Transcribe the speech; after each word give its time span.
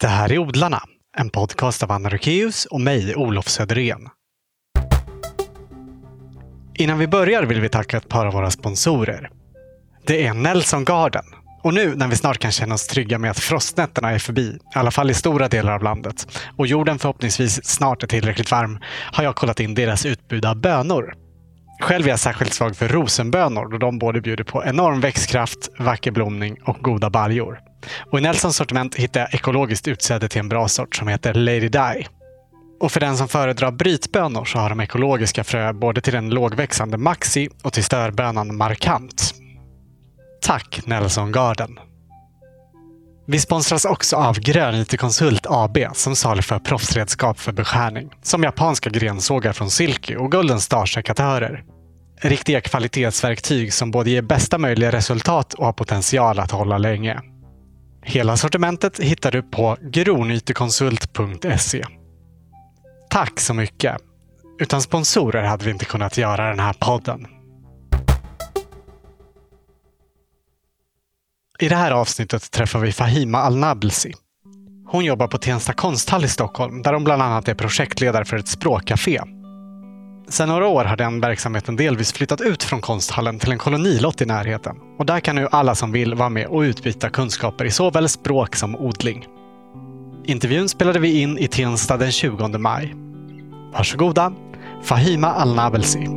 Det 0.00 0.08
här 0.08 0.32
är 0.32 0.38
Odlarna, 0.38 0.82
en 1.16 1.30
podcast 1.30 1.82
av 1.82 1.92
Anna 1.92 2.08
Rukeus 2.08 2.64
och 2.64 2.80
mig, 2.80 3.16
Olof 3.16 3.48
Söderén. 3.48 4.08
Innan 6.74 6.98
vi 6.98 7.06
börjar 7.06 7.42
vill 7.42 7.60
vi 7.60 7.68
tacka 7.68 7.96
ett 7.96 8.08
par 8.08 8.26
av 8.26 8.32
våra 8.32 8.50
sponsorer. 8.50 9.30
Det 10.06 10.26
är 10.26 10.34
Nelson 10.34 10.84
Garden. 10.84 11.24
Och 11.62 11.74
nu 11.74 11.94
när 11.94 12.08
vi 12.08 12.16
snart 12.16 12.38
kan 12.38 12.50
känna 12.50 12.74
oss 12.74 12.86
trygga 12.86 13.18
med 13.18 13.30
att 13.30 13.38
frostnätterna 13.38 14.10
är 14.10 14.18
förbi, 14.18 14.58
i 14.74 14.78
alla 14.78 14.90
fall 14.90 15.10
i 15.10 15.14
stora 15.14 15.48
delar 15.48 15.72
av 15.72 15.82
landet, 15.82 16.40
och 16.56 16.66
jorden 16.66 16.98
förhoppningsvis 16.98 17.64
snart 17.64 18.02
är 18.02 18.06
tillräckligt 18.06 18.50
varm, 18.50 18.78
har 19.12 19.24
jag 19.24 19.36
kollat 19.36 19.60
in 19.60 19.74
deras 19.74 20.06
utbud 20.06 20.44
av 20.44 20.56
bönor. 20.56 21.14
Själv 21.80 22.06
är 22.06 22.10
jag 22.10 22.20
särskilt 22.20 22.54
svag 22.54 22.76
för 22.76 22.88
rosenbönor 22.88 23.68
då 23.68 23.78
de 23.78 23.98
både 23.98 24.20
bjuder 24.20 24.44
på 24.44 24.64
enorm 24.64 25.00
växtkraft, 25.00 25.68
vacker 25.78 26.10
blomning 26.10 26.56
och 26.64 26.78
goda 26.78 27.10
baljor. 27.10 27.67
Och 28.12 28.18
I 28.18 28.22
Nelsons 28.22 28.56
sortiment 28.56 28.94
hittar 28.94 29.20
jag 29.20 29.34
ekologiskt 29.34 29.88
utsäde 29.88 30.28
till 30.28 30.40
en 30.40 30.48
bra 30.48 30.68
sort 30.68 30.96
som 30.96 31.08
heter 31.08 31.34
Lady 31.34 31.68
Di. 31.68 32.06
Och 32.80 32.92
för 32.92 33.00
den 33.00 33.16
som 33.16 33.28
föredrar 33.28 33.70
brytbönor 33.70 34.44
så 34.44 34.58
har 34.58 34.70
de 34.70 34.80
ekologiska 34.80 35.44
frö 35.44 35.72
både 35.72 36.00
till 36.00 36.12
den 36.12 36.30
lågväxande 36.30 36.96
Maxi 36.96 37.48
och 37.62 37.72
till 37.72 37.84
störbönan 37.84 38.56
Markant. 38.56 39.34
Tack 40.42 40.80
Nelson 40.86 41.32
Garden! 41.32 41.78
Vi 43.30 43.38
sponsras 43.38 43.84
också 43.84 44.16
av 44.16 44.40
Grön 44.40 44.74
IT-konsult 44.74 45.46
AB 45.48 45.78
som 45.94 46.16
saluför 46.16 46.58
proffsredskap 46.58 47.38
för 47.38 47.52
beskärning. 47.52 48.10
Som 48.22 48.42
japanska 48.42 48.90
grensågar 48.90 49.52
från 49.52 49.70
Silky 49.70 50.16
och 50.16 50.32
Golden 50.32 50.60
Star-sekatörer. 50.60 51.64
Riktiga 52.20 52.60
kvalitetsverktyg 52.60 53.72
som 53.72 53.90
både 53.90 54.10
ger 54.10 54.22
bästa 54.22 54.58
möjliga 54.58 54.92
resultat 54.92 55.54
och 55.54 55.64
har 55.64 55.72
potential 55.72 56.38
att 56.38 56.50
hålla 56.50 56.78
länge. 56.78 57.20
Hela 58.08 58.36
sortimentet 58.36 59.00
hittar 59.00 59.30
du 59.30 59.42
på 59.42 59.76
gronytekonsult.se. 59.80 61.84
Tack 63.10 63.40
så 63.40 63.54
mycket! 63.54 63.96
Utan 64.60 64.82
sponsorer 64.82 65.42
hade 65.42 65.64
vi 65.64 65.70
inte 65.70 65.84
kunnat 65.84 66.18
göra 66.18 66.48
den 66.48 66.60
här 66.60 66.72
podden. 66.72 67.26
I 71.58 71.68
det 71.68 71.76
här 71.76 71.90
avsnittet 71.90 72.50
träffar 72.50 72.78
vi 72.78 72.92
Fahima 72.92 73.38
Al-Nablsi. 73.38 74.12
Hon 74.86 75.04
jobbar 75.04 75.28
på 75.28 75.38
Tensta 75.38 75.72
konsthall 75.72 76.24
i 76.24 76.28
Stockholm 76.28 76.82
där 76.82 76.92
hon 76.92 77.04
bland 77.04 77.22
annat 77.22 77.48
är 77.48 77.54
projektledare 77.54 78.24
för 78.24 78.36
ett 78.36 78.48
språkcafé. 78.48 79.20
Sedan 80.28 80.48
några 80.48 80.66
år 80.66 80.84
har 80.84 80.96
den 80.96 81.20
verksamheten 81.20 81.76
delvis 81.76 82.12
flyttat 82.12 82.40
ut 82.40 82.62
från 82.62 82.80
konsthallen 82.80 83.38
till 83.38 83.52
en 83.52 83.58
kolonilott 83.58 84.20
i 84.20 84.26
närheten. 84.26 84.76
Och 84.98 85.06
där 85.06 85.20
kan 85.20 85.36
nu 85.36 85.48
alla 85.50 85.74
som 85.74 85.92
vill 85.92 86.14
vara 86.14 86.28
med 86.28 86.46
och 86.46 86.60
utbyta 86.60 87.10
kunskaper 87.10 87.64
i 87.64 87.70
såväl 87.70 88.08
språk 88.08 88.56
som 88.56 88.76
odling. 88.76 89.26
Intervjun 90.24 90.68
spelade 90.68 90.98
vi 90.98 91.20
in 91.20 91.38
i 91.38 91.48
Tensta 91.48 91.96
den 91.96 92.12
20 92.12 92.58
maj. 92.58 92.94
Varsågoda, 93.72 94.32
Fahima 94.82 95.32
Al-Nabelsi. 95.32 96.08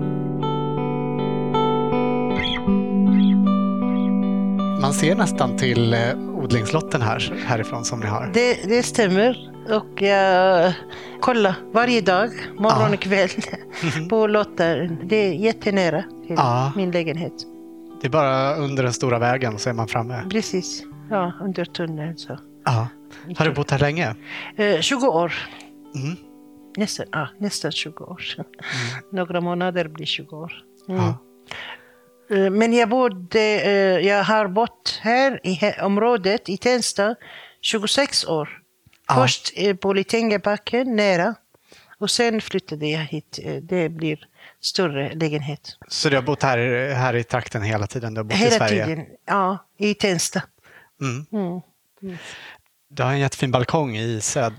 Man 4.82 4.94
ser 4.94 5.16
nästan 5.16 5.58
till 5.58 5.94
eh, 5.94 6.00
odlingslotten 6.36 7.02
här, 7.02 7.34
härifrån 7.46 7.86
som 7.86 8.00
ni 8.00 8.06
har. 8.06 8.32
Det, 8.34 8.54
det 8.64 8.84
stämmer. 8.84 9.52
Och 9.70 10.02
jag 10.02 10.74
kollar 11.22 11.54
varje 11.74 12.02
dag, 12.02 12.30
morgon 12.60 12.94
och 12.94 13.00
kväll, 13.00 13.30
på 14.10 14.28
lotter. 14.28 14.98
Det 15.04 15.16
är 15.16 15.34
jättenära 15.34 16.02
till 16.28 16.36
Ja. 16.38 16.72
min 16.76 16.92
lägenhet. 16.92 17.34
Det 18.02 18.08
är 18.08 18.12
bara 18.12 18.56
under 18.56 18.84
den 18.84 18.94
stora 18.94 19.20
vägen 19.20 19.60
så 19.60 19.70
är 19.70 19.74
man 19.74 19.88
framme. 19.88 20.24
Precis. 20.32 20.84
Ja, 21.10 21.34
under 21.42 21.66
tunneln. 21.66 22.18
Så. 22.18 22.38
Ja. 22.66 22.88
Har 23.38 23.46
du 23.46 23.52
bott 23.54 23.72
här 23.72 23.80
länge? 23.80 24.16
Eh, 24.56 24.80
20 24.80 25.08
år. 25.08 25.34
Mm. 25.96 26.16
Nästan, 26.78 27.06
ja, 27.12 27.28
nästan 27.40 27.72
20 27.72 28.04
år. 28.04 28.22
Några 29.12 29.42
månader 29.42 29.88
blir 29.88 30.06
20 30.06 30.36
år. 30.36 30.54
Mm. 30.90 31.02
Ja. 31.02 31.18
Eh, 32.36 32.50
Men 32.50 32.74
jag 32.74 32.90
bodde, 32.90 33.40
eh, 33.62 34.08
jag 34.08 34.24
har 34.24 34.48
bott 34.48 35.00
här 35.02 35.40
i 35.48 35.60
området 35.82 36.50
i 36.50 36.58
Tensta 36.58 37.16
26 37.62 38.26
år. 38.26 38.50
Först 39.16 39.52
eh, 39.56 39.76
på 39.76 39.94
Litängebacken 39.94 40.96
nära 40.96 41.36
och 42.00 42.10
sen 42.12 42.42
flyttade 42.42 42.88
jag 42.88 43.00
hit. 43.00 43.40
Eh, 43.44 43.56
Det 43.56 43.90
blir 43.90 44.20
större 44.62 45.14
lägenhet. 45.16 45.78
Så 45.88 46.10
du 46.10 46.16
har 46.16 46.24
bott 46.24 46.44
här, 46.44 46.58
här 46.94 47.16
i 47.16 47.24
trakten 47.24 47.62
hela 47.62 47.88
tiden? 47.88 48.14
Du 48.14 48.20
har 48.20 48.24
bott 48.24 48.34
i 48.34 48.38
Hela 48.38 48.52
Sverige? 48.58 48.86
tiden, 48.86 49.06
ja, 49.26 49.58
i 49.78 49.94
Tensta. 49.94 50.42
Mm. 51.02 51.26
Mm. 52.02 52.18
Du 52.94 53.04
har 53.04 53.12
en 53.12 53.20
jättefin 53.20 53.52
balkong 53.52 53.98
i 53.98 54.22
söd, 54.22 54.54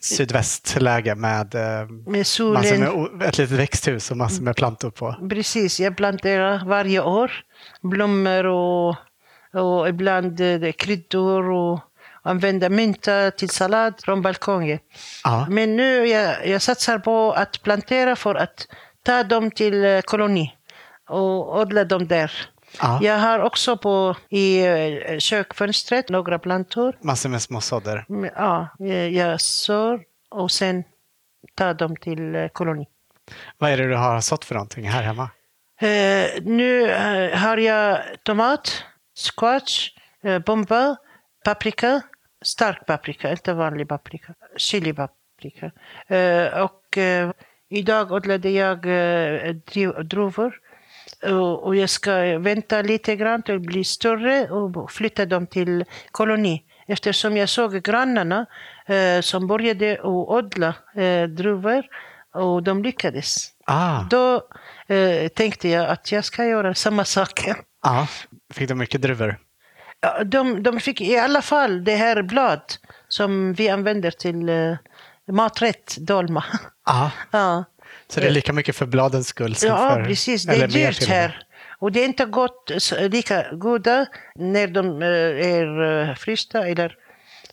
sydvästläge 0.00 1.14
med 1.14 1.54
eh, 1.54 1.86
Med 1.88 2.18
massor 2.18 2.24
solen. 2.24 2.80
med, 3.18 3.28
ett 3.28 3.38
litet 3.38 3.58
växthus 3.58 4.10
och 4.10 4.16
massor 4.16 4.42
med 4.42 4.56
plantor 4.56 4.90
på. 4.90 5.28
Precis, 5.30 5.80
jag 5.80 5.96
planterar 5.96 6.64
varje 6.66 7.00
år 7.00 7.32
blommor 7.82 8.46
och, 8.46 8.96
och 9.52 9.88
ibland 9.88 10.40
kryddor 10.78 11.50
och 11.50 11.80
använder 12.26 12.70
mynta 12.70 13.30
till 13.30 13.50
sallad 13.50 13.94
från 14.04 14.22
balkongen. 14.22 14.78
Ja. 15.24 15.46
Men 15.50 15.76
nu 15.76 16.06
jag, 16.06 16.46
jag 16.48 16.62
satsar 16.62 16.98
på 16.98 17.32
att 17.32 17.62
plantera 17.62 18.16
för 18.16 18.34
att 18.34 18.66
ta 19.02 19.22
dem 19.22 19.50
till 19.50 19.84
eh, 19.84 20.00
koloni 20.00 20.54
och 21.08 21.60
odla 21.60 21.84
dem 21.84 22.06
där. 22.06 22.32
Ja. 22.80 22.98
Jag 23.02 23.18
har 23.18 23.38
också 23.38 23.76
på, 23.76 24.16
i 24.28 24.66
eh, 24.66 25.18
kökfönstret 25.18 26.08
några 26.08 26.38
plantor. 26.38 26.96
Massor 27.00 27.28
med 27.28 27.42
små 27.42 27.60
sådder. 27.60 28.04
Men, 28.08 28.30
Ja, 28.36 28.68
jag, 28.78 29.10
jag 29.10 29.40
sår 29.40 30.00
och 30.30 30.50
sen 30.50 30.84
tar 31.54 31.74
dem 31.74 31.96
till 31.96 32.34
eh, 32.34 32.48
koloni. 32.48 32.86
Vad 33.58 33.70
är 33.70 33.76
det 33.76 33.88
du 33.88 33.96
har 33.96 34.20
sått 34.20 34.44
för 34.44 34.54
någonting 34.54 34.88
här 34.88 35.02
hemma? 35.02 35.30
Eh, 35.80 36.42
nu 36.42 36.90
eh, 36.90 37.38
har 37.38 37.56
jag 37.56 37.98
tomat, 38.22 38.82
squash, 39.14 39.90
eh, 40.24 40.38
bomba, 40.38 40.96
paprika, 41.44 42.00
stark 42.46 42.86
paprika, 42.86 43.30
inte 43.30 43.52
vanlig 43.54 43.88
paprika, 43.88 44.34
chilipaprika. 44.56 45.70
Eh, 46.08 46.62
och 46.62 46.98
eh, 46.98 47.30
idag 47.68 48.12
odlade 48.12 48.50
jag 48.50 48.86
eh, 48.86 49.54
druvor. 50.04 50.54
Och, 51.62 51.76
jag 51.76 51.90
ska 51.90 52.38
vänta 52.38 52.82
lite 52.82 53.16
grann 53.16 53.42
till 53.42 53.54
det 53.54 53.60
blir 53.60 53.84
större 53.84 54.50
och 54.50 54.90
flytta 54.90 55.26
dem 55.26 55.46
till 55.46 55.84
koloni. 56.10 56.62
Eftersom 56.86 57.36
jag 57.36 57.48
såg 57.48 57.82
grannarna 57.82 58.46
som 59.22 59.46
började 59.46 60.00
odla 60.02 60.74
druvor 61.28 61.82
och 62.34 62.62
de 62.62 62.82
lyckades. 62.82 63.48
Ah, 63.66 64.02
Då 64.10 64.48
eh, 64.94 65.28
tänkte 65.28 65.68
jag 65.68 65.88
att 65.88 66.12
jag 66.12 66.24
ska 66.24 66.44
göra 66.44 66.74
samma 66.74 67.04
sak. 67.04 67.48
ja. 67.82 68.08
Fick 68.54 68.68
du 68.68 68.74
mycket 68.74 69.02
druvor? 69.02 69.36
De, 70.24 70.62
de 70.62 70.80
fick 70.80 71.00
i 71.00 71.18
alla 71.18 71.42
fall 71.42 71.84
det 71.84 71.96
här 71.96 72.22
blad 72.22 72.60
som 73.08 73.52
vi 73.52 73.68
använder 73.68 74.10
till 74.10 74.48
eh, 74.48 74.74
maträtt, 75.32 75.96
dolma. 75.96 76.44
Ja. 76.86 77.10
ja, 77.30 77.64
Så 78.08 78.20
det 78.20 78.26
är 78.26 78.30
lika 78.30 78.52
mycket 78.52 78.76
för 78.76 78.86
bladens 78.86 79.28
skull 79.28 79.54
som 79.54 79.68
ja 79.68 79.90
för... 79.94 80.04
precis. 80.04 80.44
Det 80.44 80.56
är 80.62 80.68
dyrt 80.68 81.08
här. 81.08 81.42
Och 81.78 81.92
det 81.92 82.00
är 82.00 82.04
inte 82.04 82.24
gott, 82.24 82.70
lika 83.00 83.52
goda 83.52 84.06
när 84.34 84.66
de 84.66 85.02
eh, 85.02 85.08
är 85.54 86.08
eh, 86.08 86.14
frysta 86.14 86.68
eller, 86.68 86.94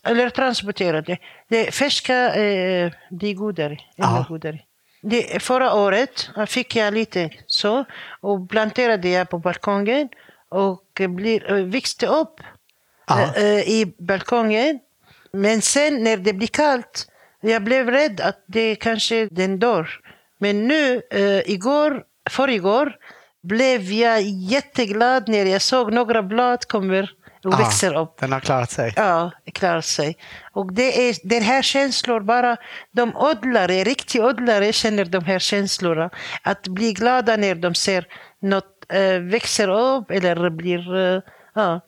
eller 0.04 0.30
transporterade. 0.30 1.18
Det 1.50 1.68
är 1.68 1.72
färska, 1.72 2.36
eh, 2.36 2.92
det 3.10 3.28
är 3.28 3.34
godare. 3.34 3.72
Ännu 3.74 3.80
Ja. 3.96 4.26
godare. 4.30 4.60
Det, 5.02 5.44
förra 5.44 5.74
året 5.74 6.30
fick 6.48 6.76
jag 6.76 6.94
lite 6.94 7.30
så 7.48 7.86
och 8.22 8.50
planterade 8.50 9.10
jag 9.10 9.30
på 9.30 9.40
balkongen 9.40 10.10
och 10.54 11.02
blir, 11.10 11.52
eh, 11.54 11.64
växte 11.66 12.08
upp 12.08 12.36
Ja. 13.08 13.22
eh, 13.22 13.44
eh, 13.44 13.60
i 13.60 13.94
balkongen. 14.00 14.80
Men 15.34 15.62
sen 15.62 16.04
när 16.04 16.18
det 16.18 16.34
blir 16.34 16.48
kallt, 16.48 17.08
jag 17.42 17.64
blev 17.64 17.90
rädd 17.92 18.22
att 18.22 18.44
det 18.48 18.76
kanske 18.76 19.28
den 19.32 19.60
dör. 19.60 19.90
Men 20.38 20.68
nu, 20.68 21.02
igår, 21.46 22.04
förrgår, 22.30 22.96
blev 23.44 23.82
jag 23.92 24.22
jätteglad 24.22 25.28
när 25.30 25.46
jag 25.46 25.62
såg 25.62 25.94
några 25.94 26.24
blad 26.24 26.66
kommer 26.68 27.12
och 27.46 27.54
Ja, 27.54 27.58
växer 27.58 27.98
upp. 27.98 28.18
Den 28.20 28.32
har 28.32 28.40
klarat 28.40 28.72
sig. 28.72 28.94
Ja, 28.96 29.32
klarar 29.54 29.82
sig. 29.82 30.18
Och 30.52 30.74
det 30.74 31.10
är 31.10 31.16
den 31.24 31.44
här 31.44 31.62
känslor 31.62 32.20
bara, 32.22 32.58
de 32.92 33.16
odlare, 33.16 33.84
riktiga 33.84 34.26
odlare 34.26 34.74
känner 34.74 35.06
de 35.06 35.26
här 35.26 35.40
känslorna. 35.40 36.10
Att 36.42 36.68
bli 36.68 36.94
glada 36.94 37.38
när 37.38 37.56
de 37.56 37.76
ser 37.76 38.08
något 38.42 38.73
växer 39.20 39.68
upp 39.68 40.12
eller 40.12 40.50
blir, 40.50 40.96
eh, 40.96 41.22
ja. 41.54 41.82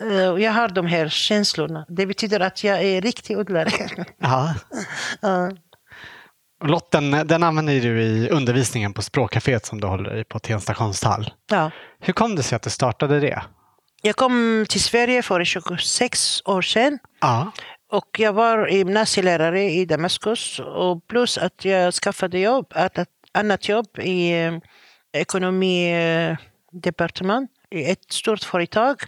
Eh, 0.00 0.16
jag 0.16 0.52
har 0.52 0.68
de 0.68 0.86
här 0.86 1.08
känslorna. 1.08 1.86
Det 1.88 2.06
betyder 2.06 2.40
att 2.40 2.64
jag 2.64 2.82
är 2.82 3.00
riktig 3.00 3.38
odlare. 3.38 3.70
Ja. 4.18 4.54
ja. 5.20 5.50
Lotten, 6.64 7.10
den 7.10 7.42
använder 7.42 7.80
du 7.80 8.02
i 8.02 8.30
undervisningen 8.30 8.92
på 8.92 9.02
språkcaféet 9.02 9.66
som 9.66 9.80
du 9.80 9.86
håller 9.86 10.16
i 10.16 10.24
på 10.24 10.38
Tensta 10.38 10.74
konsthall. 10.74 11.30
Ja. 11.50 11.70
Hur 12.00 12.12
kom 12.12 12.36
det 12.36 12.42
sig 12.42 12.56
att 12.56 12.62
du 12.62 12.70
startade 12.70 13.20
det? 13.20 13.42
Jag 14.02 14.16
kom 14.16 14.66
till 14.68 14.82
Sverige 14.82 15.22
för 15.22 15.44
26 15.44 16.42
år 16.44 16.62
sedan. 16.62 16.98
Ja. 17.20 17.52
Och 17.90 18.16
jag 18.18 18.32
var 18.32 18.68
gymnasielärare 18.68 19.62
i 19.62 19.84
Damaskus 19.84 20.60
och 20.60 21.06
plus 21.08 21.38
att 21.38 21.64
jag 21.64 21.94
skaffade 21.94 22.38
jobb, 22.38 22.72
ett 22.74 23.08
annat 23.32 23.68
jobb 23.68 23.98
i 23.98 24.42
eh, 24.42 24.52
ekonomidepartement 25.12 27.50
eh, 27.70 27.80
i 27.80 27.90
ett 27.90 28.12
stort 28.12 28.44
företag 28.44 29.02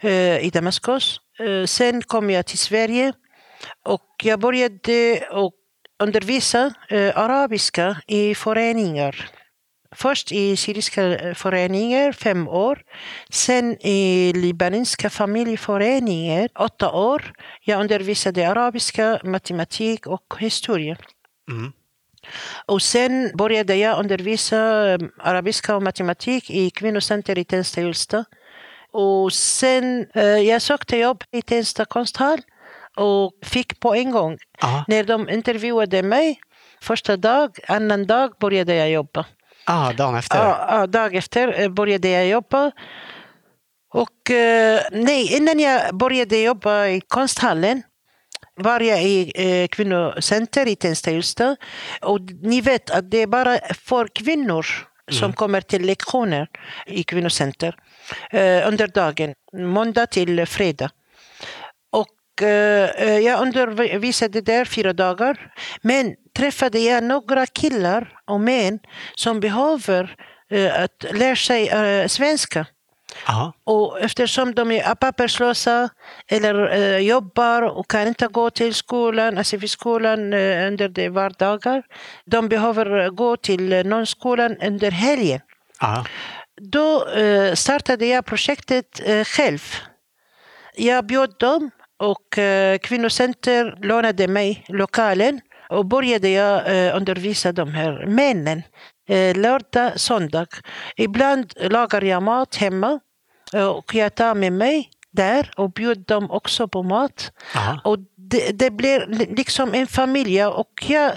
eh, 0.00 0.38
i 0.38 0.50
Damaskus. 0.50 1.20
Eh, 1.38 1.64
sen 1.64 2.02
kom 2.02 2.30
jag 2.30 2.46
till 2.46 2.58
Sverige 2.58 3.12
och 3.84 4.08
jag 4.22 4.40
började 4.40 5.20
och 5.30 5.54
undervisa 5.98 6.74
eh, 6.88 7.18
arabiska 7.18 7.96
i 8.06 8.34
föreningar. 8.34 9.30
Först 9.94 10.32
i 10.32 10.56
syriska 10.56 11.02
eh, 11.02 11.34
föreningar, 11.34 12.12
fem 12.12 12.48
år. 12.48 12.82
Sen 13.30 13.86
i 13.86 14.32
libanesiska 14.32 15.10
familjeföreningar, 15.10 16.48
åtta 16.58 16.92
år. 16.92 17.32
Jag 17.64 17.80
undervisade 17.80 18.48
arabiska, 18.48 19.20
matematik 19.24 20.06
och 20.06 20.34
historia. 20.38 20.96
Mm. 21.50 21.72
Och 22.66 22.82
sen 22.82 23.30
började 23.34 23.76
jag 23.76 23.98
undervisa 23.98 24.90
eh, 24.90 24.98
arabiska 25.18 25.76
och 25.76 25.82
matematik 25.82 26.50
i 26.50 26.70
kvinnocenter 26.70 27.38
i 27.38 27.44
Tensta 27.44 27.80
Hjulsta. 27.80 28.24
Och 28.92 29.32
sen 29.32 30.06
eh, 30.14 30.24
jag 30.24 30.62
sökte 30.62 30.96
jobb 30.96 31.24
i 31.30 31.42
Tensta 31.42 31.84
konsthall 31.84 32.38
och 32.96 33.32
fick 33.42 33.80
på 33.80 33.94
en 33.94 34.10
gång. 34.10 34.38
Ja. 34.60 34.84
När 34.88 35.04
de 35.04 35.28
intervjuade 35.28 36.02
mig, 36.02 36.40
första 36.80 37.16
dag, 37.16 37.58
annan 37.68 38.06
dag 38.06 38.32
började 38.40 38.74
jag 38.74 38.90
jobba. 38.90 39.26
Ah, 39.64 39.92
dagen 39.92 40.14
efter. 40.16 40.38
Ja, 40.38 40.66
ja, 40.70 40.86
dag 40.86 41.14
efter 41.14 41.60
eh, 41.60 41.68
började 41.68 42.08
jag 42.08 42.26
jobba. 42.26 42.72
Och 43.94 44.30
eh, 44.30 44.80
nej, 44.92 45.36
innan 45.36 45.58
jag 45.60 45.96
började 45.96 46.38
jobba 46.38 46.86
i 46.86 47.00
konsthallen 47.00 47.82
var 48.58 48.80
jag 48.80 49.02
i 49.02 49.32
eh, 49.34 49.68
kvinnocenter 49.68 50.68
i 50.68 50.76
Tensta 50.76 51.10
Hjulsta. 51.10 51.56
Och 52.00 52.20
ni 52.42 52.60
vet 52.60 52.90
att 52.90 53.10
det 53.10 53.22
är 53.22 53.26
bara 53.26 53.58
för 53.74 54.08
kvinnor 54.14 54.66
som 55.10 55.32
kommer 55.32 55.60
till 55.60 55.82
lektioner 55.82 56.48
i 56.86 57.02
kvinnocenter 57.02 57.76
eh, 58.30 58.68
under 58.68 58.86
dagen, 58.86 59.34
måndag 59.52 60.06
till 60.06 60.46
fredag. 60.46 60.90
Och 61.90 62.42
eh, 62.42 63.18
jag 63.18 63.40
undervisade 63.42 64.40
där 64.40 64.64
fyra 64.64 64.92
dagar. 64.92 65.52
Men 65.82 66.14
träffade 66.36 66.78
jag 66.78 67.04
några 67.04 67.46
killar 67.46 68.12
och 68.26 68.40
män 68.40 68.78
som 69.14 69.40
behöver 69.40 70.16
eh, 70.50 70.82
att 70.82 71.04
lära 71.12 71.36
sig 71.36 72.08
svenska. 72.08 72.66
Ja. 73.26 73.52
Och 73.64 74.00
eftersom 74.00 74.54
de 74.54 74.70
är 74.72 74.94
papperslösa 74.94 75.88
eller 76.28 76.72
eh, 76.72 76.98
jobbar 76.98 77.62
och 77.62 77.90
kan 77.90 78.08
inte 78.08 78.26
gå 78.26 78.50
till 78.50 78.74
skolan, 78.74 79.44
SFI-skolan 79.44 80.32
eh, 80.32 80.66
under 80.66 80.88
de 80.88 81.08
vardagar. 81.08 81.82
De 82.24 82.48
behöver 82.48 83.10
gå 83.10 83.36
till 83.36 83.72
eh, 83.72 83.84
någon 83.84 84.06
skolan 84.06 84.56
under 84.62 84.90
helgen. 84.90 85.40
Ja. 85.80 86.04
Då 86.60 87.08
eh, 87.08 87.54
startade 87.54 88.06
jag 88.06 88.24
projektet 88.24 89.00
eh, 89.04 89.24
själv. 89.24 89.62
Jag 90.76 91.06
bjöd 91.06 91.34
dem 91.38 91.70
och 91.98 92.38
eh, 92.38 92.78
Kvinnocenter 92.78 93.78
lånade 93.82 94.28
mig 94.28 94.64
lokalen 94.68 95.40
och 95.68 95.86
började 95.86 96.28
jag 96.28 96.86
eh, 96.86 96.96
undervisa 96.96 97.52
de 97.52 97.74
här 97.74 98.06
männen. 98.06 98.62
Eh, 99.08 99.36
lördag, 99.36 100.00
söndag. 100.00 100.46
Ibland 100.96 101.52
lagar 101.56 102.02
jag 102.02 102.22
mat 102.22 102.56
hemma 102.56 103.00
och 103.52 103.94
jag 103.94 104.14
tar 104.14 104.34
med 104.34 104.52
mig 104.52 104.90
där 105.10 105.50
och 105.56 105.72
bjuder 105.72 106.04
dem 106.14 106.30
också 106.30 106.68
på 106.68 106.82
mat. 106.82 107.32
Och 107.84 107.98
det, 108.16 108.58
det 108.58 108.70
blev 108.70 109.10
liksom 109.10 109.74
en 109.74 109.86
familj 109.86 110.44
och 110.44 110.84
jag, 110.88 111.12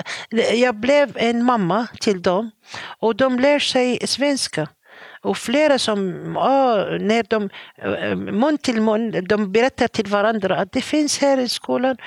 jag 0.53 0.75
blev 0.75 1.17
en 1.17 1.43
mamma 1.43 1.87
till 2.01 2.21
dem. 2.21 2.51
Och 2.99 3.15
de 3.15 3.39
lär 3.39 3.59
sig 3.59 4.07
svenska. 4.07 4.67
Och 5.23 5.37
flera 5.37 5.79
som, 5.79 5.97
ah, 6.37 6.75
när 6.99 7.23
de 7.29 7.49
eh, 7.81 8.15
mun 8.15 8.57
till 8.57 8.81
mun, 8.81 9.27
de 9.27 9.51
berättar 9.51 9.87
till 9.87 10.07
varandra 10.07 10.57
att 10.57 10.71
det 10.71 10.81
finns 10.81 11.21
här 11.21 11.37
i 11.39 11.49
skolan. 11.49 11.97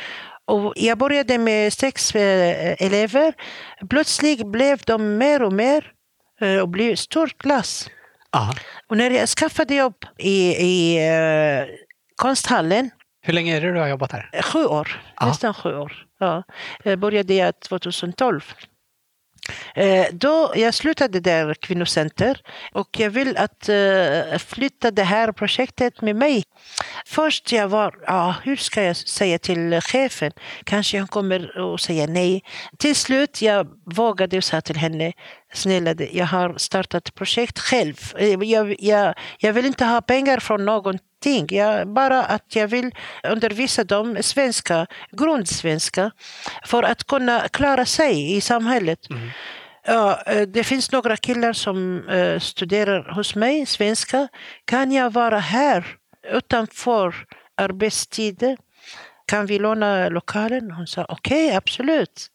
Och 0.46 0.72
jag 0.76 0.98
började 0.98 1.38
med 1.38 1.72
sex 1.72 2.14
eh, 2.14 2.86
elever. 2.86 3.34
Plötsligt 3.90 4.46
blev 4.46 4.78
de 4.86 5.18
mer 5.18 5.42
och 5.42 5.52
mer 5.52 5.92
eh, 6.40 6.58
och 6.58 6.68
blev 6.68 6.96
stor 6.96 7.26
klass. 7.26 7.90
Och 8.88 8.96
när 8.96 9.10
jag 9.10 9.28
skaffade 9.28 9.74
jobb 9.74 10.04
i, 10.18 10.50
i 10.50 10.96
eh, 11.08 11.66
konsthallen 12.16 12.90
Hur 13.22 13.32
länge 13.34 13.56
är 13.56 13.60
det 13.60 13.72
du 13.72 13.80
har 13.80 13.88
jobbat 13.88 14.12
här? 14.12 14.30
Sju 14.42 14.64
år, 14.64 15.00
Ja. 15.20 15.26
nästan 15.26 15.54
sju 15.54 15.74
år. 15.78 15.92
Ja. 16.18 16.42
Jag 16.84 16.98
började 16.98 17.34
jag 17.34 17.60
2012. 17.60 18.52
Eh, 19.74 20.06
då 20.12 20.52
jag 20.56 20.74
slutade 20.74 21.20
där 21.20 21.54
kvinnocenter 21.54 22.40
och 22.72 23.00
jag 23.00 23.10
vill 23.10 23.36
att 23.36 23.68
eh, 23.68 24.38
flytta 24.38 24.90
det 24.90 25.02
här 25.02 25.32
projektet 25.32 26.00
med 26.00 26.16
mig. 26.16 26.42
Först 27.06 27.52
jag 27.52 27.68
var, 27.68 27.94
ja, 28.06 28.34
hur 28.42 28.56
ska 28.56 28.82
jag 28.82 28.96
säga 28.96 29.38
till 29.38 29.80
chefen? 29.80 30.32
Kanske 30.64 30.98
han 30.98 31.08
kommer 31.08 31.74
att 31.74 31.80
säga 31.80 32.06
nej. 32.06 32.42
Till 32.78 32.96
slut 32.96 33.42
jag 33.42 33.66
vågade 33.86 34.36
och 34.36 34.44
sa 34.44 34.60
till 34.60 34.76
henne, 34.76 35.12
snälla 35.52 35.94
jag 36.12 36.26
har 36.26 36.54
startat 36.58 37.14
projekt 37.14 37.58
själv. 37.58 37.96
Eh, 38.18 38.42
jag, 38.42 38.76
jag, 38.78 39.14
jag 39.38 39.52
vill 39.52 39.66
inte 39.66 39.84
ha 39.84 40.00
pengar 40.00 40.38
från 40.38 40.64
någon 40.64 40.98
någonting. 41.24 41.56
Jag, 41.58 41.88
bara 41.88 42.24
att 42.24 42.56
jag 42.56 42.68
vill 42.68 42.90
undervisa 43.22 43.84
dem 43.84 44.16
svenska, 44.20 44.86
grundsvenska, 45.10 46.10
för 46.64 46.82
att 46.82 47.04
kunna 47.04 47.48
klara 47.48 47.84
sig 47.84 48.36
i 48.36 48.40
samhället. 48.40 48.98
Ja, 49.86 50.22
eh, 50.26 50.42
det 50.42 50.64
finns 50.64 50.92
några 50.92 51.16
killar 51.16 51.52
som 51.52 52.08
eh, 52.08 52.40
studerar 52.40 53.14
hos 53.14 53.34
mig, 53.34 53.66
svenska. 53.66 54.28
Kan 54.64 54.92
jag 54.92 55.12
vara 55.12 55.38
här 55.38 55.84
utanför 56.32 57.14
arbetstiden? 57.56 58.56
Kan 59.26 59.46
vi 59.46 59.58
låna 59.58 60.08
lokalen? 60.08 60.70
Hon 60.70 60.86
sa 60.86 61.04
okej, 61.08 61.54
absolut. 61.56 62.30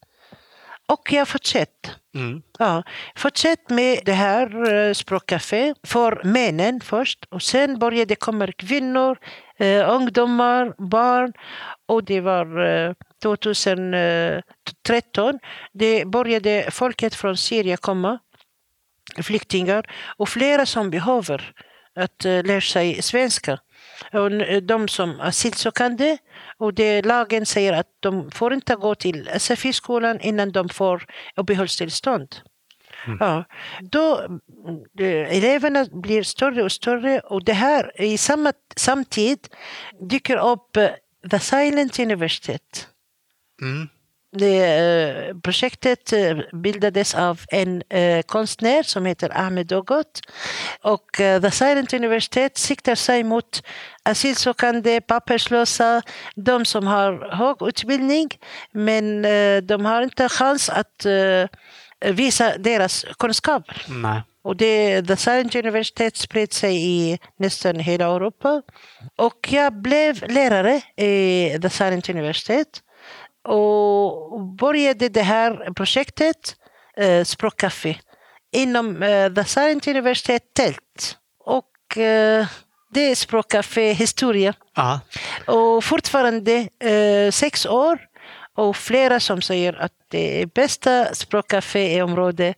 Och 0.89 1.11
jag 1.11 1.27
fortsatte. 1.27 1.89
Mm. 2.15 2.41
Ja, 2.59 2.83
fortsätt 3.15 3.69
med 3.69 3.99
det 4.05 4.13
här 4.13 4.73
eh, 4.73 4.93
språkcafé 4.93 5.73
för 5.83 6.21
männen 6.23 6.81
först 6.81 7.25
och 7.29 7.41
sen 7.41 7.79
började 7.79 8.15
komma 8.15 8.51
kvinnor, 8.51 9.17
eh, 9.59 9.89
ungdomar, 9.89 10.89
barn 10.89 11.33
och 11.87 12.03
det 12.03 12.21
var 12.21 12.65
eh, 12.65 12.93
2013 13.23 15.39
det 15.73 16.05
började 16.05 16.69
folket 16.71 17.15
från 17.15 17.37
Syrien 17.37 17.77
komma, 17.77 18.19
flyktingar 19.23 19.85
och 20.17 20.29
flera 20.29 20.65
som 20.65 20.89
behöver 20.89 21.51
att 21.95 22.25
eh, 22.25 22.43
lära 22.43 22.61
sig 22.61 23.01
svenska. 23.01 23.59
Och 24.13 24.31
de 24.63 24.87
som 24.87 25.19
asylsökande 25.21 26.17
och 26.57 26.73
det, 26.73 27.01
lagen 27.01 27.45
säger 27.45 27.73
att 27.73 27.87
de 27.99 28.31
får 28.31 28.53
inte 28.53 28.75
gå 28.75 28.95
till 28.95 29.29
SFI-skolan 29.39 30.19
innan 30.19 30.51
de 30.51 30.69
får 30.69 31.05
uppehållstillstånd. 31.35 32.35
Ja, 33.19 33.43
då 33.81 34.19
eh, 34.99 35.37
eleverna 35.37 35.85
blir 35.91 36.23
större 36.23 36.63
och 36.63 36.71
större 36.71 37.19
och 37.19 37.43
det 37.43 37.53
här 37.53 38.01
i 38.01 38.17
samma 38.17 38.53
samtid 38.75 39.47
dyker 40.09 40.37
upp 40.37 40.77
eh, 40.77 40.89
The 41.31 41.39
Silent 41.39 41.99
University. 41.99 42.59
Mm. 43.61 43.89
Det, 44.31 44.65
eh, 44.65 45.35
projektet 45.43 46.13
eh, 46.13 46.37
bildades 46.53 47.15
av 47.15 47.39
en 47.51 47.83
eh, 47.89 48.21
konstnär 48.21 48.83
som 48.83 49.05
heter 49.05 49.37
Ahmed 49.37 49.67
Dogot. 49.67 50.21
Och 50.81 51.05
The 51.17 51.51
Silent 51.51 51.93
Universitet 51.93 52.57
siktar 52.57 52.95
sig 52.95 53.23
mot 53.23 53.63
asylsökande, 54.03 55.01
papperslösa, 55.01 56.01
de 56.35 56.65
som 56.65 56.87
har 56.87 57.29
hög 57.31 57.57
utbildning 57.61 58.29
men 58.71 59.21
de 59.63 59.85
har 59.85 60.01
inte 60.01 60.29
chans 60.29 60.69
att 60.69 61.05
visa 62.05 62.57
deras 62.57 63.05
kunskaper. 63.19 63.85
Nej. 63.87 64.21
Och 64.41 64.55
det, 64.55 65.01
The 65.01 65.15
Silent 65.15 65.55
Universitet 65.55 66.17
spred 66.17 66.53
sig 66.53 66.75
i 66.75 67.19
nästan 67.37 67.79
hela 67.79 68.05
Europa. 68.05 68.61
Och 69.15 69.47
jag 69.51 69.73
blev 69.73 70.27
lärare 70.27 70.81
i 70.95 71.59
The 71.61 71.69
Silent 71.69 72.09
Universitet 72.09 72.81
och 73.49 74.41
började 74.41 75.09
det 75.09 75.21
här 75.21 75.73
projektet, 75.73 76.55
eh, 76.97 77.23
Språkcafé, 77.23 77.95
inom 78.51 79.03
eh, 79.03 79.33
The 79.33 79.43
Silent 79.43 79.87
Universitet 79.87 80.43
tält. 80.53 81.17
Och 81.45 81.97
eh, 81.97 82.47
det 82.93 83.11
är 83.11 83.15
Språkcafé 83.15 83.93
historia. 83.93 84.53
Ja. 84.75 84.99
Och 85.47 85.83
fortfarande 85.83 86.67
eh, 86.79 87.31
sex 87.31 87.65
år 87.65 87.99
och 88.57 88.75
flera 88.75 89.19
som 89.19 89.41
säger 89.41 89.73
att 89.73 89.93
det 90.11 90.41
är 90.41 90.45
bästa 90.45 91.15
språkcafé 91.15 91.97
i 91.97 92.01
området 92.01 92.57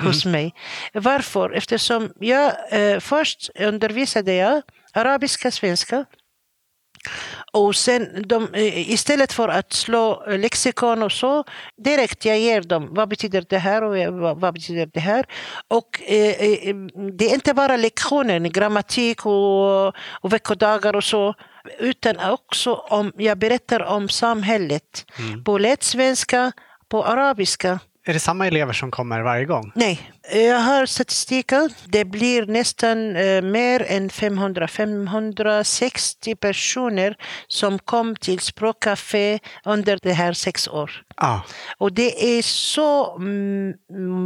hos 0.00 0.24
mig. 0.24 0.54
Varför? 0.94 1.50
Eftersom 1.50 2.12
jag 2.20 2.52
eh, 2.70 3.00
först 3.00 3.50
undervisade 3.58 4.34
jag 4.34 4.62
arabiska, 4.92 5.50
svenska 5.50 6.04
Och 7.52 7.76
sen 7.76 8.24
de, 8.26 8.54
eh, 8.54 8.90
istället 8.90 9.32
för 9.32 9.48
att 9.48 9.72
slå 9.72 10.24
eh, 10.26 10.38
lexikon 10.38 11.02
och 11.02 11.12
så, 11.12 11.44
direkt 11.76 12.24
jag 12.24 12.38
ger 12.38 12.60
dem 12.60 12.88
vad 12.90 13.08
betyder 13.08 13.44
det 13.48 13.58
här 13.58 13.82
och 13.82 14.14
vad, 14.14 14.40
vad 14.40 14.54
betyder 14.54 14.86
det 14.86 15.00
här. 15.00 15.26
Och 15.68 16.02
eh, 16.02 16.42
eh, 16.42 16.74
det 17.18 17.30
är 17.30 17.34
inte 17.34 17.54
bara 17.54 17.76
lektioner, 17.76 18.40
grammatik 18.40 19.26
och, 19.26 19.86
och 19.96 20.32
veckodagar 20.32 20.96
och 20.96 21.04
så, 21.04 21.34
utan 21.78 22.30
också 22.30 22.74
om 22.74 23.12
jag 23.16 23.38
berättar 23.38 23.82
om 23.82 24.08
samhället 24.08 25.04
på 25.44 25.58
lättsvenska, 25.58 26.52
på 26.88 27.04
arabiska. 27.04 27.78
Är 28.10 28.14
det 28.14 28.20
samma 28.20 28.46
elever 28.46 28.72
som 28.72 28.90
kommer 28.90 29.20
varje 29.20 29.44
gång? 29.44 29.72
Nej, 29.74 30.12
jag 30.32 30.58
har 30.58 30.86
statistiken. 30.86 31.70
Det 31.86 32.04
blir 32.04 32.46
nästan 32.46 33.16
eh, 33.16 33.42
mer 33.42 33.86
än 33.88 34.10
500, 34.10 34.68
560 34.68 36.34
personer 36.34 37.16
som 37.46 37.78
kom 37.78 38.16
till 38.16 38.40
Språkcafé 38.40 39.38
under 39.64 39.98
det 40.02 40.12
här 40.12 40.32
sex 40.32 40.68
år. 40.68 41.02
Ja. 41.16 41.42
Och 41.78 41.92
det 41.92 42.38
är 42.38 42.42
så 42.42 43.16
mm, 43.16 43.74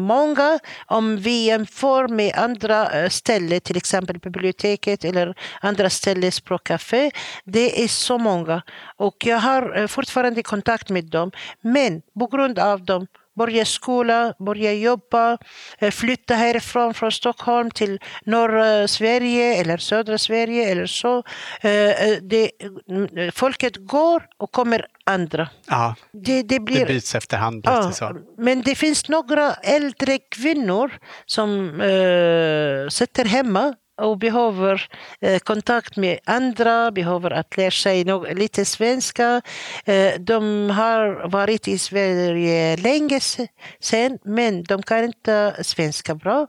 många 0.07 0.59
om 0.87 1.17
vi 1.17 1.45
jämför 1.45 2.09
med 2.09 2.35
andra 2.35 2.91
eh, 2.91 3.09
ställen, 3.09 3.61
till 3.61 3.77
exempel 3.77 4.19
biblioteket 4.19 5.05
eller 5.05 5.35
andra 5.61 5.91
ställen, 5.91 6.33
språkcafé. 6.33 7.11
Det 7.45 7.85
är 7.85 7.89
så 7.89 8.19
många. 8.19 8.63
Och 8.97 9.17
jag 9.25 9.39
har 9.39 9.79
eh, 9.79 9.87
fortfarande 9.87 10.43
kontakt 10.43 10.91
med 10.91 11.05
dem. 11.05 11.31
Men 11.61 12.03
på 12.19 12.27
grund 12.27 12.59
av 12.59 12.85
dem 12.85 13.07
börja 13.37 13.65
skola, 13.65 14.35
börja 14.39 14.73
jobba, 14.73 15.39
eh, 15.79 15.91
flytta 15.91 16.35
härifrån 16.35 16.95
från 16.95 17.13
Stockholm 17.13 17.71
till 17.71 17.99
norra 18.25 18.89
Sverige 18.89 19.61
eller 19.61 19.77
södra 19.77 20.19
Sverige 20.19 20.71
eller 20.71 20.87
så. 20.87 21.23
Eh, 21.61 21.71
eh, 21.71 22.19
det, 22.23 22.51
mm, 22.91 23.33
folket 23.33 23.77
går 23.77 24.23
och 24.39 24.53
kommer 24.53 24.87
andra. 25.07 25.49
ja. 25.69 25.95
Det, 26.13 26.43
det 26.43 26.61
blir... 26.61 26.81
Det 26.81 26.87
byts 26.87 27.15
efterhand. 27.15 27.63
Ja, 27.65 27.93
så. 27.93 28.17
men 28.39 28.63
det 28.63 28.75
finns 28.75 29.09
några 29.09 29.55
äldre 29.55 30.19
kvinnor 30.19 30.93
som 31.27 31.81
eh, 31.81 32.89
sitter 32.89 33.25
hemma 33.25 33.75
och 33.97 34.19
behöver 34.19 34.89
eh, 35.21 35.39
kontakt 35.39 35.97
med 35.97 36.19
andra, 36.25 36.91
behöver 36.91 37.31
att 37.31 37.57
lära 37.57 37.71
sig 37.71 38.05
lite 38.35 38.65
svenska. 38.65 39.43
Eh, 39.85 40.13
de 40.21 40.71
har 40.71 41.29
varit 41.29 41.69
i 41.69 41.79
Sverige 41.79 42.77
länge 42.77 43.21
se- 43.21 43.49
sen, 43.81 44.19
men 44.25 44.63
de 44.63 44.83
kan 44.83 45.05
inte 45.05 45.55
svenska 45.63 46.15
bra. 46.15 46.47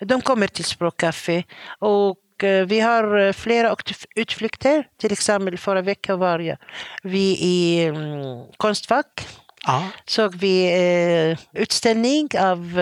De 0.00 0.20
kommer 0.20 0.46
till 0.46 0.64
Språkcafé 0.64 1.42
och 1.78 2.44
eh, 2.44 2.66
vi 2.66 2.80
har 2.80 3.32
flera 3.32 3.72
ut- 3.72 4.06
utflykter. 4.16 4.84
Till 5.00 5.12
exempel 5.12 5.58
förra 5.58 5.82
veckan 5.82 6.18
var 6.18 6.56
vi 7.02 7.36
i 7.40 7.84
mm, 7.86 8.44
Konstfack 8.56 9.26
Ja. 9.66 9.84
såg 10.06 10.34
vi 10.34 11.36
utställning 11.52 12.28
av 12.38 12.78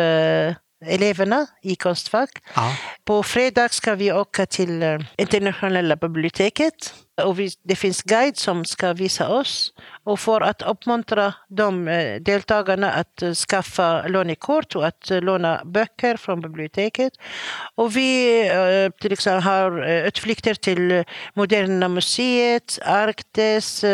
eleverna 0.86 1.46
i 1.62 1.76
Konstfack. 1.76 2.30
Ja. 2.54 2.76
På 3.04 3.22
fredag 3.22 3.68
ska 3.68 3.94
vi 3.94 4.12
åka 4.12 4.46
till 4.46 4.82
eh, 4.82 4.98
internationella 5.16 5.96
biblioteket. 5.96 6.94
Och 7.22 7.38
vi, 7.38 7.50
det 7.62 7.76
finns 7.76 8.02
guide 8.02 8.36
som 8.36 8.64
ska 8.64 8.92
visa 8.92 9.28
oss. 9.28 9.72
Och 10.04 10.20
för 10.20 10.40
att 10.40 10.62
uppmuntra 10.62 11.34
de 11.48 11.88
eh, 11.88 12.20
deltagarna 12.20 12.90
att 12.92 13.22
eh, 13.22 13.32
skaffa 13.32 14.08
lånekort 14.08 14.76
och 14.76 14.86
att 14.86 15.10
låna 15.10 15.62
böcker 15.64 16.16
från 16.16 16.40
biblioteket. 16.40 17.12
Och 17.74 17.96
vi 17.96 18.50
till 19.00 19.12
exempel 19.12 19.42
har 19.42 19.86
utflykter 20.06 20.54
till 20.54 21.04
Moderna 21.34 21.88
museet, 21.88 22.78
Arktis, 22.82 23.84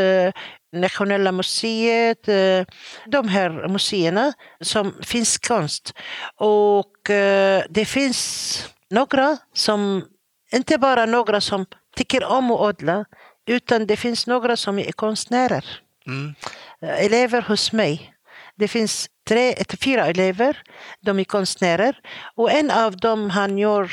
Nationella 0.74 1.32
museet, 1.32 2.28
eh, 2.28 2.64
de 3.06 3.28
här 3.28 3.68
museerna 3.68 4.32
som 4.60 4.94
finns 5.02 5.38
konst. 5.38 5.92
Och 6.36 7.10
eh, 7.10 7.62
det 7.70 7.84
finns 7.84 8.68
några 8.90 9.36
som, 9.54 10.04
inte 10.52 10.78
bara 10.78 11.06
några 11.06 11.40
som 11.40 11.66
tycker 11.96 12.24
om 12.24 12.50
att 12.50 12.60
odla, 12.60 13.04
utan 13.46 13.86
det 13.86 13.96
finns 13.96 14.26
några 14.26 14.56
som 14.56 14.78
är 14.78 14.92
konstnärer. 14.92 15.64
Mm. 16.06 16.34
Eh, 16.82 17.04
Elever 17.04 17.42
hos 17.42 17.72
mig. 17.72 18.10
Det 18.56 18.68
finns 18.68 19.08
tre, 19.28 19.52
ett, 19.52 19.82
fyra 19.84 20.06
elever, 20.06 20.62
de 21.00 21.18
är 21.18 21.24
konstnärer. 21.24 21.98
Och 22.36 22.52
en 22.52 22.70
av 22.70 22.96
dem 22.96 23.30
han 23.30 23.58
gör 23.58 23.92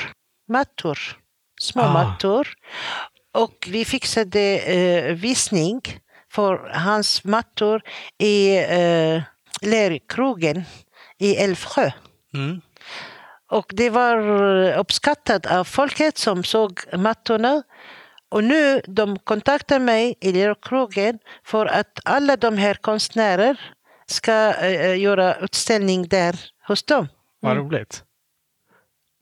mattor, 0.50 1.00
små 1.62 1.82
Ah. 1.84 1.94
mattor. 1.94 2.48
Och 3.34 3.68
vi 3.68 3.86
fixade 3.86 4.58
eh, 4.60 5.14
visning 5.16 5.82
för 6.32 6.72
hans 6.74 7.24
mattor 7.24 7.82
i 8.18 8.58
eh, 8.58 9.22
Lerkrogen 9.62 10.64
i 11.18 11.36
Älvsjö. 11.36 11.92
Mm. 12.34 12.62
Och 13.52 13.72
det 13.74 13.90
var 13.90 14.18
uppskattat 14.78 15.46
av 15.46 15.64
folket 15.64 16.18
som 16.18 16.44
såg 16.44 16.80
mattorna. 16.98 17.64
Och 18.30 18.44
nu 18.44 18.82
de 18.88 19.20
kontaktar 19.20 19.80
mig 19.80 20.16
i 20.22 20.32
Lerkrogen 20.32 21.20
för 21.46 21.66
att 21.66 22.00
alla 22.06 22.36
de 22.38 22.58
här 22.58 22.74
konstnärer 22.74 23.60
ska 24.06 24.54
eh, 24.54 25.00
göra 25.00 25.36
utställning 25.36 26.08
där 26.08 26.36
hos 26.68 26.84
dem. 26.84 27.08
Vad 27.40 27.52
Mm. 27.52 27.64
roligt. 27.66 28.04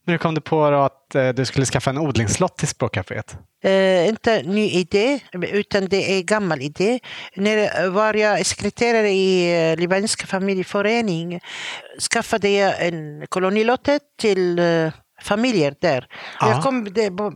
Men 0.10 0.14
hur 0.14 0.18
kom 0.18 0.36
du 0.36 0.42
på 0.42 0.72
då 0.72 0.78
att 0.78 1.16
eh, 1.16 1.30
du 1.30 1.46
skulle 1.46 1.66
skaffa 1.66 1.90
en 1.90 1.98
odlingslott 1.98 2.58
till 2.58 2.68
språkcaféet? 2.68 3.38
Eh, 3.64 4.08
inte 4.08 4.44
ny 4.44 4.70
idé, 4.70 5.20
utan 5.52 5.86
det 5.86 6.18
är 6.18 6.24
gammal 6.24 6.62
idé. 6.62 7.00
När 7.36 7.84
eh, 7.84 7.90
var 7.90 8.14
jag 8.14 8.46
sekreterare 8.46 9.10
i 9.10 9.62
eh, 9.72 9.78
Libanesiska 9.78 10.28
familjeförening 10.28 11.40
skaffade 12.12 12.50
jag 12.50 12.88
en 12.88 13.28
kolonilott 13.30 13.90
till 14.20 14.60
eh, 14.60 14.92
familjer 15.22 15.76
där. 15.82 16.08
Ja. 16.40 16.50
Jag 16.50 16.64
kom 16.64 16.86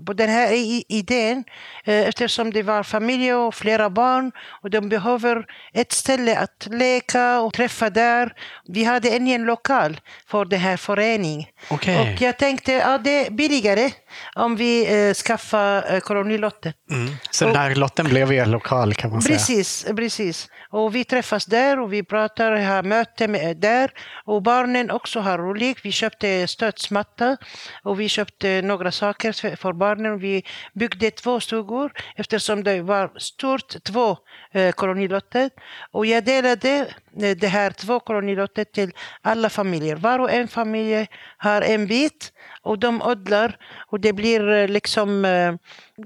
på, 0.05 0.13
den 0.13 0.29
här 0.29 0.49
idén 0.87 1.43
eh, 1.83 2.07
eftersom 2.07 2.51
det 2.51 2.63
var 2.63 2.83
familjer 2.83 3.37
och 3.37 3.55
flera 3.55 3.89
barn 3.89 4.31
och 4.61 4.69
de 4.69 4.89
behöver 4.89 5.45
ett 5.73 5.91
ställe 5.91 6.37
att 6.37 6.67
leka 6.71 7.39
och 7.39 7.53
träffa 7.53 7.89
där. 7.89 8.33
Vi 8.67 8.83
hade 8.83 9.15
ingen 9.15 9.43
lokal 9.43 10.01
för 10.27 10.45
den 10.45 10.59
här 10.59 10.77
föreningen. 10.77 11.49
Okej. 11.69 12.13
Och 12.13 12.21
jag 12.21 12.37
tänkte 12.37 12.85
att 12.85 13.03
det 13.03 13.25
är 13.25 13.31
billigare 13.31 13.91
om 14.35 14.55
vi 14.55 15.07
eh, 15.07 15.13
skaffar 15.13 15.93
eh, 15.93 15.99
kolonilottet. 15.99 16.75
Mm. 16.91 17.15
Så 17.31 17.45
den 17.45 17.55
här 17.55 17.75
lotten 17.75 18.05
blev 18.09 18.31
er 18.33 18.45
lokal 18.45 18.93
kan 18.93 19.11
man 19.11 19.21
säga? 19.21 19.37
Precis, 19.37 19.85
precis. 19.95 20.47
Och 20.69 20.95
vi 20.95 21.03
träffas 21.03 21.45
där 21.45 21.79
och 21.79 21.93
vi 21.93 22.03
pratar, 22.03 22.51
har 22.51 22.83
möte 22.83 23.27
med, 23.27 23.57
där. 23.57 23.91
Och 24.25 24.41
barnen 24.43 24.91
också 24.91 25.19
har 25.19 25.37
roligt. 25.37 25.77
Vi 25.83 25.91
köpte 25.91 26.47
stödsmatta 26.47 27.37
och 27.83 27.99
vi 27.99 28.09
köpte 28.09 28.61
några 28.61 28.91
saker 28.91 29.31
för- 29.31 29.55
för 29.55 29.73
barnen. 29.73 30.19
Vi 30.19 30.43
byggde 30.73 31.11
två 31.11 31.39
stugor 31.39 31.91
eftersom 32.15 32.63
det 32.63 32.81
var 32.81 33.11
stort, 33.17 33.83
två 33.83 34.17
eh, 34.53 34.71
kolonilotter. 34.71 35.49
Och 35.91 36.05
jag 36.05 36.25
delade 36.25 36.69
eh, 36.79 36.85
det 37.15 37.47
här 37.47 37.71
två 37.71 37.99
kolonilotter 37.99 38.63
till 38.63 38.91
alla 39.21 39.49
familjer. 39.49 39.95
Var 39.95 40.19
och 40.19 40.31
en 40.31 40.47
familj 40.47 41.07
har 41.37 41.61
en 41.61 41.87
bit 41.87 42.31
och 42.61 42.79
de 42.79 43.01
odlar 43.01 43.57
och 43.91 43.99
det 43.99 44.13
blir 44.13 44.49
eh, 44.51 44.67
liksom 44.67 45.25
eh, 45.25 45.53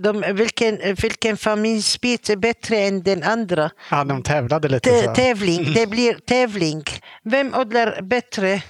de, 0.02 0.24
vilken, 0.34 0.80
vilken 1.02 1.38
familjsbit 1.38 2.30
är 2.30 2.36
bättre 2.36 2.78
än 2.78 3.04
den 3.04 3.24
andra. 3.24 3.70
Ja, 3.92 4.04
de 4.04 4.24
tävlade 4.24 4.68
lite. 4.68 5.02
Så. 5.04 5.14
tävling, 5.14 5.74
det 5.74 5.88
blir 5.88 6.14
tävling. 6.14 6.84
Vem 7.24 7.54
odlar 7.54 8.02
bättre? 8.02 8.62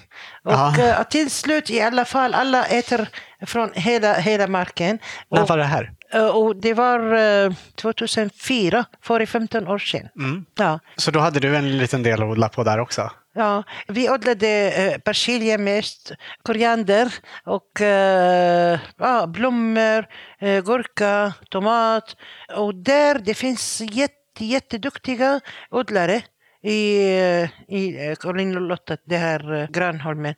Och 0.43 0.51
Ja. 0.51 0.79
eh, 0.79 1.03
till 1.03 1.29
slut 1.31 1.69
i 1.69 1.81
alla 1.81 2.05
fall, 2.05 2.33
alla 2.33 2.65
äter 2.65 3.09
från 3.45 3.69
hela, 3.73 4.13
hela 4.13 4.47
marken. 4.47 4.99
När 5.31 5.45
var 5.45 5.57
det 5.57 5.63
här? 5.63 5.91
eh, 6.13 6.27
och 6.27 6.55
det 6.55 6.73
var 6.73 7.13
eh, 7.45 7.53
2004, 7.75 8.85
för 9.01 9.25
15 9.25 9.67
år 9.67 9.79
sedan. 9.79 10.09
Mm. 10.19 10.45
Ja. 10.57 10.79
Så 10.95 11.11
då 11.11 11.19
hade 11.19 11.39
du 11.39 11.55
en 11.55 11.77
liten 11.77 12.03
del 12.03 12.23
att 12.23 12.29
odla 12.29 12.49
på 12.49 12.63
där 12.63 12.79
också? 12.79 13.11
Ja, 13.35 13.63
vi 13.87 14.09
odlade 14.09 14.71
eh, 14.71 14.97
persilja 14.97 15.57
mest, 15.57 16.11
koriander 16.43 17.13
och 17.43 17.81
eh, 17.81 18.79
ja, 18.97 19.27
blommor, 19.27 20.05
eh, 20.39 20.63
gurka, 20.63 21.33
tomat. 21.49 22.15
Och 22.55 22.75
där 22.75 23.19
det 23.19 23.33
finns 23.33 23.81
jätte, 23.81 24.45
jätteduktiga 24.45 25.39
odlare 25.71 26.21
i, 26.63 27.07
eh, 27.17 27.49
i 27.75 28.07
eh, 28.07 28.15
Kolonialottet, 28.15 28.99
det 29.05 29.17
här 29.17 29.53
eh, 29.53 29.67
Granholmen. 29.69 30.35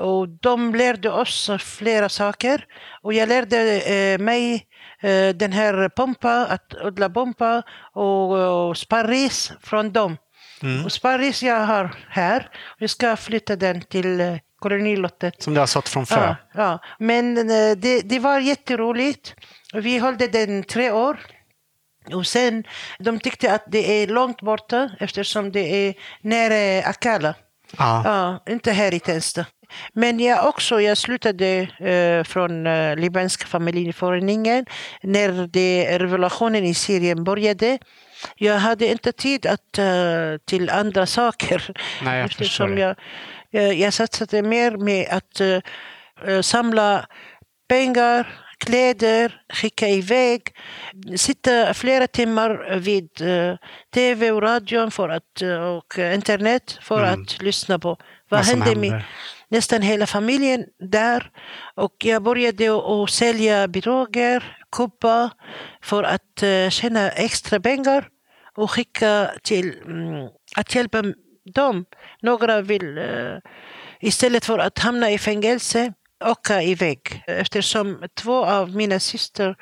Och 0.00 0.28
de 0.28 0.74
lärde 0.74 1.10
oss 1.10 1.50
flera 1.58 2.08
saker. 2.08 2.66
Och 3.02 3.12
jag 3.12 3.28
lärde 3.28 3.80
eh, 3.80 4.18
mig 4.18 4.66
eh, 5.00 5.28
den 5.28 5.52
här 5.52 5.88
pompa, 5.88 6.46
att 6.46 6.74
odla 6.84 7.10
pompa 7.10 7.62
och, 7.92 8.32
och 8.32 8.76
sparris 8.76 9.52
från 9.62 9.92
dem. 9.92 10.16
Och 10.84 10.92
sparris 10.92 11.42
jag 11.42 11.60
har 11.66 11.94
här, 12.08 12.48
vi 12.78 12.88
ska 12.88 13.16
flytta 13.16 13.56
den 13.56 13.80
till 13.82 14.20
eh, 14.20 14.36
kolonilottet. 14.58 15.42
Som 15.42 15.54
du 15.54 15.60
har 15.60 15.66
sått 15.66 15.88
från 15.88 16.06
frö? 16.06 16.26
Ja, 16.26 16.36
ja. 16.54 16.78
Men 16.98 17.34
det, 17.80 18.00
det 18.00 18.18
var 18.18 18.38
jätteroligt. 18.38 19.34
Vi 19.72 19.98
höll 19.98 20.16
den 20.16 20.64
tre 20.64 20.90
år. 20.90 21.20
Och 22.14 22.26
sen, 22.26 22.64
de 22.98 23.20
tyckte 23.20 23.54
att 23.54 23.64
det 23.66 24.02
är 24.02 24.06
långt 24.06 24.40
borta 24.40 24.90
eftersom 24.98 25.52
det 25.52 25.88
är 25.88 25.94
nära 26.20 26.88
Akalla. 26.88 27.34
Ja. 27.78 28.02
Ja, 28.04 28.52
inte 28.52 28.72
här 28.72 28.94
i 28.94 29.00
Tensta. 29.00 29.46
Men 29.92 30.20
jag 30.20 30.48
också, 30.48 30.80
jag 30.80 30.98
slutade 30.98 31.46
eh, 31.78 32.24
från 32.24 32.66
eh, 32.66 32.96
Libanska 32.96 33.46
familjeföreningen 33.46 34.66
när 35.02 35.46
det, 35.46 35.98
revolutionen 35.98 36.64
i 36.64 36.74
Syrien 36.74 37.24
började. 37.24 37.78
Jag 38.36 38.58
hade 38.58 38.86
inte 38.86 39.12
tid 39.12 39.46
att, 39.46 39.78
eh, 39.78 40.36
till 40.44 40.70
andra 40.70 41.06
saker. 41.06 41.72
Nej, 42.02 42.18
jag 42.18 42.26
eftersom 42.26 42.78
jag, 42.78 42.96
jag, 43.50 43.74
jag 43.74 43.92
satsade 43.92 44.42
mer 44.42 44.76
med 44.76 45.06
att 45.10 45.40
eh, 45.40 45.58
eh, 46.26 46.40
samla 46.40 47.06
pengar, 47.68 48.26
kläder, 48.58 49.40
skicka 49.52 49.88
iväg, 49.88 50.42
sitta 51.16 51.74
flera 51.74 52.06
timmar 52.06 52.76
vid 52.78 53.20
eh, 53.20 53.56
tv 53.94 54.30
och 54.30 54.42
radion 54.42 54.90
för 54.90 55.08
att, 55.08 55.42
eh, 55.42 55.62
och 55.62 55.98
eh, 55.98 56.14
internet 56.14 56.78
för 56.82 57.04
Mm. 57.04 57.22
att 57.22 57.42
lyssna 57.42 57.78
på 57.78 57.96
vad, 58.28 58.46
som 58.46 58.62
hände 58.62 58.80
med 58.80 58.90
händer 58.90 59.06
nästan 59.50 59.82
hela 59.82 60.06
familjen 60.06 60.64
där. 60.78 61.30
Och 61.74 61.94
jag 62.04 62.22
började 62.22 62.76
att- 62.76 63.10
sälja 63.10 63.68
piroger, 63.68 64.56
kuppar 64.72 65.30
för 65.82 66.02
att 66.02 66.42
eh, 66.42 66.68
tjäna 66.70 67.10
extra 67.10 67.60
pengar 67.60 68.08
och 68.56 68.70
skicka 68.70 69.30
till 69.42 69.74
mm, 69.86 70.28
att 70.56 70.74
hjälpa 70.74 71.02
dem. 71.54 71.84
Några 72.22 72.60
vill 72.60 72.98
eh, 72.98 73.38
istället 74.00 74.44
för 74.44 74.58
att 74.58 74.78
hamna 74.78 75.10
i 75.10 75.18
fängelse 75.18 75.92
åka 76.24 76.62
iväg 76.62 77.24
eftersom 77.26 78.04
två 78.14 78.44
av 78.44 78.76
mina 78.76 79.00
syster 79.00 79.56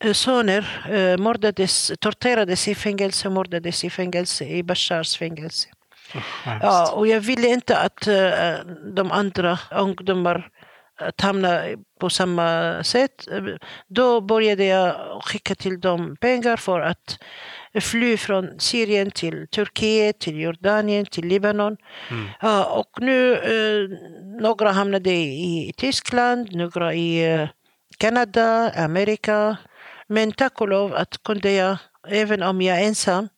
eh, 0.00 0.12
söner 0.12 1.16
mördades, 1.16 1.92
torterades 2.00 2.68
i 2.68 2.74
fängelse, 2.74 3.30
mördades 3.30 3.84
i 3.84 3.90
fängelse, 3.90 4.44
i 4.44 4.62
Bashars 4.62 5.18
fängelse. 5.18 5.68
Ja, 6.44 6.92
och 6.92 7.06
jag 7.06 7.20
ville 7.20 7.48
inte 7.48 7.78
att 7.78 8.06
eh, 8.06 8.66
de 8.94 9.12
andra 9.12 9.58
ungdomar 9.70 10.50
att 11.00 11.20
hamna 11.20 11.62
på 12.00 12.10
samma 12.10 12.82
sätt. 12.84 13.28
Då 13.88 14.20
började 14.20 14.64
jag 14.64 15.22
skicka 15.22 15.54
till 15.54 15.80
dem 15.80 16.16
pengar 16.20 16.56
för 16.56 16.80
att 16.80 17.18
fly 17.80 18.16
från 18.16 18.60
Syrien 18.60 19.10
till 19.10 19.48
Turkiet, 19.48 20.18
till 20.18 20.40
Jordanien, 20.40 21.06
till 21.06 21.26
Libanon. 21.26 21.76
Mm. 22.10 22.28
Ja, 22.40 22.64
och 22.64 23.00
nu, 23.00 23.34
eh, 23.34 23.98
några 24.40 24.70
hamnade 24.72 25.10
i 25.10 25.72
Tyskland, 25.76 26.54
några 26.54 26.94
i 26.94 27.34
eh, 27.34 27.48
Kanada, 27.98 28.70
Amerika. 28.76 29.56
Men 30.06 30.32
tack 30.32 30.60
och 30.60 30.68
lov 30.68 30.94
att 30.94 31.22
kunde 31.22 31.52
jag, 31.52 31.76
även 32.08 32.42
om 32.42 32.62
jag 32.62 32.80
är 32.80 32.86
ensam, 32.86 33.28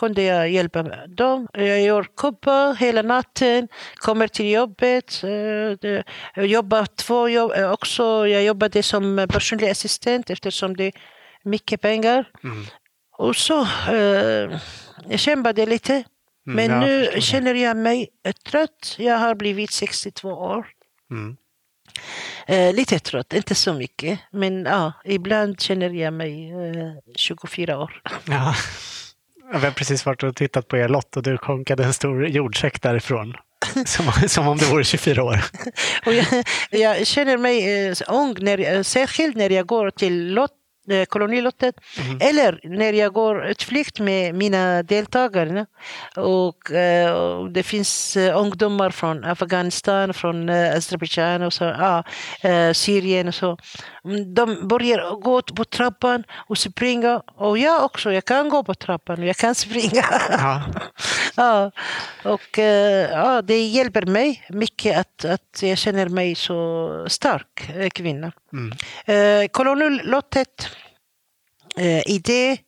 kunde 0.00 0.22
jag 0.22 0.50
hjälpa 0.50 0.82
dem. 1.06 1.48
Jag 1.52 1.80
gör 1.82 2.06
kuppar 2.16 2.74
hela 2.74 3.02
natten, 3.02 3.68
kommer 3.96 4.28
till 4.28 4.50
jobbet. 4.50 5.22
eh, 5.24 6.02
Jag 6.34 6.46
jobbar 6.46 6.86
två 6.86 7.28
jobb 7.28 7.52
eh, 7.56 7.70
också. 7.72 8.26
Jag 8.28 8.42
jobbade 8.44 8.82
som 8.82 9.26
personlig 9.30 9.68
assistent 9.70 10.30
eftersom 10.30 10.76
det 10.76 10.84
är 10.84 10.92
mycket 11.44 11.80
pengar. 11.80 12.24
Mm. 12.44 12.64
Och 13.18 13.36
så, 13.36 13.60
eh, 13.92 14.58
jag 15.08 15.20
kämpade 15.20 15.66
lite. 15.66 15.92
Mm, 15.92 16.04
Men 16.56 16.70
jag 16.70 16.80
nu 16.80 17.10
det. 17.14 17.20
känner 17.20 17.54
jag 17.54 17.76
mig 17.76 18.08
eh, 18.24 18.32
trött. 18.32 18.94
Jag 18.98 19.18
har 19.18 19.34
blivit 19.34 19.70
62 19.70 20.28
år. 20.28 20.66
Mm. 21.10 21.36
Eh, 22.46 22.74
lite 22.74 22.98
trött, 22.98 23.32
inte 23.32 23.54
så 23.54 23.72
mycket. 23.74 24.18
Men 24.32 24.64
ja, 24.64 24.92
ibland 25.04 25.60
känner 25.60 25.90
jag 25.90 26.12
mig 26.12 26.50
eh, 26.50 26.92
24 27.16 27.78
år. 27.78 28.02
Ja. 28.24 28.54
Vi 29.52 29.58
har 29.58 29.70
precis 29.70 30.06
varit 30.06 30.22
och 30.22 30.36
tittat 30.36 30.68
på 30.68 30.76
er 30.76 30.88
lott 30.88 31.16
och 31.16 31.22
du 31.22 31.38
konkade 31.38 31.84
en 31.84 31.92
stor 31.92 32.26
jordsäck 32.26 32.82
därifrån. 32.82 33.34
Som, 33.86 34.28
som 34.28 34.48
om 34.48 34.58
det 34.58 34.64
vore 34.64 34.84
24 34.84 35.24
år. 35.24 35.44
Och 36.06 36.14
jag, 36.14 36.26
jag 36.70 37.06
känner 37.06 37.36
mig 37.36 37.86
eh, 37.88 37.94
ung, 38.08 38.36
när, 38.40 38.82
särskilt 38.82 39.36
när 39.36 39.50
jag 39.50 39.66
går 39.66 39.90
till 39.90 40.32
lott, 40.34 40.50
eh, 40.88 41.04
kolonilottet 41.04 41.74
eller 42.20 42.60
när 42.62 42.92
jag 42.92 43.12
går 43.12 43.46
utflykt 43.46 44.00
med 44.00 44.34
mina 44.34 44.82
deltagare. 44.82 45.66
Och, 46.16 46.70
eh, 46.70 47.12
och 47.12 47.50
det 47.50 47.62
finns 47.62 48.16
eh, 48.16 48.38
ungdomar 48.38 48.90
från 48.90 49.24
Afghanistan, 49.24 50.14
från 50.14 50.48
Azerbaijan 50.48 51.42
och 51.42 51.52
så, 51.52 51.64
ja, 51.64 52.04
Syrien 52.74 53.28
och 53.28 53.34
så. 53.34 53.58
Mm, 54.04 54.34
De 54.34 54.68
börjar 54.68 55.20
gå 55.20 55.42
på 55.42 55.64
trappan 55.64 56.24
och 56.48 56.58
springa. 56.58 57.22
Och 57.34 57.58
jag 57.58 57.84
också, 57.84 58.12
jag 58.12 58.24
kan 58.24 58.48
gå 58.48 58.64
på 58.64 58.74
trappan 58.74 59.18
och 59.18 59.26
jag 59.26 59.36
kan 59.36 59.54
springa. 59.54 60.04
Ja. 60.30 60.62
Ja, 61.36 61.70
och 62.24 62.58
ja, 63.10 63.42
det 63.42 63.66
hjälper 63.66 64.06
mig 64.06 64.46
mycket 64.48 64.98
att, 64.98 65.24
att 65.24 65.62
jag 65.62 65.78
känner 65.78 66.08
mig 66.08 66.34
så 66.34 67.04
stark 67.08 67.70
kvinna. 67.94 68.32
Mm. 68.52 69.48
Kolonilottet 69.48 70.68
Eh, 71.76 72.02
idé 72.06 72.58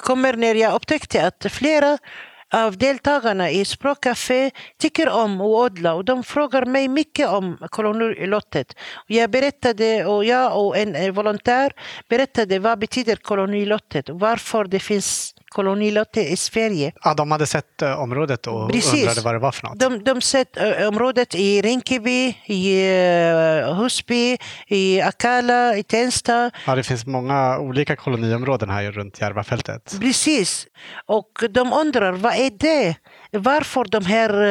kommer 0.00 0.36
när 0.36 0.54
jag 0.54 0.74
upptäckte 0.74 1.26
att 1.26 1.46
flera 1.50 1.98
av 2.52 2.78
deltagarna 2.78 3.50
i 3.50 3.64
Språkcafé 3.64 4.50
tycker 4.78 5.08
om 5.08 5.40
att 5.40 5.46
odla 5.46 5.94
och 5.94 6.04
de 6.04 6.22
frågar 6.24 6.64
mig 6.64 6.88
mycket 6.88 7.28
om 7.28 7.58
kolonilottet. 7.70 8.76
Jag 9.06 9.30
berättade 9.30 10.04
och 10.04 10.24
jag 10.24 10.66
och 10.66 10.76
en 10.76 11.12
volontär 11.12 11.72
berättade 12.08 12.58
vad 12.58 12.78
betyder 12.78 13.16
kolonilottet 13.16 14.08
och 14.08 14.20
varför 14.20 14.64
det 14.64 14.80
finns 14.80 15.34
kolonilottet 15.50 16.28
i 16.28 16.36
Sverige. 16.36 16.92
ja, 17.04 17.14
de 17.14 17.30
hade 17.30 17.46
sett 17.46 17.82
eh, 17.82 18.00
området 18.00 18.46
och 18.46 18.72
Precis. 18.72 18.94
undrade 18.94 19.20
vad 19.20 19.34
det 19.34 19.38
var 19.38 19.52
för 19.52 19.66
något. 19.66 19.78
De, 19.78 20.04
de 20.04 20.20
sett 20.20 20.56
ö, 20.56 20.86
området 20.86 21.34
i 21.34 21.62
Rinkeby, 21.62 22.34
i 22.46 22.90
uh, 22.90 23.74
Husby, 23.74 24.38
i 24.68 25.00
Akalla, 25.00 25.76
i 25.76 25.82
Tensta. 25.82 26.50
Ja, 26.66 26.74
det 26.74 26.82
finns 26.82 27.06
många 27.06 27.58
olika 27.58 27.96
koloniområden 27.96 28.70
här 28.70 28.92
runt 28.92 29.20
Järvafältet. 29.20 29.96
Precis. 30.00 30.66
Och 31.06 31.44
de 31.50 31.72
undrar, 31.72 32.12
vad 32.12 32.34
är 32.34 32.50
det? 32.50 32.96
Varför 33.32 33.84
de 33.84 34.04
här 34.04 34.42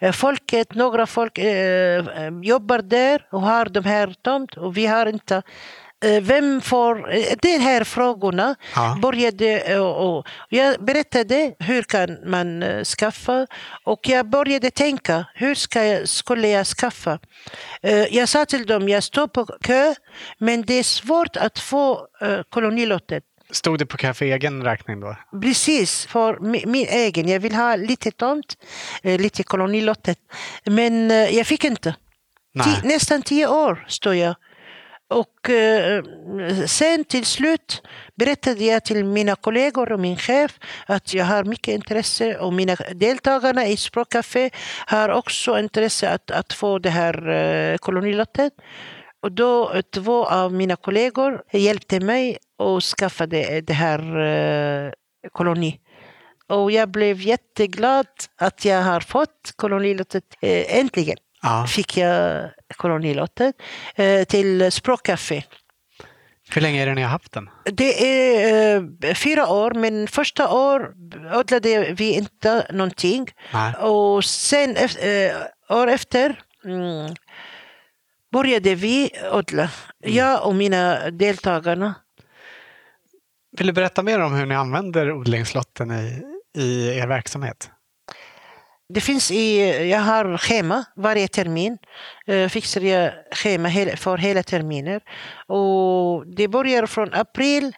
eh, 0.00 0.12
folket, 0.12 0.74
några 0.74 1.06
folk 1.06 1.38
eh, 1.38 2.06
eh, 2.06 2.32
jobbar 2.42 2.78
där 2.78 3.26
och 3.30 3.40
har 3.42 3.64
de 3.64 3.84
här 3.84 4.14
tomt 4.22 4.56
och 4.56 4.76
vi 4.76 4.86
har 4.86 5.06
inte. 5.06 5.42
Eh, 6.02 6.22
Vem 6.22 6.60
får... 6.60 7.14
eh, 7.14 7.24
De 7.42 7.58
här 7.58 7.84
frågorna 7.84 8.54
Ja. 8.74 8.98
började 9.02 9.60
eh, 9.60 9.78
och, 9.80 10.26
jag 10.48 10.84
berättade 10.84 11.54
hur 11.58 11.82
kan 11.82 12.18
man 12.30 12.64
skaffa 12.84 13.46
och 13.84 14.08
jag 14.08 14.26
började 14.30 14.70
tänka 14.70 15.24
hur 15.34 15.54
ska 15.54 15.84
jag, 15.84 16.08
skulle 16.08 16.48
jag 16.48 16.66
skaffa. 16.66 17.18
Jag 18.10 18.28
sa 18.28 18.44
till 18.44 18.66
dem 18.66 18.88
jag 18.88 19.02
står 19.02 19.26
på 19.26 19.46
kö 19.46 19.94
men 20.38 20.62
det 20.62 20.74
är 20.74 20.82
svårt 20.82 21.36
att 21.36 21.58
få 21.58 22.06
kolonilottet. 22.50 23.24
Stod 23.50 23.78
det 23.78 23.86
på 23.86 23.96
kö 23.96 24.14
för 24.14 24.24
egen 24.24 24.62
räkning 24.64 25.00
då? 25.00 25.16
Precis, 25.42 26.06
för 26.06 26.34
mi- 26.34 26.66
min 26.66 26.86
egen. 26.88 27.28
Jag 27.28 27.40
vill 27.40 27.54
ha 27.54 27.76
lite 27.76 28.10
tomt, 28.10 28.56
lite 29.02 29.42
kolonilottet. 29.42 30.18
Men 30.64 31.10
jag 31.10 31.46
fick 31.46 31.64
inte. 31.64 31.94
Nej. 32.54 32.66
Ti- 32.66 32.86
nästan 32.86 33.22
tio 33.22 33.46
år 33.46 33.84
står 33.88 34.14
jag. 34.14 34.34
Och 35.12 35.50
eh, 35.50 36.04
sen 36.66 37.04
till 37.04 37.24
slut 37.24 37.82
berättade 38.14 38.64
jag 38.64 38.84
till 38.84 39.04
mina 39.04 39.36
kollegor 39.36 39.92
och 39.92 40.00
min 40.00 40.16
chef 40.16 40.58
att 40.86 41.14
jag 41.14 41.24
har 41.24 41.44
mycket 41.44 41.74
intresse 41.74 42.38
och 42.38 42.52
mina 42.52 42.76
deltagarna 42.94 43.66
i 43.66 43.76
Språkcafé 43.76 44.50
har 44.86 45.08
också 45.08 45.58
intresse 45.58 46.10
att, 46.10 46.30
att 46.30 46.52
få 46.52 46.78
det 46.78 46.90
här 46.90 47.28
eh, 47.28 47.76
kolonilotten. 47.76 48.50
Och 49.22 49.32
då 49.32 49.82
två 49.94 50.26
av 50.26 50.52
mina 50.52 50.76
kollegor 50.76 51.42
hjälpte 51.52 52.00
mig 52.00 52.38
och 52.58 52.82
skaffade 52.82 53.60
det 53.60 53.72
här 53.72 54.00
eh, 54.20 54.92
koloni. 55.32 55.80
Och 56.48 56.72
jag 56.72 56.88
blev 56.88 57.20
jätteglad 57.20 58.06
att 58.36 58.64
jag 58.64 58.82
har 58.82 59.00
fått 59.00 59.52
kolonilotten. 59.56 60.22
äntligen 60.68 61.16
Ja. 61.42 61.66
fick 61.66 61.96
jag 61.96 62.50
kolonilottet 62.76 63.54
eh, 63.94 64.24
till 64.24 64.72
Språkcafé. 64.72 65.44
Hur 66.54 66.60
länge 66.60 66.82
är 66.82 66.86
det 66.86 66.94
ni 66.94 67.02
har 67.02 67.08
haft 67.08 67.32
den? 67.32 67.50
Det 67.64 68.04
är 68.06 68.76
eh, 69.02 69.14
fyra 69.14 69.46
år, 69.48 69.70
men 69.70 70.08
första 70.08 70.48
år 70.48 70.94
odlade 71.34 71.92
vi 71.92 72.12
inte 72.12 72.66
någonting. 72.72 73.30
Nej. 73.52 73.74
Och 73.74 74.24
sen 74.24 74.76
eh, 74.76 75.36
år 75.68 75.86
efter 75.86 76.40
mm, 76.64 77.14
började 78.32 78.74
vi 78.74 79.10
odla. 79.32 79.70
Jag 79.98 80.46
och 80.46 80.54
mina 80.54 81.10
deltagarna. 81.10 81.94
Vill 83.58 83.66
du 83.66 83.72
berätta 83.72 84.02
mer 84.02 84.20
om 84.20 84.34
hur 84.34 84.46
ni 84.46 84.54
använder 84.54 85.12
odlingslotten 85.12 85.90
i, 85.90 86.22
i 86.60 86.98
er 86.98 87.06
verksamhet? 87.06 87.70
Det 88.94 89.00
finns 89.00 89.30
i, 89.30 89.60
jag 89.90 90.00
har 90.00 90.38
schema 90.38 90.84
varje 90.96 91.28
termin. 91.28 91.78
Eh, 92.26 92.48
fixar 92.48 92.80
jag 92.80 93.12
schema 93.32 93.68
för 93.96 94.16
hela 94.16 94.42
terminer. 94.42 95.00
Och 95.46 96.26
det 96.26 96.48
börjar 96.48 96.86
från 96.86 97.14
april 97.14 97.72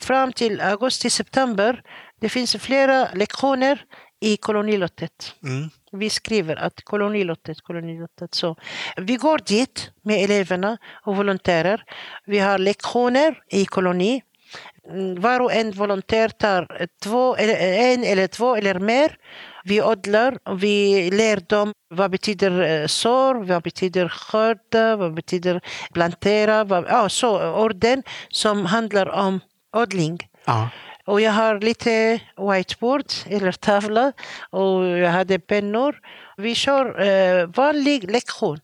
fram 0.00 0.32
till 0.32 0.60
augusti-september. 0.60 1.82
Det 2.20 2.28
finns 2.28 2.56
flera 2.56 3.08
lektioner 3.14 3.84
i 4.20 4.36
kolonilottet. 4.36 5.34
Mm. 5.44 5.70
Vi 5.92 6.10
skriver 6.10 6.56
att 6.56 6.84
kolonilottet, 6.84 7.60
kolonilottet. 7.60 8.34
Så 8.34 8.56
vi 8.96 9.16
går 9.16 9.38
dit 9.46 9.90
med 10.02 10.24
eleverna 10.24 10.78
och 11.06 11.16
volontärer. 11.16 11.84
Vi 12.26 12.38
har 12.38 12.58
lektioner 12.58 13.38
i 13.50 13.64
koloni. 13.64 14.22
Mm, 14.90 15.20
Var 15.20 15.40
och 15.40 15.52
en 15.52 15.70
volontär 15.70 16.28
tar 16.28 16.86
två, 17.02 17.36
en 17.36 18.04
eller 18.04 18.26
två 18.26 18.56
eller 18.56 18.78
mer. 18.78 19.16
Vi 19.64 19.82
odlar 19.82 20.38
vi 20.56 21.10
lär 21.10 21.40
dem 21.48 21.72
vad 21.94 22.10
betyder 22.10 22.80
eh, 22.82 22.86
sår, 22.86 23.34
vad 23.44 23.62
betyder 23.62 24.08
skörda, 24.08 24.96
vad 24.96 25.14
betyder 25.14 25.60
plantera. 25.92 26.64
Vad, 26.64 26.84
ja, 26.88 27.08
så, 27.08 27.52
orden 27.52 28.02
som 28.28 28.66
handlar 28.66 29.08
om 29.08 29.40
odling. 29.76 30.18
Ja. 30.44 30.68
Och 31.04 31.20
jag 31.20 31.32
har 31.32 31.60
lite 31.60 32.20
whiteboard 32.36 33.04
eller 33.26 33.52
tavla 33.52 34.12
och 34.50 34.84
jag 34.84 35.10
hade 35.10 35.38
pennor. 35.38 35.96
Vi 36.36 36.54
kör 36.54 37.00
eh, 37.00 37.46
vanlig 37.46 38.10
lektion 38.10 38.58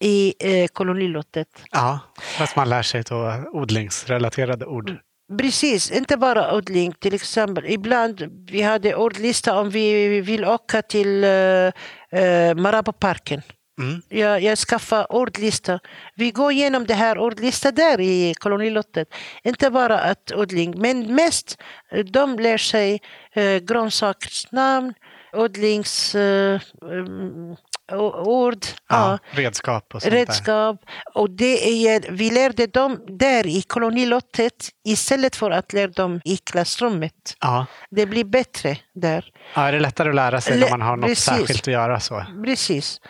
i 0.00 0.34
eh, 0.40 0.66
kolonilottet. 0.66 1.48
ja. 1.70 1.98
Fast 2.38 2.56
man 2.56 2.68
lär 2.68 2.82
sig 2.82 3.02
då 3.02 3.44
odlingsrelaterade 3.52 4.66
ord. 4.66 4.98
Precis, 5.38 5.90
inte 5.90 6.16
bara 6.16 6.56
odling. 6.56 6.92
Till 6.92 7.14
exempel, 7.14 7.64
ibland 7.66 8.46
vi 8.50 8.62
hade 8.62 8.94
ordlista 8.94 9.60
om 9.60 9.70
vi 9.70 10.20
vill 10.20 10.44
åka 10.44 10.82
till 10.82 11.24
eh, 11.24 12.54
Marabouparken. 12.54 13.42
Mm. 13.78 14.02
Jag, 14.08 14.42
jag 14.42 14.58
skaffar 14.58 15.12
ordlista. 15.12 15.80
Vi 16.14 16.30
går 16.30 16.52
igenom 16.52 16.86
det 16.86 16.94
här 16.94 17.18
ordlista 17.18 17.72
där 17.72 18.00
i 18.00 18.34
kolonilottet. 18.38 19.08
Inte 19.44 19.70
bara 19.70 20.00
att 20.00 20.32
odling, 20.32 20.74
men 20.76 21.14
mest 21.14 21.62
eh, 21.90 22.04
de 22.04 22.38
lär 22.38 22.58
sig 22.58 23.00
eh, 23.32 23.58
grönsaksnamn, 23.58 24.94
odlings... 25.32 26.14
Eh, 26.14 26.60
mm, 26.82 27.56
ord. 27.92 28.58
Ja, 28.88 29.10
Ja. 29.10 29.18
redskap 29.30 29.94
och 29.94 30.02
sånt 30.02 30.12
där. 30.12 30.18
Redskap. 30.18 30.80
Och 31.14 31.30
det 31.30 31.86
är, 31.88 32.10
vi 32.10 32.30
lärde 32.30 32.66
dem 32.66 33.00
där 33.18 33.46
i 33.46 33.62
kolonilottet 33.62 34.68
istället 34.88 35.36
för 35.36 35.50
att 35.50 35.72
lära 35.72 35.86
dem 35.90 36.20
i 36.24 36.36
klassrummet. 36.36 37.36
Ja. 37.40 37.66
Det 37.90 38.06
blir 38.06 38.24
bättre 38.24 38.78
där. 38.94 39.30
ja, 39.54 39.62
är 39.68 39.72
det 39.72 39.80
lättare 39.80 40.08
att 40.08 40.14
lära 40.14 40.40
sig 40.40 40.54
när 40.58 40.66
Lä- 40.66 40.70
man 40.70 40.80
har 40.82 40.96
något 40.96 41.06
precis. 41.08 41.24
särskilt 41.24 41.60
att 41.68 41.72
göra 41.74 42.00
så? 42.00 42.24
Precis. 42.44 43.00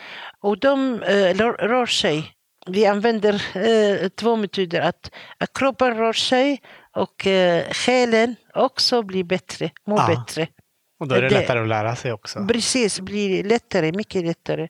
Och 0.40 0.58
de 0.58 1.02
eh, 1.02 1.14
rör, 1.14 1.52
rör 1.68 1.86
sig. 1.86 2.30
Vi 2.66 2.86
använder 2.86 3.34
eh, 3.54 4.08
två 4.08 4.36
metoder. 4.36 4.80
Att, 4.80 5.10
att 5.38 5.52
kroppen 5.58 5.96
rör 5.96 6.12
sig 6.12 6.62
och 6.96 7.26
eh, 7.26 7.64
själen 7.72 8.36
också 8.54 9.02
blir 9.02 9.24
bättre, 9.24 9.70
mår 9.86 9.98
Ja. 9.98 10.06
bättre. 10.06 10.48
Och 11.00 11.08
då 11.08 11.14
är 11.14 11.22
det, 11.22 11.28
Det- 11.28 11.34
lättare 11.34 11.60
att 11.60 11.68
lära 11.68 11.96
sig 11.96 12.12
också. 12.12 12.46
Precis, 12.46 13.00
blir 13.00 13.44
lättare, 13.44 13.92
mycket 13.92 14.24
lättare. 14.24 14.68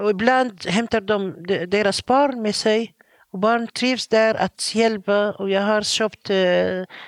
Och 0.00 0.10
ibland 0.10 0.66
hämtar 0.66 1.00
de 1.00 1.42
de- 1.46 1.66
deras 1.66 2.06
barn 2.06 2.42
med 2.42 2.54
sig. 2.54 2.94
Och 3.32 3.38
barn 3.38 3.66
trivs 3.66 4.08
där 4.08 4.34
att 4.34 4.74
hjälpa. 4.74 5.32
Och 5.32 5.50
jag 5.50 5.62
har 5.62 5.82
köpt 5.82 6.30
eh, 6.30 6.36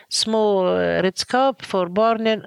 små 0.09 0.75
redskap 0.77 1.63
för 1.63 1.87
barnen 1.87 2.45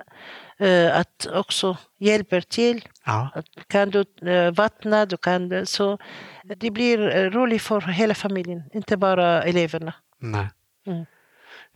eh, 0.60 1.00
att 1.00 1.28
också 1.34 1.78
hjälpa 2.00 2.42
till. 2.42 2.88
Ja. 3.06 3.30
Att 3.36 3.46
Kan 3.68 3.90
du 3.90 4.06
eh, 4.32 4.52
vattna, 4.52 5.06
du 5.06 5.18
kan 5.18 5.66
så. 5.66 5.98
Det 6.44 6.72
blir 6.72 7.16
eh, 7.16 7.30
roligt 7.30 7.62
för 7.62 7.82
hela 7.82 8.14
familjen, 8.14 8.64
inte 8.74 8.98
bara 8.98 9.44
eleverna. 9.44 9.94
Nej. 10.20 10.48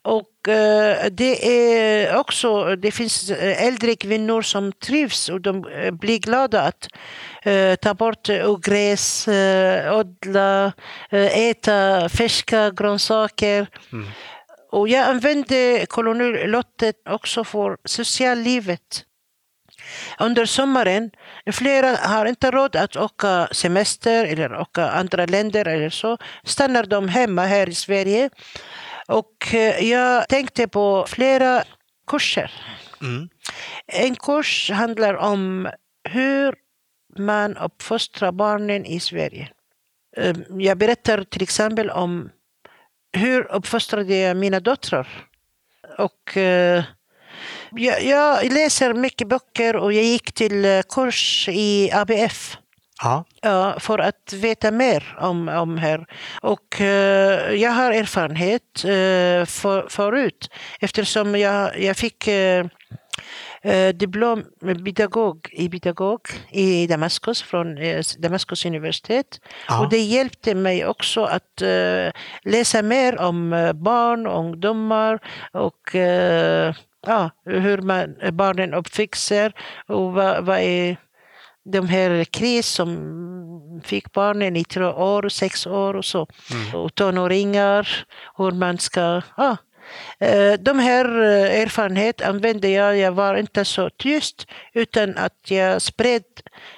Och 0.07 0.47
eh, 0.47 1.05
det 1.11 1.47
är 1.47 2.17
också, 2.17 2.75
det 2.75 2.91
finns 2.91 3.29
eh, 3.29 3.63
äldre 3.67 3.95
kvinnor 3.95 4.41
som 4.41 4.71
trivs 4.71 5.29
och 5.29 5.41
de 5.41 5.67
eh, 5.67 5.91
blir 5.91 6.19
glada 6.19 6.61
att 6.61 6.87
ta 7.81 7.93
bort 7.93 8.29
ogräs, 8.29 9.27
odla, 9.91 10.73
äta 11.11 12.09
färska 12.09 12.71
grönsaker. 12.71 13.67
Mm. 13.91 14.07
Och 14.71 14.89
jag 14.89 15.07
använde 15.07 15.85
kolonilottet 15.89 16.95
också 17.09 17.43
för 17.43 17.77
sociallivet. 17.85 19.03
Under 20.19 20.45
sommaren, 20.45 21.11
flera 21.51 21.95
har 21.95 22.25
inte 22.25 22.51
råd 22.51 22.75
att 22.75 22.95
åka 22.95 23.47
semester 23.51 24.25
eller 24.25 24.55
åka 24.61 24.89
andra 24.89 25.25
länder 25.25 25.67
eller 25.67 25.89
så, 25.89 26.17
stannar 26.43 26.83
de 26.83 27.09
hemma 27.09 27.45
här 27.45 27.69
i 27.69 27.75
Sverige. 27.75 28.29
Och 29.07 29.53
eh, 29.53 29.83
jag 29.89 30.29
tänkte 30.29 30.67
på 30.67 31.05
flera 31.07 31.63
kurser. 32.07 32.51
Mm. 33.01 33.29
En 33.87 34.15
kurs 34.15 34.71
handlar 34.71 35.13
om 35.13 35.69
hur 36.09 36.55
man 37.19 37.57
uppfostrar 37.57 38.31
barnen 38.31 38.85
i 38.85 38.99
Sverige. 38.99 39.49
Eh, 40.17 40.35
Jag 40.49 40.77
berättar 40.77 41.23
till 41.23 41.43
exempel 41.43 41.89
om 41.89 42.29
hur 43.13 43.51
uppfostrade 43.51 44.15
jag 44.15 44.37
mina 44.37 44.59
döttrar. 44.59 45.07
Och 45.97 46.37
eh, 46.37 46.83
jag, 47.71 48.03
jag 48.03 48.51
läser 48.53 48.93
mycket 48.93 49.27
böcker 49.27 49.75
och 49.75 49.93
jag 49.93 50.03
gick 50.03 50.31
till 50.33 50.65
eh, 50.65 50.81
kurs 50.89 51.49
i 51.49 51.91
ABF. 51.93 52.57
Ja. 53.41 53.75
För 53.79 53.99
att 53.99 54.33
veta 54.33 54.71
mer 54.71 55.17
om, 55.19 55.49
om 55.49 55.77
här. 55.77 56.05
Och 56.41 56.81
eh, 56.81 57.53
jag 57.53 57.71
har 57.71 57.91
erfarenhet 57.91 58.83
eh, 58.83 59.45
för, 59.45 59.89
förut 59.89 60.49
eftersom 60.79 61.35
jag, 61.35 61.79
jag 61.79 61.97
fick 61.97 62.27
eh, 62.27 62.65
eh, 63.61 63.89
diplom 63.95 64.43
med 64.61 64.85
pedagog 64.85 65.49
i 65.51 65.69
pedagog 65.69 66.21
i 66.51 66.87
Damaskus 66.87 67.41
från 67.41 67.77
eh, 67.77 68.03
Damaskus 68.19 68.65
universitet. 68.65 69.39
Ja. 69.67 69.79
Och 69.79 69.89
det 69.89 69.99
hjälpte 69.99 70.55
mig 70.55 70.85
också 70.85 71.23
att 71.23 71.61
eh, 71.61 72.11
läsa 72.43 72.81
mer 72.81 73.19
om 73.19 73.49
barn 73.75 74.27
och 74.27 74.39
ungdomar 74.39 75.19
och 75.51 75.95
ja, 77.07 77.29
hur 77.45 77.81
man, 77.81 78.15
barnen 78.31 78.73
uppväxer 78.73 79.53
och 79.87 80.13
vad, 80.13 80.45
vad 80.45 80.59
är 80.59 80.97
de 81.71 81.87
här 81.89 82.23
kris 82.23 82.67
som 82.67 83.81
fick 83.83 84.11
barnen 84.13 84.55
i 84.55 84.63
tre 84.63 84.83
år, 84.85 85.29
sex 85.29 85.67
år 85.67 85.93
och 85.93 86.05
så. 86.05 86.27
Och 86.73 86.95
tonåringar, 86.95 88.05
hur 88.37 88.51
man 88.51 88.77
ska... 88.77 89.21
Ja. 89.37 89.57
Eh, 90.19 90.53
De 90.59 90.79
här 90.79 91.21
eh, 91.21 91.61
erfarenhet 91.61 92.21
använde 92.21 92.69
jag. 92.69 92.97
Jag 92.97 93.11
var 93.11 93.35
inte 93.35 93.65
så 93.65 93.89
tyst 93.89 94.47
utan 94.73 95.17
att 95.17 95.51
jag 95.51 95.81
spred 95.81 96.23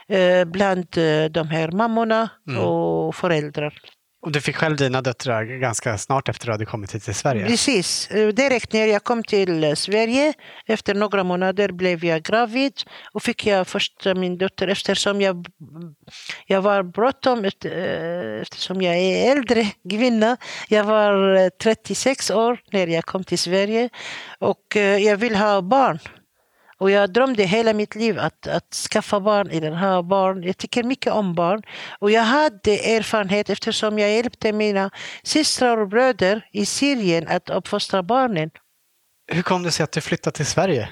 eh, 0.08 0.45
bland 0.45 0.88
de 1.32 1.47
här 1.49 1.71
mammorna 1.71 2.30
och 2.60 3.15
föräldrar. 3.15 3.73
Och 4.22 4.32
du 4.32 4.42
fick 4.42 4.56
själv 4.56 4.78
dina 4.78 5.02
döttrar 5.02 5.44
ganska 5.44 5.98
snart 5.98 6.30
efter 6.30 6.46
att 6.46 6.48
du 6.48 6.52
hade 6.52 6.66
kommit 6.66 6.96
hit 6.96 7.04
till 7.04 7.16
Sverige? 7.16 7.46
Precis. 7.46 8.12
Eh, 8.12 8.28
direkt 8.28 8.74
när 8.74 8.86
jag 8.86 9.04
kom 9.04 9.24
till 9.24 9.64
eh, 9.64 9.74
Sverige, 9.74 10.34
efter 10.66 10.94
några 10.94 11.24
månader 11.24 11.72
blev 11.72 12.06
jag 12.06 12.22
gravid 12.22 12.74
och 13.14 13.24
fick 13.24 13.48
jag 13.48 13.68
först 13.68 14.06
eh, 14.06 14.16
min 14.16 14.38
dotter 14.38 14.68
eftersom 14.68 15.22
jag, 15.22 15.48
jag 16.46 16.62
var 16.62 16.84
bråttom 16.84 17.46
eftersom 18.42 18.82
jag 18.82 18.98
är 18.98 19.32
äldre 19.32 19.64
kvinna. 19.90 20.38
Jag 20.68 20.84
var 20.84 21.50
36 21.50 22.32
år 22.32 22.60
när 22.72 22.88
jag 22.88 23.06
kom 23.06 23.24
till 23.24 23.40
Sverige 23.40 23.90
och 24.40 24.76
jag 24.76 25.18
vill 25.18 25.36
ha 25.36 25.62
barn. 25.62 26.00
Och 26.80 26.92
jag 26.92 27.13
drömde 27.13 27.44
hela 27.44 27.74
mitt 27.74 27.96
liv 27.96 28.20
att, 28.20 28.48
att 28.48 28.74
skaffa 28.74 29.20
barn 29.20 29.50
eller 29.50 29.72
ha 29.72 30.02
barn. 30.04 30.44
Jag 30.44 30.58
tycker 30.58 30.84
mycket 30.84 31.13
om 31.13 31.36
barn. 31.36 31.62
Och 32.00 32.12
jag 32.12 32.22
hade 32.24 32.96
erfarenhet 32.96 33.50
eftersom 33.50 34.00
jag 34.00 34.12
hjälpte 34.12 34.54
mina 34.54 34.89
systrar 35.24 35.78
och 35.78 35.88
bröder 35.88 36.46
i 36.52 36.65
Syrien 36.65 37.28
att 37.28 37.50
uppfostra 37.50 38.04
barnen. 38.04 38.50
Hur 39.32 39.42
kom 39.42 39.63
det 39.63 39.72
sig 39.72 39.84
att 39.84 39.92
du 39.92 40.02
flyttade 40.02 40.36
till 40.36 40.46
Sverige? 40.46 40.89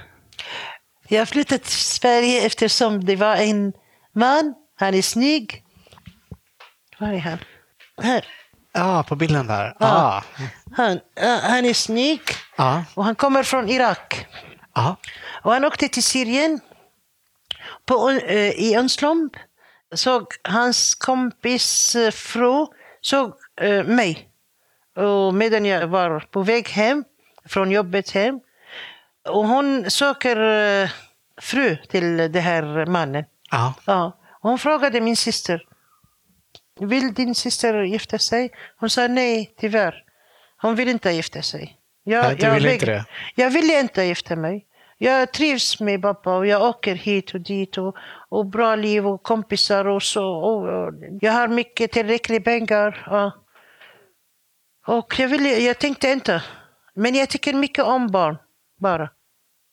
Jag 1.08 1.28
flyttade 1.28 1.58
till 1.58 1.72
Sverige 1.72 2.46
eftersom 2.46 3.04
det 3.04 3.16
var 3.16 3.36
en 3.36 3.72
man, 4.14 4.54
han 4.78 4.94
är 4.94 5.02
snygg. 5.02 5.64
Var 6.98 7.08
är 7.08 7.18
han? 7.18 7.38
Här. 8.02 8.24
Ja, 8.72 9.04
på 9.08 9.16
bilden 9.16 9.46
där. 9.46 9.76
Ja. 9.80 9.86
Ah. 9.86 10.22
Han, 10.76 11.00
ja, 11.14 11.38
han 11.42 11.64
är 11.64 11.74
snygg 11.74 12.20
Ja. 12.56 12.84
och 12.94 13.04
han 13.04 13.14
kommer 13.14 13.42
från 13.42 13.68
Irak. 13.68 14.26
Ja. 14.78 14.96
Och 15.42 15.52
han 15.52 15.64
åkte 15.64 15.88
till 15.88 16.02
Syrien 16.04 16.60
på, 17.86 18.10
eh, 18.10 18.50
i 18.50 18.74
Önslomb. 18.74 19.36
Såg 19.94 20.26
hans 20.44 20.94
kompis 20.94 21.96
eh, 21.96 22.10
fru 22.10 22.66
såg 23.00 23.32
eh, 23.60 23.84
mig. 23.84 24.28
Och 24.96 25.34
medan 25.34 25.64
jag 25.64 25.86
var 25.86 26.20
på 26.20 26.42
väg 26.42 26.68
hem 26.68 27.04
från 27.44 27.70
jobbet 27.70 28.10
hem. 28.10 28.40
Och 29.28 29.46
hon 29.48 29.90
söker 29.90 30.36
fru 31.40 31.76
till 31.88 32.16
den 32.16 32.42
här 32.42 32.86
mannen. 32.86 33.24
Ja. 33.86 34.12
Hon 34.40 34.58
frågade 34.58 35.00
min 35.00 35.16
syster. 35.16 35.62
Vill 36.80 37.14
din 37.14 37.34
syster 37.34 37.82
gifta 37.82 38.18
sig? 38.18 38.50
Hon 38.76 38.90
sa 38.90 39.06
nej, 39.08 39.54
tyvärr. 39.60 40.04
Hon 40.62 40.74
vill 40.74 40.88
inte 40.88 41.10
gifta 41.10 41.42
sig. 41.42 41.76
Jag, 42.04 42.24
Nej, 42.24 42.36
jag 42.38 42.54
ville 42.54 42.68
väg- 42.68 42.74
inte 42.74 42.86
det? 42.86 43.04
Jag 43.34 43.50
ville 43.50 43.80
inte 43.80 44.02
gifta 44.02 44.36
mig. 44.36 44.64
Jag 44.98 45.32
trivs 45.32 45.80
med 45.80 46.02
pappa 46.02 46.36
och 46.36 46.46
jag 46.46 46.62
åker 46.62 46.94
hit 46.94 47.34
och 47.34 47.40
dit 47.40 47.78
och, 47.78 47.96
och 48.28 48.46
bra 48.46 48.74
liv 48.76 49.06
och 49.06 49.22
kompisar 49.22 49.84
och 49.88 50.02
så. 50.02 50.24
Och, 50.28 50.68
och, 50.68 50.92
jag 51.20 51.32
har 51.32 51.48
mycket 51.48 51.92
tillräckligt 51.92 52.44
pengar. 52.44 53.06
Ja. 53.10 53.32
Och 54.86 55.14
jag, 55.18 55.28
ville, 55.28 55.48
jag 55.48 55.78
tänkte 55.78 56.08
inte. 56.08 56.42
Men 56.94 57.14
jag 57.14 57.28
tycker 57.28 57.54
mycket 57.54 57.84
om 57.84 58.06
barn, 58.10 58.36
bara. 58.80 59.10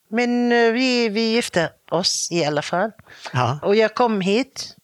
Men 0.10 0.52
eh, 0.52 0.72
vi, 0.72 1.10
vi 1.10 1.22
gifte 1.34 1.70
oss 1.92 2.30
i 2.32 2.46
alla 2.46 2.62
fall. 2.62 2.92
Ja. 3.34 3.60
Och 3.64 3.76
jag 3.76 3.96
kom 3.96 4.22
hit. 4.22 4.76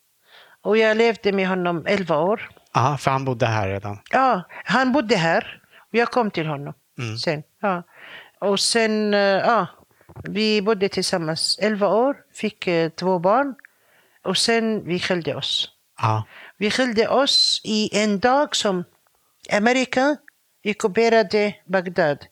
Och 0.62 0.76
jag 0.76 0.96
levde 0.96 1.32
med 1.32 1.48
honom 1.48 1.86
11 1.86 2.18
år. 2.18 2.50
ja, 2.74 2.96
för 3.00 3.10
han 3.10 3.24
bodde 3.24 3.46
här 3.46 3.68
redan. 3.68 3.98
Ja, 4.10 4.42
han 4.64 4.92
bodde 4.92 5.16
här. 5.16 5.60
Och 5.78 5.94
jag 5.98 6.08
kom 6.10 6.30
till 6.30 6.46
honom 6.46 6.74
Mm. 6.98 7.16
sen. 7.16 7.42
Ja. 7.60 7.82
Och 8.40 8.60
sen, 8.60 9.14
eh, 9.14 9.20
ja, 9.20 9.66
vi 10.24 10.62
bodde 10.62 10.88
tillsammans 10.88 11.58
11 11.62 11.88
år, 11.88 12.16
fick 12.34 12.66
eh, 12.66 12.90
två 12.90 13.18
barn. 13.18 13.54
Och 14.24 14.36
sen 14.36 14.84
vi 14.84 14.98
skilde 15.00 15.34
oss. 15.34 15.70
Ja. 15.98 16.24
Vi 16.56 16.70
skilde 16.70 17.08
oss 17.08 17.60
i 17.64 17.98
en 17.98 18.18
dag 18.18 18.56
som 18.56 18.84
Amerika 19.52 20.16
ockuperade 20.64 21.54
Bagdad. 21.66 22.26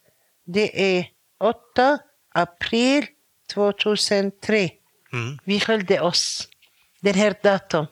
Det 0.45 0.99
är 0.99 1.07
8 1.41 1.99
april 2.35 3.07
2003. 3.55 4.71
Mm. 5.13 5.39
Vi 5.45 5.61
skilde 5.61 6.01
oss. 6.01 6.49
Den 7.01 7.15
här 7.15 7.35
datum. 7.43 7.87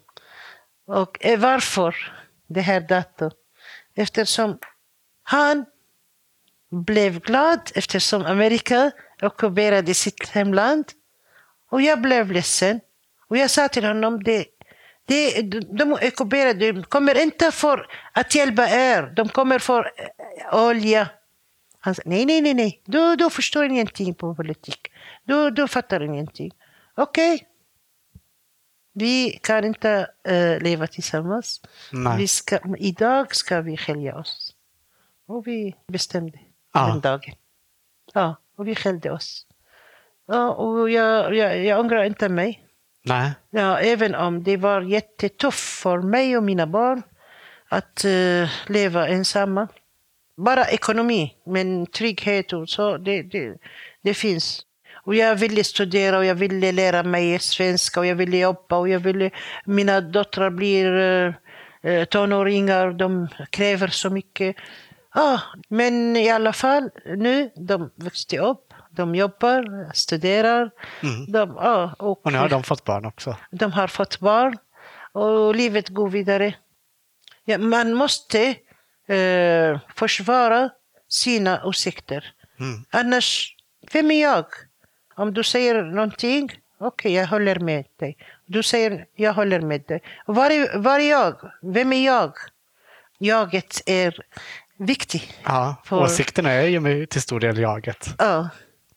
Och 0.86 1.18
eh, 1.20 1.38
varför 1.38 1.96
det 2.46 2.60
här 2.60 2.80
datum? 2.80 3.30
Eftersom 3.94 4.58
han 5.22 5.64
blev 6.70 7.20
glad 7.20 7.60
eftersom 7.74 8.26
Amerika 8.26 8.90
ockuperade 9.22 9.94
sitt 9.94 10.28
hemland. 10.28 10.84
Och 11.70 11.82
jag 11.82 12.00
blev 12.00 12.32
ledsen. 12.32 12.80
Och 13.28 13.36
jag 13.36 13.50
sa 13.50 13.68
till 13.68 13.84
honom, 13.84 14.22
det, 14.22 14.46
det, 15.04 15.42
de 15.78 15.92
ockuperade, 15.92 16.72
de 16.72 16.82
kommer 16.82 17.22
inte 17.22 17.50
för 17.50 17.86
att 18.12 18.34
hjälpa 18.34 18.68
er, 18.70 19.12
de 19.16 19.28
kommer 19.28 19.58
för 19.58 19.92
eh, 19.96 20.64
olja. 20.68 21.08
Han 21.80 21.94
sa, 21.94 22.02
nej, 22.04 22.26
nej, 22.26 22.40
nej, 22.40 22.54
nej, 22.54 22.82
du, 22.84 23.16
du 23.16 23.30
förstår 23.30 23.64
ingenting 23.64 24.14
på 24.14 24.34
politik. 24.34 24.92
Du, 25.24 25.50
du 25.50 25.68
fattar 25.68 26.00
ingenting. 26.02 26.50
Okej. 26.94 27.46
Vi 28.92 29.38
kan 29.42 29.64
inte 29.64 30.10
eh, 30.24 30.58
leva 30.60 30.86
tillsammans. 30.86 31.60
Nej. 31.92 32.28
Ska, 32.28 32.58
idag 32.78 33.34
ska 33.34 33.60
vi 33.60 33.76
skilja 33.76 34.16
oss. 34.16 34.54
Och 35.26 35.46
vi 35.46 35.74
bestämde 35.86 36.38
Ja. 36.72 36.86
den 36.86 37.00
dagen. 37.00 37.34
Ja, 38.14 38.36
och 38.58 38.68
vi 38.68 38.74
skilde 38.74 39.10
oss. 39.10 39.46
Ja, 40.26 40.50
och 40.50 40.90
jag, 40.90 41.34
jag, 41.34 41.64
jag 41.64 41.80
ångrar 41.80 42.04
inte 42.04 42.28
mig. 42.28 42.64
Nej. 43.04 43.32
Ja, 43.50 43.78
även 43.78 44.14
om 44.14 44.42
det 44.42 44.56
var 44.56 44.80
jättetufft 44.80 45.82
för 45.82 45.98
mig 45.98 46.36
och 46.36 46.42
mina 46.42 46.66
barn 46.66 47.02
att 47.68 48.04
eh, 48.04 48.50
leva 48.66 49.08
ensamma. 49.08 49.68
Bara 50.36 50.64
ekonomi, 50.64 51.34
men 51.46 51.86
trygghet 51.86 52.52
och 52.52 52.68
så, 52.68 52.96
det, 52.96 53.22
det, 53.22 53.56
det 54.02 54.14
finns. 54.14 54.64
Och 54.94 55.14
jag 55.14 55.36
ville 55.36 55.64
studera 55.64 56.18
och 56.18 56.24
jag 56.24 56.34
ville 56.34 56.72
lära 56.72 57.02
mig 57.02 57.38
svenska 57.38 58.00
och 58.00 58.06
jag 58.06 58.16
ville 58.16 58.38
jobba 58.38 58.76
och 58.76 58.88
jag 58.88 59.00
ville... 59.00 59.30
Mina 59.64 60.00
döttrar 60.00 60.50
blir 60.50 60.92
eh, 60.92 61.34
eh, 61.82 62.04
tonåringar, 62.04 62.92
de 62.92 63.28
kräver 63.50 63.88
så 63.88 64.10
mycket. 64.10 64.56
Ja, 65.14 65.40
men 65.68 66.16
i 66.16 66.30
alla 66.30 66.52
fall, 66.52 66.90
nu 67.04 67.50
de 67.56 67.90
växte 67.94 68.38
upp, 68.38 68.74
de 68.90 69.14
jobbar, 69.14 69.92
studerar. 69.94 70.70
Mm. 71.02 71.32
De, 71.32 71.54
ja, 71.56 71.94
och, 71.98 72.26
Och 72.26 72.32
nu 72.32 72.38
har 72.38 72.48
de 72.48 72.62
fått 72.62 72.84
barn 72.84 73.04
också. 73.04 73.36
de 73.50 73.72
har 73.72 73.86
fått 73.88 74.20
barn 74.20 74.58
och 75.12 75.54
livet 75.54 75.88
går 75.88 76.08
vidare. 76.08 76.54
Ja, 77.44 77.58
man 77.58 77.94
måste 77.94 78.54
eh, 79.06 79.78
försvara 79.94 80.70
sina 81.08 81.64
åsikter. 81.64 82.32
Mm. 82.60 82.84
Annars, 82.90 83.56
vem 83.92 84.10
är 84.10 84.22
jag? 84.22 84.46
Om 85.14 85.34
du 85.34 85.42
säger 85.42 85.82
någonting, 85.82 86.50
okej, 86.78 87.12
jag 87.12 87.26
håller 87.26 87.58
med 87.58 87.84
dig. 87.96 88.16
Du 88.46 88.62
säger, 88.62 89.06
jag 89.14 89.34
håller 89.34 89.60
med 89.60 89.82
dig. 89.88 90.02
Var 90.26 90.50
är, 90.50 90.78
var 90.78 90.98
är 91.00 91.10
jag? 91.10 91.52
Vem 91.62 91.92
är 91.92 92.06
jag? 92.06 92.32
Jaget 93.18 93.80
är 93.86 94.14
viktigt. 94.78 95.34
Ja, 95.44 95.82
För- 95.84 96.02
åsikterna 96.02 96.50
är 96.50 96.66
ju 96.66 97.06
till 97.06 97.22
stor 97.22 97.40
del 97.40 97.58
jaget. 97.58 98.08
Ja, 98.18 98.48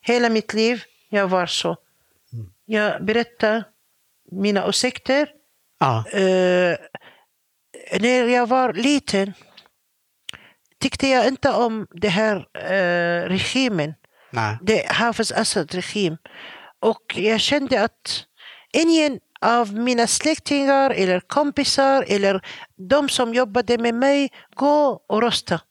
hela 0.02 0.30
mitt 0.30 0.54
liv 0.54 0.84
jag 1.10 1.28
var 1.28 1.46
så. 1.46 1.78
Jag 2.66 3.06
berättar 3.06 3.64
mina 4.32 4.66
åsikter 4.68 5.30
Ja. 5.80 6.04
Eh, 6.12 6.78
när 8.00 8.28
jag 8.28 8.48
var 8.48 8.74
liten 8.74 9.34
tyckte 10.80 11.08
jag 11.08 11.28
inte 11.28 11.50
om 11.52 11.88
det 11.92 12.08
här 12.10 12.36
eh, 12.54 13.30
regimen. 13.30 13.94
Nej. 14.32 14.58
Det 14.62 14.92
Hafiz 14.92 15.32
Assad-regim. 15.32 16.18
Och 16.80 17.02
jag 17.18 17.40
kände 17.40 17.84
att 17.84 18.24
ingen 18.74 19.20
av 19.42 19.74
mina 19.74 20.08
släktingar 20.08 20.90
eller 20.90 21.20
kompisar 21.20 22.06
eller 22.08 22.42
de 22.90 23.10
som 23.10 23.34
jobbade 23.34 23.78
med 23.78 23.96
mig 23.96 24.30
gå 24.56 25.04
och 25.08 25.22
rösta. 25.22 25.62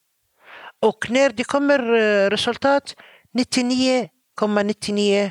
Och 0.81 1.11
när 1.11 1.31
det 1.31 1.45
kommer 1.45 1.93
eh, 1.93 2.31
resultat 2.31 2.95
99,99 3.39 5.31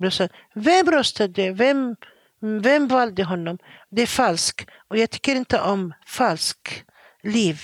procent. 0.00 0.32
Vem 0.54 0.90
röstade? 0.90 1.52
Vem, 1.52 1.96
vem 2.62 2.88
valde 2.88 3.24
honom? 3.24 3.58
Det 3.90 4.02
är 4.02 4.06
falskt. 4.06 4.70
Och 4.90 4.96
jag 4.98 5.10
tycker 5.10 5.36
inte 5.36 5.60
om 5.60 5.94
falskt 6.06 6.84
liv. 7.22 7.60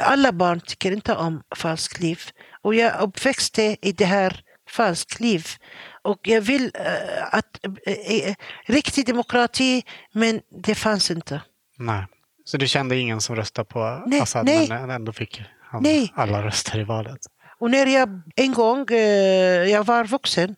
Alla 0.00 0.32
barn 0.32 0.60
tycker 0.60 0.92
inte 0.92 1.14
om 1.14 1.42
falskt 1.56 2.00
liv. 2.00 2.20
Och 2.62 2.74
jag 2.74 3.00
uppväxte 3.00 3.76
i 3.82 3.92
det 3.92 4.04
här 4.04 4.40
falskt 4.68 5.20
liv. 5.20 5.46
Och 6.02 6.18
jag 6.22 6.40
vill 6.40 6.72
eh, 6.74 7.34
att 7.34 7.58
eh, 7.86 8.34
riktig 8.66 9.06
demokrati, 9.06 9.84
men 10.12 10.40
det 10.64 10.74
fanns 10.74 11.10
inte. 11.10 11.42
Nej. 11.78 12.06
Så 12.44 12.56
du 12.56 12.68
kände 12.68 12.96
ingen 12.96 13.20
som 13.20 13.36
röstade 13.36 13.68
på 13.68 14.02
Nej, 14.06 14.20
Assad 14.20 14.44
nej. 14.44 14.68
men 14.68 14.90
ändå 14.90 15.12
fick 15.12 15.42
han 15.70 15.82
Nej. 15.82 16.12
alla 16.16 16.42
röster 16.42 16.78
i 16.78 16.84
valet? 16.84 17.18
Och 17.58 17.70
när 17.70 17.86
jag 17.86 18.22
en 18.36 18.52
gång 18.52 18.86
eh, 18.90 19.70
jag 19.70 19.84
var 19.84 20.04
vuxen 20.04 20.56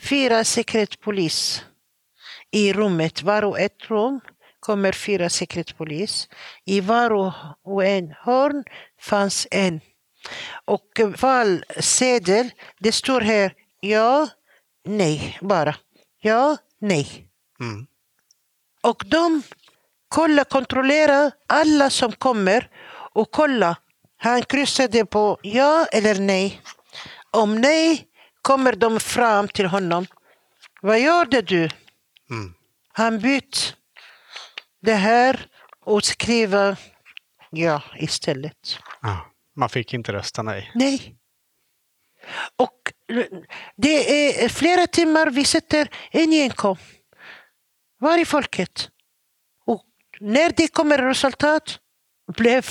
fyra 0.00 0.44
säkerhetspolis 0.44 1.64
i 2.50 2.72
rummet. 2.72 3.22
Var 3.22 3.44
och 3.44 3.60
ett 3.60 3.90
rum 3.90 4.20
kommer 4.60 4.92
fyra 4.92 5.30
säkerhetspolis. 5.30 6.28
I 6.64 6.80
var 6.80 7.10
och 7.62 7.84
en 7.84 8.14
hörn 8.18 8.64
fanns 9.00 9.46
en. 9.50 9.80
Och 10.64 11.00
valsedel, 11.20 12.50
det 12.78 12.92
står 12.92 13.20
här 13.20 13.54
ja, 13.80 14.28
nej 14.84 15.38
bara. 15.40 15.76
Ja, 16.20 16.56
nej. 16.78 17.28
Mm. 17.60 17.86
Och 18.80 19.02
de 19.06 19.42
kolla, 20.08 20.44
kontrollera 20.44 21.30
alla 21.46 21.90
som 21.90 22.12
kommer 22.12 22.70
och 23.12 23.30
kolla. 23.30 23.76
Han 24.16 24.42
kryssade 24.42 25.06
på 25.06 25.38
ja 25.42 25.86
eller 25.92 26.14
nej. 26.14 26.60
Om 27.30 27.60
nej 27.60 28.06
kommer 28.42 28.72
de 28.72 29.00
fram 29.00 29.48
till 29.48 29.66
honom. 29.66 30.06
Vad 30.82 31.00
gjorde 31.00 31.42
du? 31.42 31.68
Mm. 32.30 32.54
Han 32.92 33.18
bytt 33.20 33.76
det 34.82 34.94
här 34.94 35.46
och 35.80 36.04
skriva 36.04 36.76
ja 37.50 37.82
istället. 37.96 38.78
Ja. 39.02 39.30
Man 39.56 39.68
fick 39.68 39.94
inte 39.94 40.12
rösta 40.12 40.42
nej. 40.42 40.70
Nej. 40.74 41.16
Och 42.56 42.92
det 43.76 44.44
är 44.44 44.48
flera 44.48 44.86
timmar 44.86 45.30
vi 45.30 45.44
sitter, 45.44 45.88
ingen 46.12 46.50
kom. 46.50 46.76
Var 47.98 48.18
är 48.18 48.24
folket? 48.24 48.90
Och 49.66 49.84
när 50.20 50.50
det 50.56 50.68
kommer 50.68 50.98
resultat, 50.98 51.78
blev, 52.26 52.64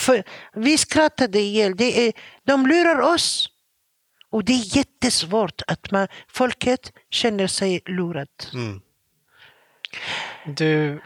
vi 0.54 0.78
skrattade 0.78 1.40
ihjäl. 1.40 1.76
Det 1.76 2.08
är, 2.08 2.14
de 2.44 2.68
lurar 2.68 3.00
oss. 3.00 3.50
Och 4.32 4.44
det 4.44 4.54
är 4.54 4.78
jättesvårt 4.78 5.62
att 5.68 5.92
man, 5.92 6.08
folket 6.28 6.92
känner 7.10 7.48
sig 7.48 7.82
lurat. 7.86 8.52
Mm. 8.54 8.82
Du, 10.46 11.02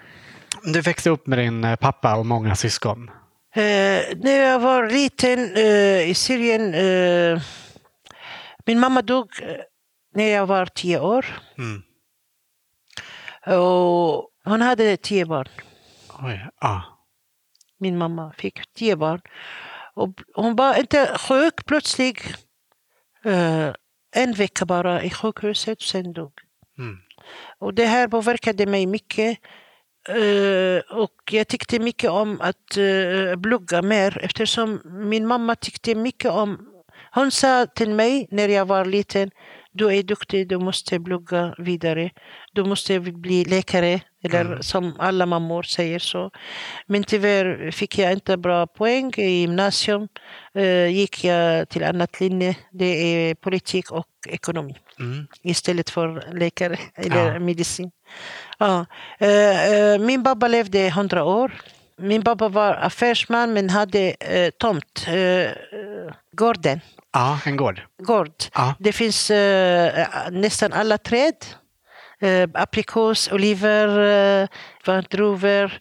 du 0.64 0.82
växte 0.82 1.10
upp 1.10 1.28
med 1.28 1.40
din 1.40 1.64
eh, 1.64 1.76
pappa 1.76 2.16
och 2.16 2.26
många 2.26 2.56
syskon. 2.56 3.10
Eh, 3.54 4.18
när 4.18 4.40
jag 4.42 4.60
var 4.60 4.88
liten 4.88 5.56
eh, 5.56 6.10
i 6.10 6.14
Syrien, 6.14 6.74
eh, 6.74 7.42
min 8.66 8.80
mamma 8.80 9.02
dog 9.02 9.30
eh, 9.42 9.56
när 10.16 10.28
jag 10.28 10.46
var 10.46 10.66
tio 10.66 11.00
år. 11.00 11.26
Mm. 11.58 11.84
Och 13.60 14.30
hon 14.44 14.62
hade 14.62 14.98
tio 14.98 15.26
barn. 15.26 15.48
Oj, 16.20 16.48
ja. 16.62 16.97
Min 17.80 17.98
mamma 17.98 18.34
fick 18.38 18.74
tio 18.74 18.96
barn. 18.96 19.22
Och 19.94 20.10
hon 20.34 20.56
var 20.56 20.80
inte 20.80 21.18
sjuk 21.18 21.66
plötsligt. 21.66 22.24
eh, 23.26 23.74
en 24.16 24.34
vecka 24.34 24.66
bara 24.66 25.04
i 25.04 25.10
sjukhuset, 25.10 25.82
sen 25.82 26.14
dog. 26.14 26.32
Mm. 26.78 26.98
Och 27.60 27.74
det 27.74 27.86
här 27.86 28.08
påverkade 28.08 28.66
mig 28.66 28.86
mycket. 28.86 29.40
Eh, 30.10 30.98
och 30.98 31.14
jag 31.32 31.48
tyckte 31.48 31.80
mycket 31.80 32.10
om 32.10 32.42
att 32.42 32.78
uh, 32.78 33.42
plugga 33.42 33.82
mer 33.82 34.18
eftersom 34.24 34.82
min 34.86 35.28
mamma 35.28 35.56
tyckte 35.56 35.96
mycket 35.96 36.32
om... 36.32 36.68
Hon 37.12 37.32
sa 37.32 37.66
till 37.66 37.90
mig 37.90 38.28
när 38.32 38.50
jag 38.50 38.66
var 38.66 38.86
liten, 38.86 39.32
du 39.72 39.96
är 39.96 40.04
duktig, 40.04 40.50
du 40.50 40.58
måste 40.58 41.00
plugga 41.00 41.56
vidare. 41.58 42.12
Du 42.54 42.64
måste 42.64 43.00
bli 43.00 43.46
läkare, 43.46 44.02
eller 44.34 44.52
Mm. 44.52 44.64
som 44.64 44.96
alla 45.00 45.26
mammor 45.26 45.64
säger 45.64 46.00
så. 46.00 46.32
Men 46.88 47.04
tyvärr 47.04 47.72
fick 47.72 47.98
jag 47.98 48.14
inte 48.14 48.38
bra 48.38 48.68
poäng 48.68 49.14
i 49.18 49.30
gymnasium. 49.42 50.08
Eh, 50.56 50.88
gick 50.88 51.24
jag 51.24 51.70
till 51.70 51.84
annat 51.84 52.20
linje, 52.20 52.56
det 52.72 52.86
är 52.86 53.36
politik 53.36 53.92
och 53.92 54.06
ekonomi 54.30 54.76
Mm. 55.00 55.28
istället 55.44 55.90
för 55.90 56.34
läkare 56.40 56.78
eller 56.96 57.34
Ja. 57.34 57.40
medicin. 57.40 57.92
Ja. 58.60 58.86
Eh, 59.20 59.74
eh, 59.74 60.00
Min 60.00 60.24
pappa 60.24 60.48
levde 60.48 60.80
100 60.90 61.24
år. 61.24 61.52
Min 62.00 62.24
pappa 62.24 62.50
var 62.50 62.74
affärsman 62.74 63.54
men 63.54 63.70
hade 63.70 64.16
eh, 64.20 64.50
tomt, 64.60 65.06
eh, 65.08 65.16
eh, 65.16 65.52
gården. 66.32 66.82
Ja, 67.14 67.40
en 67.46 67.58
gård. 67.58 67.82
Gård. 68.04 68.32
Ja. 68.54 68.76
Det 68.80 68.92
finns 68.92 69.32
eh, 69.32 70.08
nästan 70.32 70.74
alla 70.74 70.98
träd. 70.98 71.34
Eh, 72.22 72.50
aprikos, 72.54 73.32
oliver, 73.32 73.88
eh, 74.88 75.02
druvor. 75.10 75.72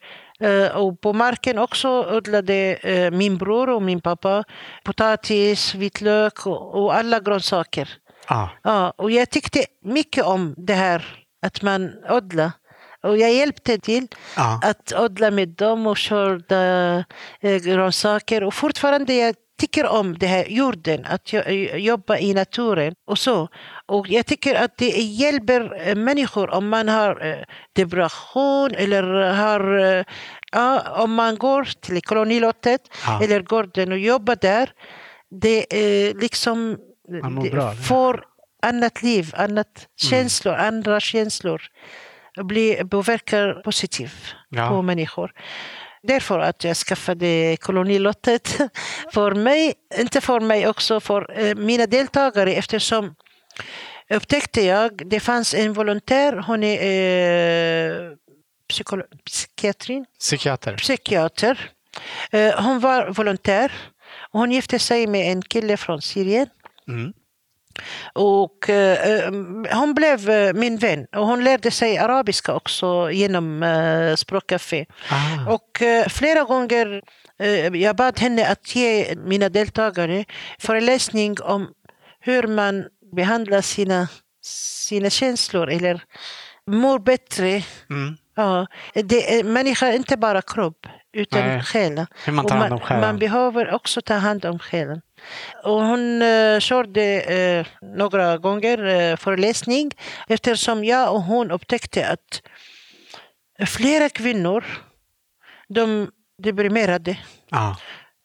Eh, 0.41 0.77
och 0.77 1.01
på 1.01 1.13
marken 1.13 1.59
också 1.59 1.89
odlade 2.17 2.75
eh, 2.75 3.11
min 3.11 3.39
bror 3.39 3.69
och 3.71 3.83
min 3.83 4.01
pappa 4.01 4.45
potatis, 4.85 5.75
vitlök 5.75 6.47
och, 6.47 6.95
alla 6.95 7.21
grönsaker. 7.21 7.89
Ja. 8.29 8.51
Ja, 8.63 8.93
och 8.97 9.11
jag 9.11 9.31
tyckte 9.31 9.65
mycket 9.85 10.25
om 10.25 10.55
det 10.57 10.75
här 10.75 11.05
att 11.43 11.63
man 11.63 11.93
odlar. 12.11 12.51
Och 13.03 13.19
jag 13.19 13.33
hjälpte 13.33 13.79
till 13.79 14.09
Ja. 14.37 14.61
att 14.63 14.93
odla 14.99 15.31
med 15.31 15.49
dem 15.49 15.87
och 15.87 15.99
skörda 15.99 16.65
eh, 17.41 17.57
grönsaker. 17.57 18.45
Och 18.45 18.55
fortfarande 18.55 19.15
jag 19.15 19.35
tycker 19.61 19.87
om 19.87 20.19
det 20.19 20.27
här 20.27 20.45
jorden, 20.49 21.05
att 21.05 21.33
jo- 21.33 21.43
jobba 21.77 22.19
i 22.19 22.35
naturen 22.35 22.95
och 23.07 23.19
så. 23.19 23.49
Och 23.87 24.09
jag 24.09 24.27
tycker 24.27 24.55
att 24.55 24.77
det 24.79 24.89
hjälper 24.89 25.89
eh, 25.89 25.95
människor 25.95 26.51
om 26.51 26.69
man 26.69 26.89
har 26.89 27.27
eh, 27.27 27.37
depression 27.73 28.71
eller 28.75 29.03
har, 29.33 29.79
eh, 29.99 30.05
ja, 30.53 30.83
om 31.03 31.15
man 31.15 31.37
går 31.37 31.65
till 31.81 32.03
kolonilottet 32.03 32.81
Ja. 33.07 33.23
eller 33.23 33.41
gården 33.43 33.93
och 33.93 33.99
jobbar 33.99 34.37
där. 34.41 34.71
Det 35.41 35.67
är 36.07 36.15
liksom 36.15 36.79
bra, 37.53 37.73
får 37.73 38.25
annat 38.63 39.03
liv, 39.03 39.31
annat 39.37 39.87
känslor, 40.11 40.55
andra 40.55 41.01
känslor. 41.01 41.63
Blir, 42.45 42.85
påverkar 42.85 43.53
positivt 43.65 44.35
Ja. 44.51 44.69
på 44.69 44.83
människor. 44.83 45.33
Därför 46.07 46.39
att 46.39 46.65
jag 46.65 46.77
skaffade 46.77 47.57
kolonilottet. 47.61 48.59
För 49.13 49.35
mig, 49.35 49.75
inte 49.99 50.21
för 50.21 50.41
mig 50.41 50.69
också, 50.69 51.01
för 51.01 51.41
eh, 51.41 51.55
mina 51.55 51.87
deltagare 51.87 52.53
eftersom 52.55 53.15
upptäckte 54.11 54.63
jag, 54.63 55.03
det 55.11 55.21
fanns 55.21 55.55
en 55.55 55.73
volontär, 55.73 56.33
hon 56.47 56.63
är 56.63 58.01
eh, 58.05 58.11
psykiatrin, 59.25 60.05
Psykiater. 60.19 60.77
psykiater. 60.77 61.71
Eh, 62.31 62.63
hon 62.65 62.81
var 62.81 63.09
volontär. 63.09 63.73
Hon 64.33 64.53
gifte 64.53 64.79
sig 64.79 65.07
med 65.07 65.33
en 65.33 65.43
kille 65.43 65.77
från 65.77 66.03
Syrien. 66.03 66.47
Mm. 66.89 67.13
Och 68.13 68.71
eh, 68.71 69.33
hon 69.73 69.95
blev 69.95 70.31
eh, 70.31 70.53
min 70.55 70.79
vän 70.79 71.07
och 71.17 71.27
hon 71.27 71.45
lärde 71.45 71.71
sig 71.71 71.99
arabiska 71.99 72.55
också 72.55 73.11
genom 73.11 73.63
eh, 73.63 74.15
språkcafé. 74.15 74.87
Ah. 75.11 75.53
Och 75.53 75.83
eh, 75.83 76.09
flera 76.09 76.45
gånger 76.45 77.03
eh, 77.39 77.67
jag 77.67 77.97
bad 77.97 78.21
henne 78.21 78.49
att 78.49 78.77
ge 78.77 79.15
mina 79.17 79.49
deltagare 79.49 80.25
föreläsning 80.59 81.37
om 81.43 81.69
hur 82.21 82.47
man 82.47 82.85
behandlar 83.17 83.61
sina, 83.61 84.09
sina 84.43 85.11
känslor 85.11 85.71
eller 85.71 86.03
mår 86.67 86.99
bättre. 86.99 87.63
Mm. 87.91 88.17
Ja, 88.37 88.67
det 88.95 89.39
är, 89.39 89.45
människa 89.45 89.87
är 89.87 89.93
inte 89.93 90.17
bara 90.17 90.43
kropp 90.43 90.87
utan 91.13 91.41
Nej. 91.41 91.63
själen. 91.63 92.07
Hur 92.25 92.33
man 92.33 92.47
tar 92.47 92.57
hand 92.57 92.73
om 92.73 92.79
man, 92.79 92.87
själen. 92.87 93.01
man 93.01 93.19
behöver 93.19 93.75
också 93.75 94.01
ta 94.03 94.15
hand 94.15 94.45
om 94.45 94.59
själen. 94.59 95.01
Och 95.65 95.83
hon 95.83 96.23
uh, 96.23 96.61
körde 96.61 97.21
eh, 97.21 97.67
några 97.97 98.39
gånger 98.39 98.85
uh, 98.87 99.17
föreläsning 99.17 99.91
eftersom 100.29 100.85
jag 100.85 101.15
och 101.15 101.23
hon 101.23 101.51
upptäckte 101.51 102.09
att 102.09 102.43
flera 103.69 104.09
kvinnor 104.09 104.65
de 105.69 106.11
deprimerade. 106.43 107.19
Ja. 107.51 107.77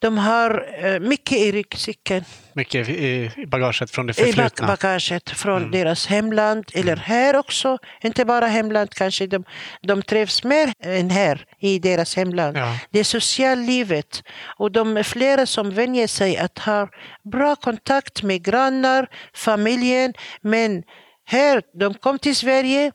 De 0.02 0.18
har 0.18 0.66
eh, 0.86 1.00
mycket 1.00 1.38
i 1.38 1.52
ryggsäcken, 1.52 2.24
Mycket 2.54 2.90
i 2.90 3.32
i 3.38 3.46
bagaget 3.48 3.92
från 3.92 4.08
det 4.08 4.12
i 4.20 4.24
förflutna. 4.24 4.68
bagaget 4.68 5.30
från 5.30 5.58
Mm. 5.58 5.72
deras 5.72 6.08
hemland 6.08 6.66
eller 6.74 6.96
här 6.96 7.36
också. 7.36 7.78
Inte 8.04 8.26
bara 8.26 8.48
hemland, 8.48 8.90
kanske 8.94 9.28
de, 9.28 9.44
de 9.82 10.02
trivs 10.02 10.44
mer 10.44 10.74
än 10.84 11.10
här 11.10 11.46
i 11.60 11.80
deras 11.80 12.16
hemland. 12.16 12.58
Ja. 12.58 12.78
Det 12.92 13.00
är 13.00 13.04
sociallivet 13.04 14.24
och 14.58 14.72
de 14.72 14.98
är 14.98 15.04
flera 15.04 15.46
som 15.46 15.72
vänjer 15.72 16.08
sig 16.08 16.38
att 16.38 16.60
ha 16.60 16.88
bra 17.32 17.56
kontakt 17.56 18.24
med 18.24 18.44
grannar, 18.44 19.08
familjen. 19.34 20.14
Men 20.42 20.84
här, 21.26 21.62
de 21.80 21.94
kom 21.94 22.20
till 22.20 22.36
Sverige, 22.36 22.92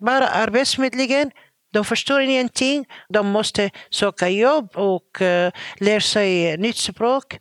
bara 0.00 0.28
arbetsförmedlingen. 0.28 1.30
De 1.72 1.84
förstår 1.84 2.20
ingenting. 2.20 2.84
De 3.08 3.26
måste 3.28 3.70
söka 3.90 4.28
jobb 4.28 4.70
och 4.74 5.20
uh, 5.20 5.50
lära 5.76 6.00
sig 6.00 6.56
nytt 6.56 6.76
språk. 6.76 7.38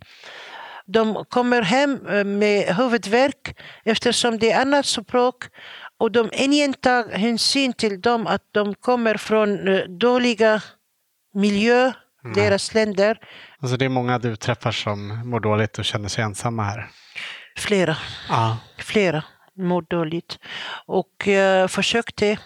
De 0.86 1.26
kommer 1.30 1.62
hem 1.62 2.06
eh, 2.08 2.24
med 2.24 2.76
huvudvärk 2.76 3.60
eftersom 3.86 4.40
det 4.40 4.52
är 4.52 4.62
annat 4.62 4.86
språk 4.86 5.44
och 6.00 6.12
de 6.12 6.30
ingen 6.34 6.74
tar 6.74 7.18
hänsyn 7.18 7.74
till 7.74 8.02
dem 8.02 8.28
att 8.28 8.44
de 8.52 8.76
kommer 8.76 9.18
från 9.18 9.68
eh, 9.68 9.84
dåliga 9.84 10.62
miljö, 11.34 11.92
deras 12.36 12.74
länder. 12.74 13.20
Alltså 13.62 13.78
det 13.78 13.86
är 13.86 13.90
många 13.90 14.20
du 14.20 14.36
träffar 14.36 14.72
som 14.72 15.30
mår 15.30 15.40
dåligt 15.40 15.80
och 15.80 15.86
känner 15.86 16.10
sig 16.10 16.24
ensamma 16.24 16.64
här. 16.64 16.88
Flera, 17.58 17.98
Ja. 18.30 18.58
flera 18.78 19.24
mår 19.58 19.82
dåligt. 19.82 20.40
Och 20.86 21.28
jag 21.28 21.72
försökte 21.72 22.38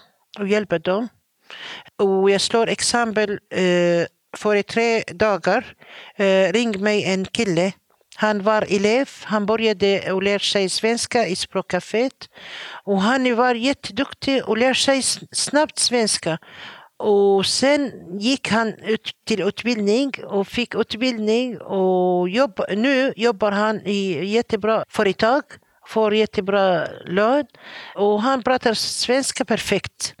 hjälpa 0.46 0.78
dem. 0.78 1.08
Och 1.98 2.30
jag 2.30 2.40
slår 2.40 2.68
exempel, 2.68 3.30
eh, 3.30 4.06
för 4.36 4.62
tre 4.62 5.02
dagar 5.12 5.74
eh, 6.16 6.52
ringde 6.52 6.78
mig 6.78 7.04
en 7.04 7.24
kille. 7.24 7.72
Han 8.16 8.42
var 8.42 8.66
elev, 8.68 9.08
han 9.24 9.46
började 9.46 10.12
och 10.12 10.22
lära 10.22 10.38
sig 10.38 10.68
svenska 10.68 11.26
i 11.26 11.36
språkcaféet. 11.36 12.28
Och 12.84 13.00
han 13.00 13.36
var 13.36 13.54
jätteduktig 13.54 14.44
och 14.44 14.58
lärde 14.58 14.74
sig 14.74 15.02
snabbt 15.32 15.78
svenska. 15.78 16.38
Och 16.98 17.46
sen 17.46 17.92
gick 18.18 18.48
han 18.48 18.74
ut 18.74 19.10
till 19.26 19.40
utbildning 19.42 20.12
och 20.24 20.48
fick 20.48 20.74
utbildning 20.74 21.60
och 21.60 22.28
jobb, 22.28 22.60
nu 22.76 23.12
jobbar 23.16 23.52
han 23.52 23.80
i 23.86 24.24
jättebra 24.24 24.84
företag, 24.88 25.42
får 25.86 26.14
jättebra 26.14 26.86
lön 27.04 27.46
och 27.94 28.22
han 28.22 28.42
pratar 28.42 28.74
svenska 28.74 29.44
perfekt. 29.44 30.14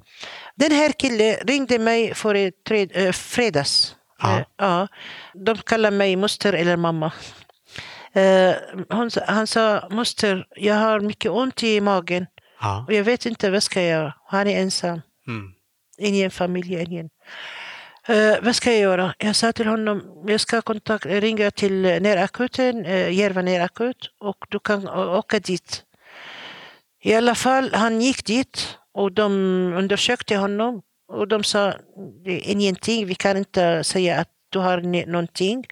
Den 0.62 0.72
här 0.72 0.92
killen 0.92 1.36
ringde 1.46 1.78
mig 1.78 2.14
för 2.14 2.50
tre, 2.68 2.88
äh, 3.06 3.12
fredags. 3.12 3.96
Ja. 4.22 4.38
Eh, 4.38 4.44
ja. 4.58 4.88
De 5.34 5.56
kallar 5.56 5.90
mig 5.90 6.16
moster 6.16 6.52
eller 6.52 6.76
mamma. 6.76 7.12
Eh, 8.14 8.54
hon, 8.90 9.10
han 9.26 9.46
sa, 9.46 9.88
moster, 9.90 10.46
jag 10.56 10.74
har 10.74 11.00
mycket 11.00 11.30
ont 11.30 11.62
i 11.62 11.80
magen 11.80 12.26
Ja. 12.60 12.84
och 12.88 12.92
jag 12.92 13.04
vet 13.04 13.26
inte 13.26 13.50
vad 13.50 13.62
ska 13.62 13.80
jag 13.82 13.90
göra. 13.90 14.14
Han 14.26 14.46
är 14.48 14.60
ensam. 14.62 15.00
Mm. 15.28 15.52
Ingen 15.98 16.30
familj, 16.30 16.74
ingen. 16.82 17.10
Eh, 18.08 18.36
vad 18.42 18.56
ska 18.56 18.70
jag 18.70 18.80
göra? 18.80 19.14
Jag 19.18 19.36
sa 19.36 19.52
till 19.52 19.66
honom, 19.66 20.24
jag 20.26 20.40
ska 20.40 20.62
kontakt, 20.62 21.06
ringa 21.06 21.50
till 21.50 21.82
närakuten, 21.82 22.86
uh, 22.86 23.12
Järva 23.12 23.42
närakut 23.42 24.10
och 24.20 24.36
du 24.50 24.58
kan 24.58 24.88
å- 24.88 25.16
åka 25.18 25.38
dit. 25.38 25.84
I 27.02 27.14
alla 27.14 27.34
fall, 27.34 27.74
han 27.74 28.00
gick 28.02 28.24
dit 28.26 28.78
och 28.94 29.12
de 29.12 29.32
undersökte 29.76 30.36
honom 30.36 30.82
och 31.08 31.28
de 31.28 31.44
sa 31.44 31.74
ingenting, 32.26 33.06
vi 33.06 33.14
kan 33.14 33.36
inte 33.36 33.84
säga 33.84 34.20
att 34.20 34.28
du 34.48 34.58
har 34.58 35.06
någonting. 35.06 35.66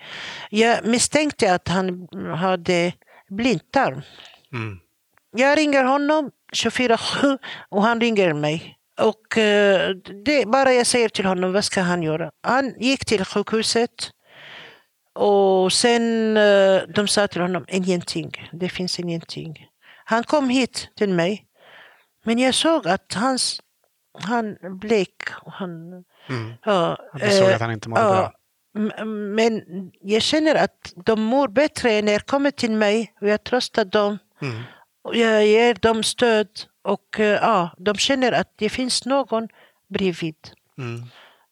Jag 0.50 0.86
misstänkte 0.86 1.54
att 1.54 1.68
han 1.68 2.08
hade 2.36 2.92
blindtarm. 3.28 4.02
Mm. 4.52 4.78
Jag 5.36 5.58
ringer 5.58 5.84
honom 5.84 6.30
24-7 6.52 7.38
och 7.68 7.82
han 7.82 8.00
ringer 8.00 8.32
mig. 8.32 8.76
Och 9.00 9.38
eh, 9.38 9.90
det 10.24 10.46
bara 10.46 10.72
jag 10.72 10.86
säger 10.86 11.08
till 11.08 11.24
honom, 11.26 11.52
vad 11.52 11.64
ska 11.64 11.80
han 11.80 12.02
göra? 12.02 12.30
Han 12.42 12.74
gick 12.78 13.04
till 13.04 13.24
sjukhuset 13.24 14.10
och 15.14 15.72
sen 15.72 16.36
eh, 16.36 16.82
de 16.94 17.08
sa 17.08 17.26
till 17.26 17.40
honom, 17.40 17.64
ingenting, 17.68 18.30
det 18.52 18.68
finns 18.68 19.00
ingenting. 19.00 19.66
Han 20.04 20.24
kom 20.24 20.48
hit 20.48 20.88
till 20.96 21.08
mig, 21.08 21.44
men 22.24 22.38
jag 22.38 22.54
såg 22.54 22.88
att 22.88 23.14
hans, 23.14 23.60
han 24.22 24.56
blek. 24.62 25.22
och 25.42 25.52
Han, 25.52 26.04
Mm. 26.28 26.52
ja, 26.64 26.96
Jag 27.18 27.32
såg 27.32 27.48
eh, 27.48 27.54
att 27.54 27.60
han 27.60 27.72
inte 27.72 27.88
mådde 27.88 28.02
ja, 28.02 28.32
bra. 28.72 29.04
Men 29.06 29.62
jag 30.00 30.22
känner 30.22 30.54
att 30.54 30.92
de 31.04 31.20
mår 31.22 31.48
bättre 31.48 32.02
när 32.02 32.12
de 32.12 32.18
kommer 32.20 32.50
till 32.50 32.70
mig 32.70 33.14
och 33.20 33.28
jag 33.28 33.44
tröstar 33.44 33.84
dem. 33.84 34.18
Mm. 34.42 34.62
Och 35.02 35.16
Jag 35.16 35.46
ger 35.46 35.74
dem 35.74 36.02
stöd 36.02 36.48
och 36.82 37.20
eh, 37.20 37.26
ja, 37.26 37.70
de 37.78 37.94
känner 37.96 38.32
att 38.32 38.52
det 38.56 38.68
finns 38.68 39.06
någon 39.06 39.48
bredvid. 39.88 40.36
Mm. 40.78 41.02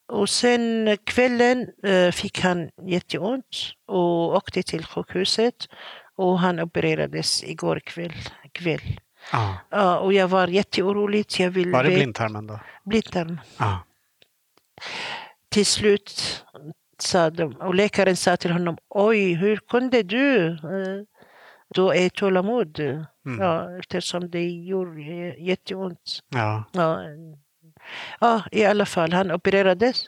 Och 0.08 0.28
sen 0.28 0.96
kvällen 1.04 1.66
eh, 1.84 2.10
fick 2.12 2.40
han 2.40 2.70
jätteont 2.86 3.56
och 3.86 4.34
åkte 4.36 4.62
till 4.62 4.84
sjukhuset 4.86 5.68
och 6.16 6.38
han 6.38 6.60
opererades 6.60 7.44
igår 7.44 7.80
kväll. 7.80 8.12
kväll. 8.52 9.00
Ja. 9.32 9.56
Ja, 9.70 9.98
och 9.98 10.12
jag 10.12 10.28
var 10.28 10.48
jätteorolig. 10.48 11.26
Jag 11.38 11.50
ville 11.50 11.72
Var 11.72 11.84
det 11.84 11.90
blindtarmen 11.90 12.46
då? 12.46 12.60
blindtarm. 12.84 13.40
Ja. 13.58 13.80
Till 15.48 15.66
slut 15.66 16.44
sa 16.98 17.30
de, 17.30 17.52
och 17.56 17.74
läkaren 17.74 18.16
sa 18.16 18.36
till 18.36 18.50
honom, 18.52 18.76
oj, 18.88 19.32
hur 19.32 19.56
kunde 19.56 20.02
du? 20.02 20.46
Eh, 20.48 21.04
Då 21.74 21.94
är 21.94 22.08
tålamod, 22.08 22.78
Mm. 22.80 23.04
ja, 23.40 23.78
eftersom 23.78 24.30
det 24.30 24.50
gjorde 24.50 25.00
jätteont. 25.38 26.20
ja. 26.28 26.64
Ja, 26.72 27.00
ja, 28.20 28.42
i 28.52 28.64
alla 28.64 28.86
fall, 28.86 29.12
han 29.12 29.30
opererades. 29.30 30.04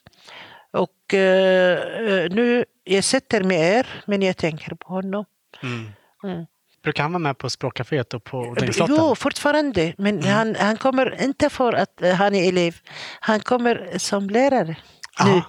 Och 0.72 1.14
eh, 1.14 1.78
eh, 2.08 2.30
nu, 2.30 2.64
jag 2.84 3.04
sitter 3.04 3.42
med 3.44 3.78
er, 3.78 3.86
men 4.06 4.22
jag 4.22 4.36
tänker 4.36 4.74
på 4.74 4.88
honom. 4.88 5.24
Mm. 5.62 5.86
Mm. 6.24 6.46
Brukar 6.82 7.02
han 7.02 7.12
vara 7.12 7.18
med 7.18 7.38
på 7.38 7.50
språkcaféet 7.50 8.14
och 8.14 8.24
på 8.24 8.38
odlingslotten? 8.38 8.96
Jo, 8.98 9.14
fortfarande. 9.14 9.94
Men 9.98 10.22
han, 10.22 10.54
han 10.54 10.76
kommer 10.76 11.22
inte 11.22 11.50
för 11.50 11.72
att 11.72 12.02
eh, 12.02 12.14
han 12.14 12.34
är 12.34 12.48
elev. 12.48 12.76
Han 13.20 13.40
kommer 13.40 13.98
som 13.98 14.30
lärare 14.30 14.64
nu. 14.66 14.76
Ja. 15.18 15.42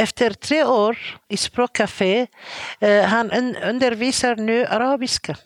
Efter 0.00 0.30
tre 0.30 0.64
år 0.64 0.98
i 1.28 1.36
språkcafé, 1.36 2.26
eh, 2.80 3.04
han 3.04 3.30
un- 3.30 3.68
undervisar 3.70 4.36
nu 4.36 4.66
arabiska. 4.66 5.36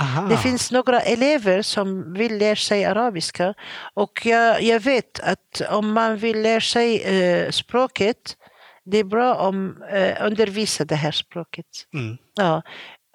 Aha. 0.00 0.28
Det 0.28 0.36
finns 0.36 0.72
några 0.72 1.00
elever 1.00 1.62
som 1.62 2.12
vill 2.14 2.38
lära 2.38 2.56
sig 2.56 2.84
arabiska 2.84 3.54
och 3.94 4.26
jag, 4.26 4.62
jag 4.62 4.80
vet 4.80 5.20
att 5.20 5.62
om 5.70 5.92
man 5.92 6.16
vill 6.16 6.42
lära 6.42 6.60
sig 6.60 7.02
eh, 7.02 7.50
språket, 7.50 8.36
det 8.84 8.98
är 8.98 9.04
bra 9.04 9.34
om 9.34 9.82
eh, 9.92 10.26
undervisa 10.26 10.84
det 10.84 10.94
här 10.94 11.10
språket. 11.10 11.66
Mm. 11.94 12.16
Ja. 12.34 12.62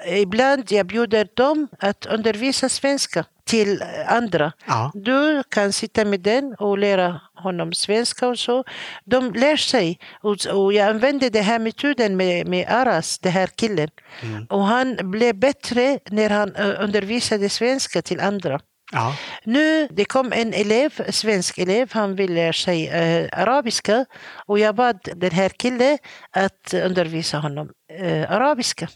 Ibland 0.06 0.72
jag 0.72 0.86
bjuder 0.86 1.28
dem 1.34 1.68
att 1.80 2.06
undervisa 2.06 2.70
svenska 2.70 3.26
till 3.44 3.84
andra. 4.08 4.52
Ja. 4.68 4.92
Du 4.94 5.44
kan 5.50 5.74
sitta 5.74 6.06
med 6.06 6.20
den 6.20 6.56
och 6.60 6.78
lära 6.78 7.22
honom 7.36 7.74
svenska 7.74 8.28
och 8.28 8.40
så. 8.40 8.64
De 9.06 9.34
lär 9.34 9.58
sig. 9.58 10.00
Och, 10.22 10.46
och 10.54 10.74
jag 10.74 10.90
använde 10.90 11.30
den 11.30 11.44
här 11.44 11.60
metoden 11.60 12.18
med, 12.18 12.48
med 12.48 12.68
Aras, 12.70 13.20
den 13.20 13.32
här 13.32 13.48
killen. 13.48 13.90
Mm. 14.24 14.46
Och 14.46 14.64
han 14.64 14.98
blev 15.12 15.36
bättre 15.36 16.00
när 16.10 16.30
han 16.30 16.56
undervisade 16.56 17.50
svenska 17.50 18.02
till 18.02 18.20
andra. 18.20 18.60
Ja. 18.92 19.16
Nu 19.44 19.88
det 19.88 20.06
kom 20.06 20.34
en 20.34 20.54
elev, 20.54 21.12
svensk 21.12 21.58
elev, 21.58 21.90
han 21.94 22.16
ville 22.16 22.34
lära 22.34 22.54
sig 22.54 22.88
eh, 22.88 23.30
arabiska 23.32 24.06
och 24.46 24.60
jag 24.60 24.76
bad 24.76 25.00
den 25.16 25.32
här 25.32 25.50
killen 25.50 25.98
att 26.32 26.74
undervisa 26.74 27.38
honom 27.38 27.70
eh, 28.00 28.32
arabiska. 28.32 28.88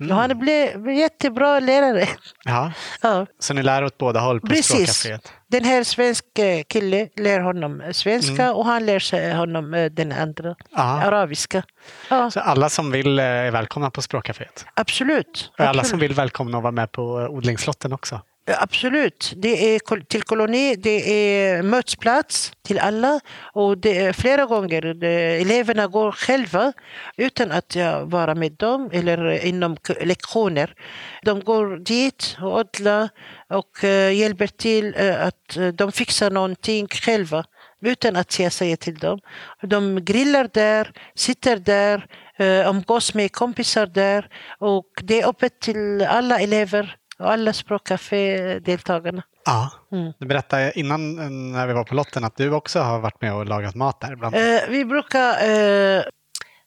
Mm. 0.00 0.12
Och 0.12 0.18
han 0.22 0.38
blev 0.38 0.90
jättebra 0.90 1.60
lärare. 1.60 2.08
ja. 2.44 2.72
Ja, 3.02 3.26
Så 3.38 3.54
ni 3.54 3.62
lär 3.62 3.84
åt 3.84 3.98
båda 3.98 4.20
håll 4.20 4.40
på 4.40 4.46
Precis. 4.46 4.90
språkcaféet? 4.98 5.32
den 5.46 5.64
här 5.64 5.84
svenska 5.84 6.62
killen 6.68 7.08
lär 7.16 7.40
honom 7.40 7.82
svenska 7.92 8.42
Mm. 8.42 8.54
och 8.54 8.64
han 8.64 8.86
lär 8.86 9.34
honom 9.36 9.74
eh, 9.74 9.84
den 9.90 10.12
andra, 10.12 10.54
Ja. 10.70 10.82
arabiska. 10.82 11.62
Ja, 12.10 12.30
Så 12.30 12.40
alla 12.40 12.68
som 12.68 12.90
vill 12.90 13.18
eh, 13.18 13.24
är 13.24 13.50
välkomna 13.50 13.90
på 13.90 14.02
språkcaféet? 14.02 14.66
absolut. 14.74 15.50
Och 15.52 15.60
alla 15.60 15.68
absolut. 15.70 15.86
som 15.86 15.98
vill 15.98 16.14
välkomna 16.14 16.56
att 16.56 16.62
vara 16.62 16.72
med 16.72 16.92
på 16.92 17.20
eh, 17.20 17.28
odlingslotten 17.30 17.92
också? 17.92 18.20
Absolut. 18.56 19.32
Det 19.36 19.74
är 19.74 20.00
till 20.04 20.22
koloni, 20.22 20.76
det 20.76 21.12
är 21.12 21.62
mötesplats 21.62 22.52
till 22.62 22.78
alla 22.78 23.20
och 23.52 23.78
det 23.78 23.98
är 23.98 24.12
flera 24.12 24.44
gånger 24.46 25.04
eleverna 25.04 25.86
går 25.86 26.12
själva 26.12 26.72
utan 27.16 27.52
att 27.52 27.74
jag 27.74 28.06
vara 28.10 28.34
med 28.34 28.52
dem 28.52 28.90
eller 28.92 29.44
inom 29.44 29.76
lektioner. 30.00 30.74
De 31.22 31.40
går 31.40 31.76
dit 31.76 32.36
och 32.40 32.58
odlar 32.58 33.08
och 33.48 33.84
eh, 33.84 34.12
hjälper 34.12 34.46
till 34.46 34.94
eh, 34.96 35.26
att 35.26 35.56
eh, 35.56 35.68
de 35.68 35.92
fixar 35.92 36.30
någonting 36.30 36.88
själva 36.88 37.44
utan 37.80 38.16
att 38.16 38.38
jag 38.38 38.52
säger 38.52 38.76
till 38.76 38.98
dem. 38.98 39.20
De 39.62 40.04
grillar 40.04 40.50
där, 40.52 40.92
sitter 41.14 41.56
där, 41.56 42.06
umgås 42.70 43.14
med 43.14 43.32
kompisar 43.32 43.86
där 43.86 44.28
och 44.58 44.86
det 45.02 45.20
är 45.20 45.28
öppet 45.28 45.60
till 45.60 46.02
alla 46.02 46.40
elever 46.40 46.97
alla 47.26 47.52
språkcafé-deltagarna. 47.52 49.22
Ja. 49.44 49.70
Mm. 49.92 50.12
Du 50.18 50.26
berättade 50.26 50.72
innan 50.78 51.14
när 51.52 51.66
vi 51.66 51.72
var 51.72 51.84
på 51.84 51.94
lotten 51.94 52.24
att 52.24 52.36
du 52.36 52.50
också 52.52 52.80
har 52.80 52.98
varit 53.00 53.20
med 53.20 53.34
och 53.34 53.46
lagat 53.46 53.74
mat 53.74 54.00
där. 54.00 54.16
Bland... 54.16 54.34
Eh, 54.34 54.60
vi 54.68 54.84
brukar... 54.84 55.30
Eh, 55.50 56.02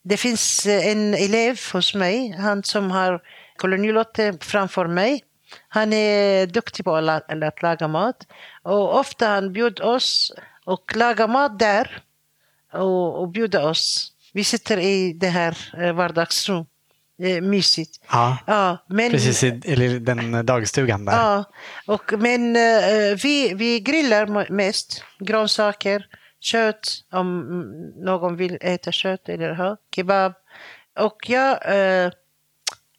det 0.03 0.17
finns 0.17 0.65
en 0.67 1.13
elev 1.13 1.59
hos 1.73 1.95
mig, 1.95 2.31
han 2.39 2.63
som 2.63 2.91
har 2.91 3.21
kolonilotte 3.57 4.33
framför 4.41 4.87
mig. 4.87 5.23
Han 5.67 5.93
är 5.93 6.45
duktig 6.47 6.85
på 6.85 6.95
att, 6.95 7.03
la- 7.03 7.47
att 7.47 7.61
laga 7.61 7.87
mat. 7.87 8.27
Och 8.63 8.99
ofta 8.99 9.27
han 9.27 9.53
bjuder 9.53 9.85
oss 9.85 10.31
och 10.65 10.95
lagar 10.95 11.27
mat 11.27 11.59
där 11.59 12.03
och, 12.73 13.19
och 13.21 13.29
bjuder 13.29 13.65
oss. 13.69 14.11
Vi 14.33 14.43
sitter 14.43 14.77
i 14.77 15.13
det 15.13 15.27
här 15.27 15.57
eh, 15.77 15.93
vardagsrum. 15.93 16.65
Eh, 17.21 17.41
mysigt. 17.41 17.99
Ja. 18.11 18.37
Ja, 18.47 18.85
men, 18.89 19.11
Precis 19.11 19.43
i 19.43 19.61
eller 19.65 19.99
den 19.99 20.45
dagstugan 20.45 21.05
där. 21.05 21.13
Ja, 21.13 21.43
och, 21.87 22.13
men 22.17 22.55
eh, 22.55 23.15
vi, 23.23 23.53
vi 23.53 23.79
grillar 23.79 24.51
mest 24.51 25.03
grönsaker, 25.19 26.05
kött 26.39 26.89
om 27.11 27.39
någon 27.95 28.35
vill 28.35 28.57
äta 28.61 28.91
kött 28.91 29.29
eller 29.29 29.53
ha 29.53 29.77
kebab. 29.95 30.33
Och 30.99 31.29
jag 31.29 31.51
eh, 31.75 32.11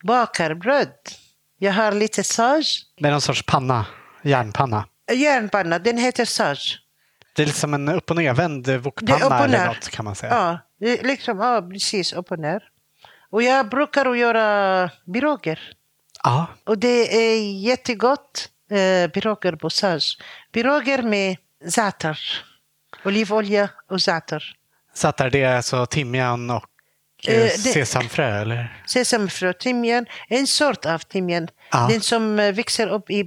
bakar 0.05 0.55
bröd. 0.55 0.93
Jag 1.59 1.73
har 1.73 1.93
lite 1.93 2.25
sage. 2.25 2.87
Det 2.97 3.09
är 3.09 3.12
någon 3.12 3.20
sorts 3.20 3.47
panna, 3.47 3.87
järnpanna. 4.23 4.85
Järnpanna, 5.12 5.79
den 5.79 5.99
heter 5.99 6.25
sage. 6.25 6.79
Det 7.37 7.43
är 7.43 7.47
lite 7.47 7.59
som 7.59 7.75
en 7.75 7.89
upp 7.89 8.11
och 8.11 8.16
nervänd 8.16 8.68
wokpanna 8.68 9.45
eller 9.45 9.66
något 9.66 9.89
kan 9.89 10.05
man 10.05 10.14
säga. 10.14 10.59
Ja, 10.81 10.99
liksom, 11.03 11.39
ja, 11.39 11.62
precis 11.73 12.12
upp 12.12 12.31
och 12.33 12.39
ner. 12.39 12.72
Och 13.33 13.43
jag 13.43 13.68
brukar 13.68 14.07
att 14.07 14.18
göra 14.18 14.91
piroger. 15.12 15.61
Ja. 16.22 16.47
Och 16.64 16.78
det 16.78 17.16
är 17.16 17.53
jättegott 17.53 18.49
eh, 18.70 19.11
piroger 19.11 19.57
på 19.57 19.70
sage. 19.70 20.18
Piroger 20.53 21.03
med 21.03 21.37
za'atar. 21.64 22.18
Olivolja 23.05 23.68
och 23.91 23.97
att 25.03 25.16
där 25.16 25.30
det 25.30 25.43
är 25.43 25.57
alltså 25.57 25.87
timjan 25.87 26.51
och 26.51 26.64
eh, 27.28 27.43
Eh, 27.43 27.49
sesamfrö 27.49 28.41
eller? 28.41 28.83
Sesamfrö, 28.87 29.53
timjan, 29.53 30.07
en 30.28 30.47
sort 30.47 30.87
av 30.87 30.99
timjan. 30.99 31.49
Ja. 31.70 31.89
Den 31.91 32.01
som 32.01 32.39
eh, 32.39 32.53
växer 32.53 32.89
upp 32.89 33.11
i, 33.11 33.24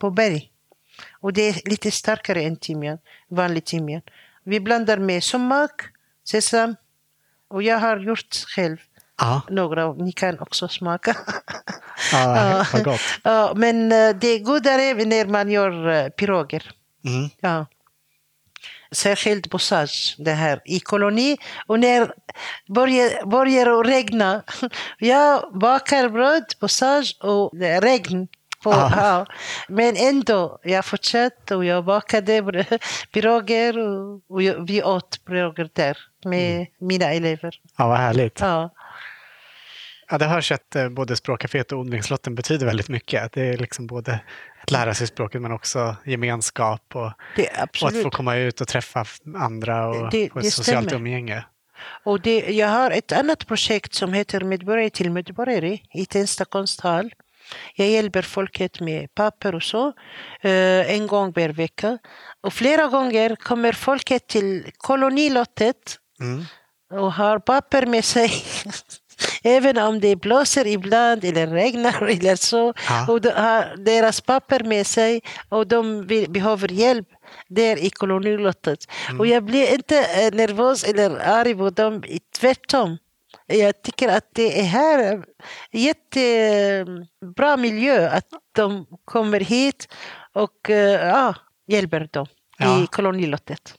på 0.00 0.10
berg. 0.10 0.50
Och 1.20 1.32
det 1.32 1.48
är 1.48 1.70
lite 1.70 1.90
starkare 1.90 2.42
än 2.42 2.56
timjan, 2.56 2.98
vanlig 3.28 3.64
timjan. 3.64 4.02
Vi 4.44 4.60
blandar 4.60 4.98
med 4.98 5.24
sumak, 5.24 5.82
sesam 6.24 6.76
och 7.48 7.62
jag 7.62 7.78
har 7.78 7.96
gjort 7.96 8.34
själv 8.34 8.76
Ja, 9.20 9.40
några. 9.48 9.92
Ni 9.92 10.12
kan 10.12 10.38
också 10.38 10.68
smaka. 10.68 11.16
ja 12.12 12.64
vad 12.72 12.84
gott. 12.84 13.00
Men 13.56 13.92
eh, 13.92 14.16
det 14.20 14.28
är 14.28 14.38
godare 14.38 14.94
när 15.04 15.26
man 15.26 15.50
gör 15.50 15.88
eh, 15.88 16.08
piroger. 16.08 16.70
Mm. 17.04 17.30
Ja. 17.40 17.66
särskilt 18.92 19.50
bussage, 19.50 20.14
det 20.18 20.32
här 20.32 20.60
i 20.64 20.80
koloni. 20.80 21.36
Och 21.66 21.80
när 21.80 22.12
börjar, 22.68 23.26
börjar 23.26 23.66
det 23.66 23.90
regna, 23.90 24.42
jag 24.98 25.58
bakar 25.58 26.08
bröd, 26.08 26.44
bussage 26.60 27.16
och 27.20 27.52
regn. 27.82 28.28
På, 28.62 28.72
Ah. 28.72 28.92
ja. 28.96 29.26
Men 29.68 29.96
ändå, 29.96 30.58
jag 30.62 30.84
fortsatte 30.84 31.56
och 31.56 31.64
jag 31.64 31.84
bakade 31.84 32.64
piroger 33.12 33.78
och, 33.78 34.20
och 34.28 34.68
vi 34.68 34.82
åt 34.82 35.24
piroger 35.24 35.70
där 35.72 35.98
med 36.24 36.66
mina 36.78 37.04
elever. 37.12 37.60
Ja, 37.76 37.88
vad 37.88 37.98
härligt. 37.98 38.40
Ja. 38.40 38.70
Ja, 40.10 40.18
det 40.18 40.24
hörs 40.26 40.52
att 40.52 40.76
eh, 40.76 40.88
både 40.88 41.16
språkcaféet 41.16 41.72
och 41.72 41.78
odlingslotten 41.78 42.34
betyder 42.34 42.66
väldigt 42.66 42.88
mycket. 42.88 43.32
Det 43.32 43.42
är 43.42 43.56
liksom 43.56 43.86
både 43.86 44.20
att 44.62 44.70
lära 44.70 44.94
sig 44.94 45.06
språket 45.06 45.42
men 45.42 45.52
också 45.52 45.96
gemenskap 46.04 46.82
och, 46.96 47.02
och 47.06 47.12
att 47.88 48.02
få 48.02 48.10
komma 48.10 48.36
ut 48.36 48.60
och 48.60 48.68
träffa 48.68 49.04
andra 49.36 49.88
och 49.88 50.10
Det- 50.10 50.32
få 50.32 50.38
ett 50.38 50.52
socialt 50.52 50.86
stämmer. 50.86 51.00
umgänge. 51.00 51.44
Och 52.04 52.20
det, 52.20 52.38
jag 52.50 52.68
har 52.68 52.90
ett 52.90 53.12
annat 53.12 53.46
projekt 53.46 53.94
som 53.94 54.12
heter 54.12 54.40
Medborgare 54.40 54.90
till 54.90 55.10
medborgare 55.10 55.78
i 55.94 56.06
Tensta 56.06 56.44
konsthall. 56.44 57.12
Jag 57.74 57.88
hjälper 57.88 58.22
folket 58.22 58.80
med 58.80 59.14
papper 59.14 59.54
och 59.54 59.62
så 59.62 59.86
eh, 60.40 60.90
en 60.94 61.06
gång 61.06 61.32
per 61.32 61.48
vecka. 61.48 61.98
Och 62.40 62.52
flera 62.52 62.86
gånger 62.86 63.36
kommer 63.36 63.72
folket 63.72 64.26
till 64.26 64.70
kolonilottet 64.78 65.96
Mm. 66.20 66.44
och 66.92 67.12
har 67.12 67.38
papper 67.38 67.86
med 67.86 68.04
sig. 68.04 68.30
Även 69.42 69.78
om 69.78 70.00
det 70.00 70.16
blåser 70.16 70.66
ibland 70.66 71.24
eller 71.24 71.46
regnar 71.46 72.02
eller 72.08 72.36
så. 72.36 72.74
Ja. 72.88 73.06
Och 73.12 73.20
de 73.20 73.30
har 73.30 73.76
deras 73.76 74.20
papper 74.20 74.64
med 74.64 74.86
sig 74.86 75.20
och 75.48 75.66
de 75.66 76.06
behöver 76.28 76.68
hjälp 76.72 77.08
där 77.48 77.76
i 77.84 77.90
kolonilottet. 77.90 78.78
Och 79.18 79.26
jag 79.26 79.44
blir 79.44 79.74
inte 79.74 79.98
eh, 79.98 80.34
nervös 80.34 80.84
eller 80.84 81.10
arg 81.28 81.54
på 81.54 81.70
dem, 81.70 82.02
tvärtom. 82.38 82.98
Jag 83.46 83.82
tycker 83.82 84.08
att 84.08 84.28
det 84.32 84.60
är 84.60 84.64
här 84.64 85.24
jättebra 85.72 87.56
miljö 87.56 88.08
att 88.08 88.26
de 88.52 88.86
kommer 89.04 89.40
hit 89.40 89.88
och 90.32 90.70
eh, 90.70 91.08
ja, 91.08 91.34
hjälper 91.66 92.08
dem 92.12 92.26
Ja. 92.58 92.82
i 92.82 92.86
kolonilottet. 92.86 93.74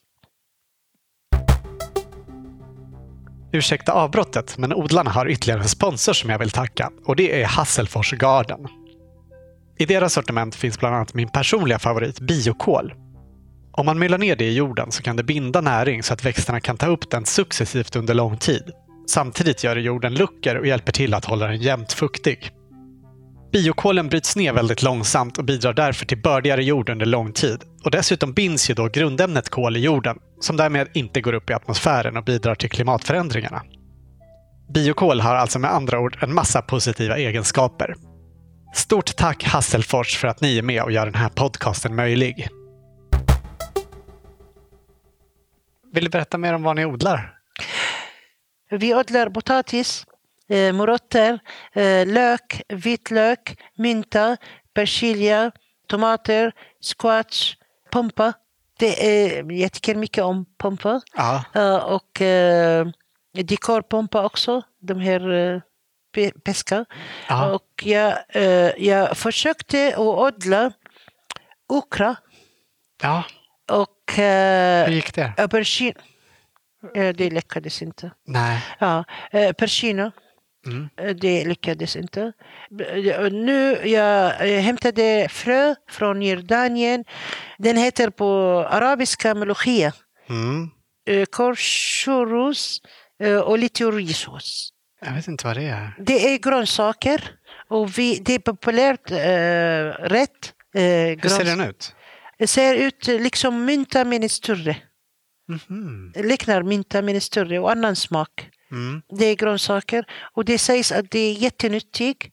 Ursäkta 3.54 3.92
avbrottet, 3.92 4.58
men 4.58 4.74
odlarna 4.74 5.12
har 5.12 5.30
ytterligare 5.30 5.62
en 5.62 5.70
sponsor 5.70 6.14
som 6.14 6.30
jag 6.30 6.40
vill 6.40 6.50
tacka 6.50 6.92
och 7.06 7.16
det 7.16 7.42
är 7.42 7.46
Hasselfors 7.46 8.14
Garden. 8.14 8.68
I 9.78 9.86
deras 9.86 10.14
sortiment 10.14 10.56
finns 10.56 10.80
bland 10.80 10.96
annat 10.96 11.14
min 11.14 11.30
personliga 11.30 11.80
favorit, 11.80 12.20
biokol. 12.20 12.94
Om 13.72 13.86
man 13.86 14.00
myllar 14.00 14.18
ner 14.18 14.36
det 14.36 14.46
i 14.46 14.54
jorden 14.54 14.92
så 14.92 15.04
kan 15.04 15.16
det 15.16 15.24
binda 15.24 15.62
näring 15.62 16.04
så 16.04 16.14
att 16.14 16.26
växterna 16.26 16.60
kan 16.60 16.78
ta 16.78 16.88
upp 16.88 17.10
den 17.10 17.26
successivt 17.26 17.96
under 17.96 18.14
lång 18.14 18.38
tid. 18.38 18.72
Samtidigt 19.10 19.64
gör 19.64 19.76
det 19.76 19.82
jorden 19.82 20.14
luckor 20.14 20.56
och 20.56 20.68
hjälper 20.68 20.92
till 20.92 21.14
att 21.14 21.26
hålla 21.26 21.48
den 21.48 21.62
jämnt 21.62 21.94
fuktig. 21.94 22.52
Biokolen 23.52 24.10
bryts 24.10 24.36
ner 24.36 24.54
väldigt 24.54 24.84
långsamt 24.84 25.38
och 25.38 25.46
bidrar 25.46 25.74
därför 25.74 26.06
till 26.06 26.22
bördigare 26.22 26.64
jord 26.64 26.90
under 26.90 27.06
lång 27.06 27.34
tid. 27.34 27.64
Och 27.84 27.92
dessutom 27.92 28.34
binds 28.34 28.70
ju 28.70 28.74
då 28.74 28.88
grundämnet 28.88 29.50
kol 29.50 29.78
i 29.78 29.80
jorden, 29.80 30.18
som 30.40 30.58
därmed 30.58 30.88
inte 30.94 31.22
går 31.22 31.34
upp 31.34 31.50
i 31.50 31.54
atmosfären 31.54 32.18
och 32.18 32.24
bidrar 32.24 32.56
till 32.56 32.70
klimatförändringarna. 32.70 33.64
Biokol 34.74 35.22
har 35.22 35.36
alltså 35.36 35.60
med 35.60 35.74
andra 35.74 36.00
ord 36.00 36.18
en 36.22 36.34
massa 36.34 36.62
positiva 36.62 37.18
egenskaper. 37.18 37.96
Stort 38.74 39.16
tack 39.16 39.44
Hasselfors 39.44 40.18
för 40.18 40.28
att 40.28 40.42
ni 40.42 40.58
är 40.58 40.62
med 40.62 40.84
och 40.84 40.92
gör 40.92 41.06
den 41.06 41.16
här 41.16 41.30
podcasten 41.30 41.96
möjlig. 41.96 42.48
Vill 45.94 46.04
du 46.04 46.10
berätta 46.10 46.38
mer 46.38 46.54
om 46.54 46.64
vad 46.64 46.76
ni 46.76 46.86
odlar? 46.86 47.34
Vi 48.70 48.96
odlar 48.96 49.30
potatis, 49.30 50.06
morötter, 50.74 51.40
eh, 51.74 52.06
lök, 52.08 52.62
vitlök, 52.68 53.60
mynta, 53.78 54.38
persilja, 54.74 55.52
tomater, 55.88 56.52
squash, 56.82 57.56
pompa. 57.92 58.34
Det 58.80 59.06
är, 59.28 59.52
jag 59.52 59.72
tycker 59.72 59.96
mycket 59.96 60.24
om 60.24 60.46
pompa. 60.58 61.02
Ja. 61.16 61.44
Eh, 61.56 61.76
och 61.76 62.22
eh, 62.22 62.88
dekorpompa 63.34 64.26
också, 64.26 64.62
de 64.80 65.00
här 65.00 65.32
eh, 65.34 65.62
pe- 66.16 66.40
peska. 66.44 66.86
Och 67.54 67.84
jag, 67.84 68.14
eh, 68.30 68.72
jag 68.86 69.18
försökte 69.18 69.88
att 69.94 70.00
odla 70.00 70.72
okra 71.70 72.16
ja. 73.02 73.24
och 73.72 74.20
eh, 74.20 74.86
Hur 74.86 74.94
gick 74.94 75.16
det? 75.16 75.34
aubergine. 75.38 75.94
Eh, 76.96 77.16
det 77.16 77.30
lyckades 77.30 77.82
inte. 77.82 78.12
Nej. 78.26 78.64
Ja, 78.80 79.04
eh, 79.32 79.52
persino. 79.52 80.12
Mm. 80.68 80.90
Eh, 81.02 81.16
Det 81.16 81.46
lyckades 81.46 81.96
inte. 81.96 82.34
Nu 83.32 83.88
jag 83.88 84.30
hämtade 84.62 85.28
frö 85.30 85.76
från 85.90 86.22
Jordanien. 86.22 87.06
Den 87.58 87.78
heter 87.78 88.10
på 88.10 88.30
arabiska 88.70 89.36
melochia. 89.36 89.94
Mm. 90.30 90.70
Eh, 91.10 91.26
Korshurus 91.26 92.82
eh, 93.24 93.38
och 93.38 93.58
lite 93.60 93.84
risås. 93.84 94.70
Jag 95.06 95.14
vet 95.14 95.28
inte 95.28 95.48
vad 95.48 95.58
det 95.58 95.64
är. 95.64 95.96
Det 96.00 96.34
är 96.34 96.38
grönsaker 96.38 97.32
och 97.70 97.98
vi, 97.98 98.20
det 98.26 98.34
är 98.34 98.40
populärt 98.40 99.12
eh, 99.12 100.08
rätt. 100.10 100.54
Eh, 100.76 100.82
Hur 101.22 101.30
ser 101.30 101.46
den 101.46 101.62
ut? 101.62 101.96
Det 102.38 102.48
ser 102.48 102.76
ut 102.76 103.08
liksom 103.08 103.66
mynta 103.66 104.06
men 104.06 104.30
större. 104.30 104.78
Mhm. 105.48 106.14
Liknar 106.16 106.64
mynta 106.64 107.02
men 107.02 107.22
större 107.22 107.60
och 107.60 107.72
annan 107.72 107.96
smak. 107.96 108.50
Mm. 108.72 109.02
Det 109.10 109.26
är 109.26 109.36
grönsaker 109.36 110.06
och 110.36 110.46
det 110.46 110.58
sägs 110.58 110.92
att 110.92 111.12
det 111.12 111.20
är 111.20 111.34
jättenyttigt. 111.34 112.28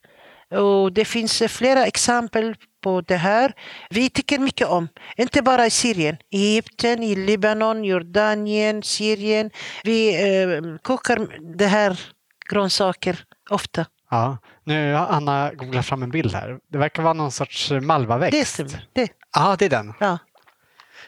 Och 0.51 0.93
det 0.93 1.05
finns 1.05 1.43
eh, 1.43 1.49
flera 1.49 1.87
exempel 1.87 2.55
på 2.83 3.01
det 3.01 3.17
här. 3.17 3.53
Vi 3.91 4.11
tycker 4.11 4.39
mycket 4.39 4.67
om, 4.69 4.89
inte 5.17 5.43
bara 5.43 5.67
i 5.67 5.71
Syrien, 5.71 6.17
i 6.31 6.51
Egypten, 6.53 7.03
i 7.03 7.15
Libanon, 7.17 7.85
Jordanien, 7.85 8.83
Syrien. 8.83 9.51
Vi 9.85 10.15
eh, 10.43 10.61
kokar 10.83 11.29
det 11.59 11.67
här 11.67 12.01
grönsaker 12.51 13.19
ofta. 13.51 13.87
Ja. 14.11 14.39
Nu 14.65 14.93
har 14.95 15.07
Anna 15.07 15.53
googlat 15.55 15.87
fram 15.87 16.03
en 16.03 16.11
bild 16.11 16.35
här. 16.35 16.59
Det 16.73 16.79
verkar 16.79 17.03
vara 17.03 17.15
någon 17.15 17.33
sorts 17.33 17.71
malvaväxt. 17.71 18.39
Det 18.39 18.45
stämmer. 18.45 18.87
Det, 18.93 19.13
Ja, 19.35 19.57
det 19.59 19.65
är 19.65 19.71
den. 19.71 19.95
ja. 20.01 20.19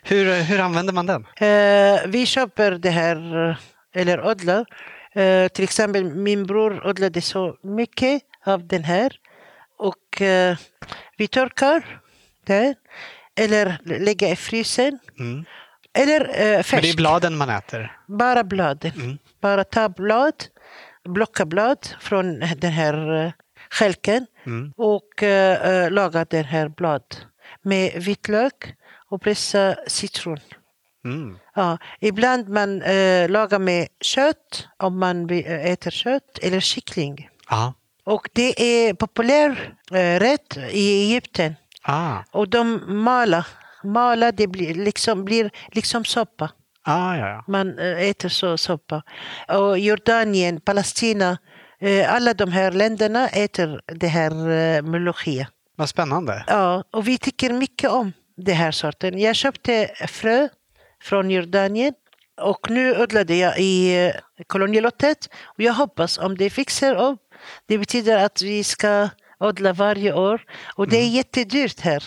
Hur, 0.03 0.43
hur 0.43 0.61
använder 0.61 0.93
man 0.93 1.07
den? 1.07 1.27
Eh, 1.37 2.01
vi 2.07 2.27
köper 2.27 2.71
det 2.73 2.91
här, 2.91 3.49
eh, 3.51 3.57
eller 3.95 4.27
odlar. 4.27 4.65
Eh, 5.15 5.49
till 5.49 5.65
exempel 5.65 6.05
min 6.05 6.47
bror 6.47 6.87
odlade 6.87 7.21
så 7.21 7.57
mycket 7.63 8.23
av 8.45 8.67
den 8.67 8.85
här. 8.85 9.13
Och 9.79 10.23
eh, 10.23 10.57
vi 11.17 11.29
torkar 11.29 12.01
den. 12.47 12.75
Eller 13.37 13.79
lägger 13.85 14.33
i 14.33 14.37
frysen. 14.37 14.99
Mm. 15.19 15.45
Eller 15.99 16.21
eh, 16.21 16.27
Men 16.29 16.35
det 16.37 16.47
är 16.59 16.63
färsk. 16.63 16.97
bladen 16.97 17.37
man 17.37 17.51
äter. 17.51 17.97
Bara 18.09 18.45
bladen. 18.45 18.93
Mm. 18.97 19.19
Bara 19.41 19.65
ta 19.65 19.89
blad, 19.89 20.35
blocka 21.05 21.45
blad 21.47 21.87
från 22.01 22.39
den 22.41 22.73
här 22.73 23.25
eh, 23.25 23.33
stjälken 23.71 24.27
Mm. 24.47 24.73
och 24.77 25.23
eh, 25.23 25.91
laga 25.91 26.25
den 26.25 26.45
här 26.45 26.69
blad 26.69 27.03
med 27.63 27.93
vitlök 28.03 28.75
och 29.11 29.23
pressa 29.23 29.77
citron. 29.87 30.39
Mm. 31.05 31.39
Ja, 31.61 31.79
ibland 32.01 32.49
man 32.49 32.83
eh, 32.83 33.29
lagar 33.29 33.59
med 33.59 33.89
kött 34.01 34.69
om 34.77 34.99
man 34.99 35.31
eh, 35.31 35.67
äter 35.73 35.91
kött 35.91 36.39
eller 36.43 36.61
kyckling. 36.61 37.29
Ja. 37.51 37.75
Och 38.05 38.29
det 38.33 38.63
är 38.63 38.95
populär 38.95 39.75
eh, 39.91 40.21
rätt 40.21 40.57
i 40.71 41.03
Egypten. 41.03 41.57
Ah. 41.83 42.19
Och 42.33 42.49
de 42.49 42.81
malar, 43.05 43.47
malar 43.85 44.33
det 44.33 44.47
blir 44.47 44.75
liksom, 44.75 45.25
blir 45.25 45.51
liksom 45.73 46.05
soppa. 46.05 46.51
Ah, 46.83 47.17
ja, 47.17 47.29
ja. 47.29 47.45
Man 47.47 47.79
eh, 47.79 48.11
äter 48.11 48.29
så 48.29 48.57
soppa. 48.57 49.03
Och 49.49 49.79
Jordanien, 49.79 50.61
Palestina, 50.61 51.39
eh, 51.81 52.15
alla 52.15 52.35
de 52.35 52.53
här 52.53 52.73
länderna 52.73 53.29
äter 53.29 53.81
det 53.87 54.09
här 54.09 54.51
eh, 54.51 54.83
melochia. 54.83 55.49
Vad 55.77 55.89
spännande. 55.89 56.45
Ja, 56.47 56.85
och 56.93 57.09
vi 57.09 57.19
tycker 57.19 57.53
mycket 57.53 57.91
om 57.91 58.13
den 58.37 58.57
här 58.57 58.71
sorten. 58.71 59.19
Jag 59.19 59.37
köpte 59.37 59.91
frö 60.09 60.49
från 61.03 61.31
Jordanien 61.31 61.95
och 62.41 62.71
nu 62.71 63.03
odlade 63.03 63.35
jag 63.37 63.59
i 63.59 64.07
eh, 64.07 64.15
kolonialottet. 64.47 65.29
Och 65.45 65.61
jag 65.61 65.73
hoppas 65.73 66.19
om 66.19 66.37
det 66.37 66.51
fixar 66.51 66.95
upp. 66.95 67.21
Det 67.67 67.79
betyder 67.79 68.25
att 68.25 68.43
vi 68.43 68.65
ska 68.65 69.09
odla 69.41 69.73
varje 69.73 70.13
år. 70.13 70.43
Och 70.75 70.89
det 70.89 70.97
är 70.97 71.09
jättedyrt 71.09 71.81
här. 71.81 72.05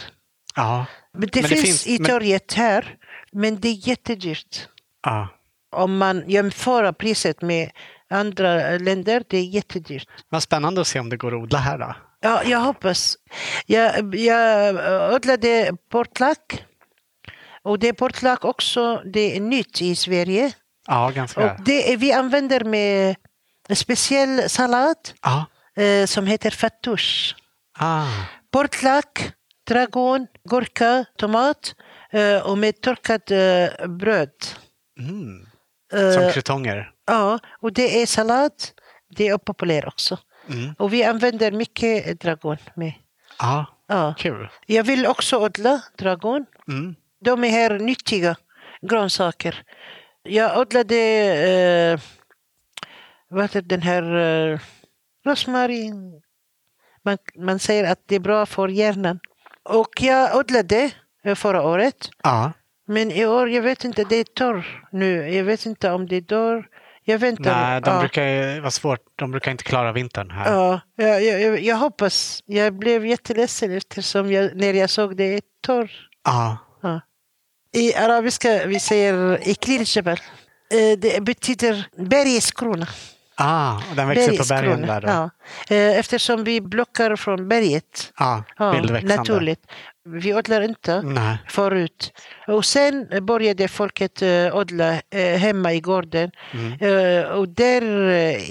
Ja. 0.55 0.85
Men 1.13 1.29
det 1.31 1.41
Men 1.41 1.49
det 1.49 1.55
finns 1.55 1.61
finns- 1.61 1.87
i 1.87 1.99
men- 1.99 2.09
torget 2.11 2.53
här, 2.53 2.95
men 3.31 3.59
det 3.59 3.67
är 3.69 3.87
jättedyrt. 3.87 4.67
ja. 5.03 5.27
Om 5.75 5.97
man 5.97 6.23
jämför 6.29 6.91
priset 6.91 7.41
med 7.41 7.71
andra 8.09 8.69
länder, 8.77 9.23
det 9.29 9.37
är 9.37 9.43
jättedyrt. 9.43 10.07
Vad 10.29 10.43
spännande 10.43 10.81
att 10.81 10.87
se 10.87 10.99
om 10.99 11.09
det 11.09 11.17
går 11.17 11.27
att 11.35 11.43
odla 11.43 11.57
här 11.59 11.77
då. 11.77 11.95
Ja, 12.21 12.41
jag 12.45 12.59
hoppas. 12.59 13.15
Jag, 13.65 14.15
jag 14.15 14.75
odlade 15.15 15.71
portlack 15.91 16.63
Och 17.63 17.79
det 17.79 17.93
portlak 17.93 18.45
också, 18.45 19.01
det 19.13 19.35
är 19.37 19.39
nytt 19.41 19.81
i 19.81 19.95
Sverige. 19.95 20.51
Ja, 20.87 21.09
ganska. 21.15 21.39
Och 21.53 21.63
det 21.65 21.93
är, 21.93 21.97
vi 21.97 22.11
använder 22.13 22.63
med 22.63 23.15
en 23.69 23.75
speciell 23.75 24.49
sallad 24.49 24.95
Ja. 25.21 25.45
eh, 25.83 26.05
som 26.05 26.27
heter 26.27 26.49
fattoush. 26.51 27.35
Ah. 27.79 28.07
Portlak, 28.51 29.31
dragon, 29.67 30.27
gurka, 30.49 31.05
tomat 31.17 31.75
eh, 32.11 32.37
och 32.37 32.57
med 32.57 32.81
torkat 32.81 33.31
eh, 33.31 33.87
bröd. 33.87 34.29
Mm. 34.99 35.45
Eh, 35.93 36.11
Som 36.21 36.31
krutonger. 36.31 36.91
ja, 37.07 37.39
och 37.61 37.73
det 37.73 38.01
är 38.01 38.05
sallad. 38.05 38.51
Det 39.15 39.27
är 39.27 39.37
populärt 39.37 39.85
också. 39.87 40.17
Mm. 40.49 40.75
Och 40.79 40.93
vi 40.93 41.03
använder 41.03 41.51
mycket 41.51 42.19
dragon 42.21 42.57
med. 42.75 42.93
Ja, 43.39 43.65
Ja. 43.87 44.13
kul. 44.17 44.49
Jag 44.65 44.83
vill 44.83 45.07
också 45.07 45.37
odla 45.45 45.81
dragon. 45.97 46.45
Mm. 46.67 46.95
De 47.23 47.43
är 47.43 47.49
här 47.49 47.79
nyttiga 47.79 48.35
grönsaker. 48.81 49.63
Jag 50.23 50.59
odlade 50.59 50.95
eh, 50.95 51.99
vad 53.27 53.43
heter 53.43 53.61
den 53.61 53.81
här 53.81 54.15
eh, 54.15 54.59
rosmarin. 55.25 56.21
Man, 57.03 57.17
man 57.35 57.59
säger 57.59 57.91
att 57.91 57.99
det 58.05 58.15
är 58.15 58.19
bra 58.19 58.45
för 58.45 58.67
hjärnan. 58.67 59.19
Och 59.63 59.89
jag 60.01 60.37
odlade 60.37 60.91
eh, 61.23 61.35
förra 61.35 61.61
året. 61.61 62.09
Ja. 62.23 62.51
Men 62.85 63.11
i 63.11 63.25
år, 63.25 63.49
jag 63.49 63.61
vet 63.61 63.83
inte, 63.83 64.03
det 64.03 64.15
är 64.15 64.23
torr 64.23 64.87
nu. 64.91 65.35
Jag 65.35 65.43
vet 65.43 65.65
inte 65.65 65.91
om 65.91 66.07
det 66.07 66.15
är 66.15 66.21
dörr. 66.21 66.67
Jag 67.03 67.19
väntar. 67.19 67.61
Nej, 67.61 67.81
de 67.81 67.89
ja. 67.89 67.99
brukar 67.99 68.59
vara 68.59 68.71
svårt. 68.71 68.99
De 69.15 69.31
brukar 69.31 69.51
inte 69.51 69.63
klara 69.63 69.91
vintern 69.91 70.31
här. 70.31 70.53
Ja, 70.53 70.81
jag, 70.95 71.23
jag, 71.23 71.61
jag 71.61 71.75
hoppas. 71.75 72.43
Jag 72.45 72.73
blev 72.73 73.05
jätteledsen 73.05 73.71
eftersom 73.71 74.31
jag, 74.31 74.55
när 74.55 74.73
jag 74.73 74.89
såg 74.89 75.17
det 75.17 75.23
är 75.23 75.41
torr. 75.61 75.91
Ja. 76.23 76.57
I 77.73 77.93
arabiska 77.95 78.65
vi 78.67 78.79
säger 78.79 79.39
iklil 79.49 79.83
jabal. 79.95 80.19
Eh, 80.73 80.97
Det 80.97 81.21
betyder 81.23 81.87
bergskrona. 81.97 82.87
Ah, 83.35 83.79
den 83.95 84.07
växer 84.07 84.37
på 84.37 84.43
bergen 84.49 84.81
där 84.81 85.01
då? 85.01 85.07
Ja. 85.07 85.29
Eh, 85.75 85.99
Eftersom 85.99 86.43
vi 86.43 86.61
blockar 86.61 87.15
från 87.15 87.47
berget. 87.47 88.11
Ja, 88.19 88.43
Ja, 88.57 88.81
naturligt. 89.03 89.59
Vi 90.05 90.33
odlar 90.33 90.61
inte 90.61 91.01
Nej. 91.01 91.37
förut. 91.49 92.11
Och 92.47 92.65
sen 92.65 93.07
började 93.21 93.67
folket 93.67 94.21
eh, 94.21 94.55
odla 94.55 95.01
hemma 95.37 95.73
i 95.73 95.79
gården. 95.79 96.31
Mm. 96.53 97.31
Och 97.31 97.49
där 97.49 97.83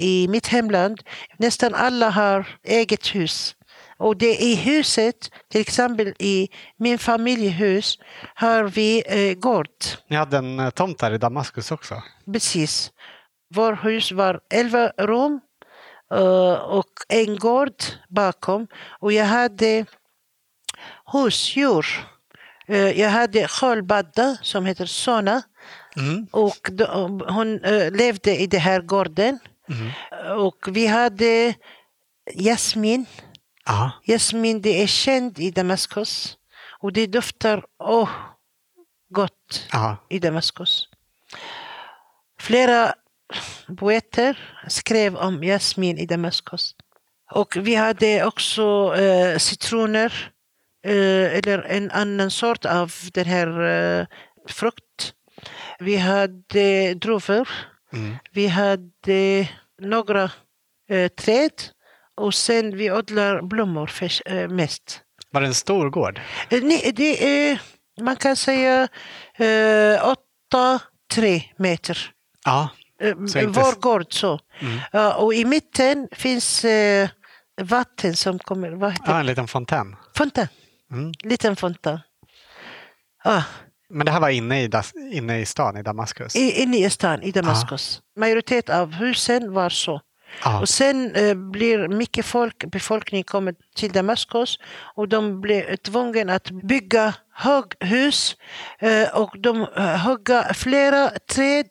i 0.01 0.27
mitt 0.29 0.47
hemland, 0.47 1.01
nästan 1.37 1.73
alla 1.75 2.09
har 2.09 2.47
eget 2.63 3.15
hus. 3.15 3.55
Och 4.03 4.17
det 4.17 4.35
i 4.35 4.55
huset, 4.55 5.29
till 5.49 5.61
exempel 5.61 6.13
i 6.19 6.49
min 6.77 6.99
familjehus, 6.99 7.99
har 8.35 8.63
vi 8.63 9.03
eh, 9.07 9.33
gård. 9.39 9.67
Ni 10.09 10.15
hade 10.15 10.37
en 10.37 10.59
eh, 10.59 10.69
tomt 10.69 10.99
där 10.99 11.11
i 11.13 11.17
Damaskus 11.17 11.71
också? 11.71 12.03
Precis. 12.33 12.91
Vår 13.55 13.73
hus 13.83 14.11
var 14.11 14.39
11 14.53 14.91
rum 14.97 15.41
eh, 16.13 16.53
och 16.53 16.89
en 17.09 17.35
gård 17.39 17.73
bakom. 18.09 18.67
Och 18.99 19.11
jag 19.13 19.25
hade 19.25 19.85
husdjur. 21.13 21.85
Eh, 22.67 22.99
Jag 22.99 23.09
hade 23.09 23.47
sköldpadda 23.47 24.37
som 24.41 24.65
heter 24.65 24.85
Sona. 24.85 25.41
Mm. 25.95 26.27
Och 26.31 26.69
hon 27.27 27.57
levde 27.91 28.37
i 28.37 28.47
den 28.47 28.59
här 28.61 28.81
gården. 28.81 29.39
Mm. 29.69 29.91
Och 30.39 30.67
vi 30.67 30.87
hade 30.87 31.53
Jasmin. 32.35 33.05
Ja. 33.65 33.91
Jasmin 34.03 34.61
det 34.61 34.83
är 34.83 34.87
känd 34.87 35.39
i 35.39 35.51
Damaskus. 35.51 36.37
Och 36.79 36.93
det 36.93 37.07
doftar 37.07 37.65
åh, 37.79 38.09
gott 39.09 39.67
Ja. 39.71 39.97
i 40.09 40.19
Damaskus. 40.19 40.89
Flera 42.39 42.93
poeter 43.77 44.39
skrev 44.67 45.15
om 45.15 45.43
Jasmin 45.43 45.97
i 45.97 46.05
Damaskus. 46.05 46.75
Och 47.31 47.55
vi 47.55 47.75
hade 47.75 48.25
också 48.25 48.95
eh, 48.95 49.37
citroner 49.37 50.31
eh, 50.85 51.37
eller 51.37 51.59
en 51.59 51.91
annan 51.91 52.31
sort 52.31 52.65
av 52.65 52.93
den 53.13 53.25
här 53.25 53.61
eh, 53.61 54.05
frukt. 54.47 55.13
Vi 55.79 55.97
hade 55.97 56.93
druvor. 56.93 57.49
Mm. 57.93 58.15
Vi 58.31 58.47
hade 58.47 59.49
några 59.81 60.31
eh, 60.89 61.07
träd 61.07 61.51
och 62.17 62.33
sen 62.33 62.77
vi 62.77 62.91
odlar 62.91 63.41
blommor 63.41 63.87
för, 63.87 64.09
eh, 64.33 64.47
mest. 64.47 65.01
Var 65.31 65.41
det 65.41 65.47
en 65.47 65.53
stor 65.53 65.89
gård? 65.89 66.21
Eh, 66.49 66.63
nej, 66.63 66.91
det 66.95 67.25
är, 67.49 67.61
man 68.01 68.15
kan 68.15 68.35
säga 68.35 68.87
eh, 69.37 70.07
åtta, 70.09 70.79
tre 71.13 71.43
meter. 71.57 72.11
Ja. 72.45 72.69
Eh, 73.01 73.25
Så 73.25 73.39
inte- 73.39 73.59
Var 73.59 73.73
gård 73.79 74.13
så. 74.13 74.39
Mm. 74.59 75.11
Och 75.17 75.33
i 75.33 75.45
mitten 75.45 76.07
finns 76.11 76.65
eh, 76.65 77.09
vatten 77.61 78.15
som 78.15 78.39
kommer. 78.39 78.71
Vad 78.71 78.91
heter 78.91 79.13
det? 79.13 79.19
en 79.19 79.25
liten 79.25 79.47
fontän. 79.47 79.95
Fontän. 80.17 80.47
Mm. 80.91 81.11
Liten 81.23 81.55
fontän. 81.55 81.99
Ja, 83.23 83.43
Men 83.89 84.05
det 84.05 84.11
här 84.11 84.19
var 84.19 84.29
inne 84.29 84.63
i, 84.63 84.69
inne 85.11 85.39
i 85.39 85.45
stan 85.45 85.77
i 85.77 85.83
Damaskus? 85.83 86.35
i- 86.35 86.61
inne 86.61 86.77
i 86.77 86.89
stan 86.89 87.23
i 87.23 87.31
Damaskus. 87.31 88.01
Majoritet 88.19 88.69
av 88.69 88.91
husen 88.93 89.53
var 89.53 89.69
så. 89.69 90.01
Ja. 90.43 90.59
Och 90.59 90.69
sen 90.69 91.15
eh, 91.15 91.33
blir 91.35 91.87
mycket 91.87 92.25
folk, 92.25 92.65
befolkning 92.65 93.23
kommer 93.23 93.55
till 93.75 93.91
Damaskus 93.91 94.59
och 94.95 95.07
de 95.07 95.41
blir 95.41 95.75
tvungna 95.75 96.35
att 96.35 96.51
bygga 96.51 97.13
höghus 97.33 98.35
eh, 98.79 99.09
och 99.21 99.39
de 99.39 99.67
eh, 99.77 100.07
hugga 100.07 100.53
flera 100.53 101.09
träd. 101.09 101.69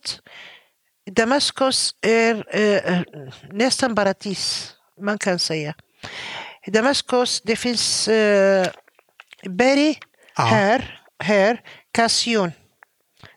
Damaskus 1.11 1.95
är 2.01 2.57
eh, 2.57 3.01
nästan 3.51 3.95
paradis, 3.95 4.73
man 5.01 5.19
kan 5.19 5.39
säga. 5.39 5.75
I 6.67 6.71
Damaskus 6.71 7.41
det 7.41 7.57
finns 7.57 8.09
eh, 8.09 8.67
berg 9.45 9.99
Ja. 10.37 10.45
här, 10.45 11.01
här, 11.19 11.61
Kassion. 11.93 12.53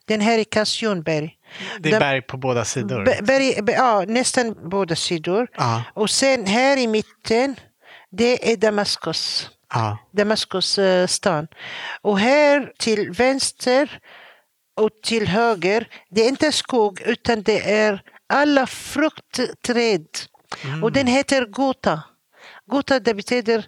Den 0.05 0.21
här 0.21 0.39
är 0.39 0.43
Kassionberg. 0.43 1.34
Det 1.79 1.91
är 1.91 1.99
berg 1.99 2.21
på 2.21 2.37
båda 2.37 2.65
sidor? 2.65 3.05
Be- 3.05 3.19
Berg, 3.21 3.61
be, 3.61 3.71
ja, 3.71 4.03
nästan 4.07 4.69
båda 4.69 4.95
sidor. 4.95 5.47
Ja. 5.57 5.83
Och 5.93 6.09
sen 6.09 6.45
här 6.45 6.77
i 6.77 6.87
mitten, 6.87 7.55
det 8.11 8.51
är 8.51 8.57
Damaskus. 8.57 9.49
Ja. 9.73 9.97
Damaskus 10.11 10.77
eh, 10.77 11.07
stan. 11.07 11.47
Och 12.01 12.19
här 12.19 12.71
till 12.79 13.11
vänster 13.11 13.99
och 14.77 14.89
till 15.03 15.27
höger, 15.27 15.87
det 16.09 16.21
är 16.21 16.27
inte 16.29 16.51
skog 16.51 17.01
utan 17.01 17.41
det 17.41 17.71
är 17.73 18.01
alla 18.29 18.67
fruktträd. 18.67 20.05
Och 20.83 20.91
den 20.91 21.07
heter 21.07 21.45
Gota. 21.45 22.03
Gota 22.65 22.99
det 22.99 23.13
betyder 23.13 23.65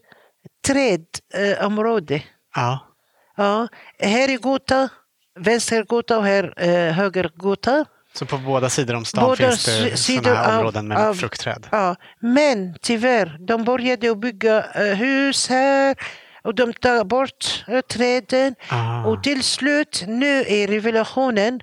trädområde. 0.68 2.16
Eh. 2.16 2.22
Ja. 2.56 2.88
ja, 3.38 3.68
här 4.00 4.30
är 4.30 4.38
Gota, 4.38 4.90
vänster 5.40 5.84
Gota 5.84 6.18
och 6.18 6.26
här 6.26 6.54
eh, 6.58 6.94
höger 6.94 7.32
Gota. 7.36 7.86
Så 8.14 8.26
på 8.26 8.38
båda 8.38 8.70
sidor 8.70 8.96
om 8.96 9.06
stan 9.06 9.24
Båda 9.24 9.36
finns 9.36 9.66
det 9.66 9.98
sådana 9.98 10.36
här 10.40 10.54
av- 10.54 10.58
områden 10.60 10.88
med 10.88 10.98
av- 10.98 11.14
fruktträd? 11.14 11.68
Ja, 11.72 11.96
men 12.20 12.76
tyvärr, 12.82 13.38
de 13.40 13.64
började 13.64 14.12
att 14.12 14.18
bygga 14.20 14.66
eh, 14.76 14.84
hus 14.98 15.50
här 15.50 15.96
och 16.44 16.56
de 16.56 16.74
tar 16.74 17.04
bort 17.04 17.66
eh, 17.68 17.82
träden. 17.82 18.56
Ah. 18.70 19.06
Och 19.06 19.24
till 19.24 19.44
slut, 19.44 20.04
nu 20.08 20.28
i 20.44 20.68
revolutionen, 20.68 21.60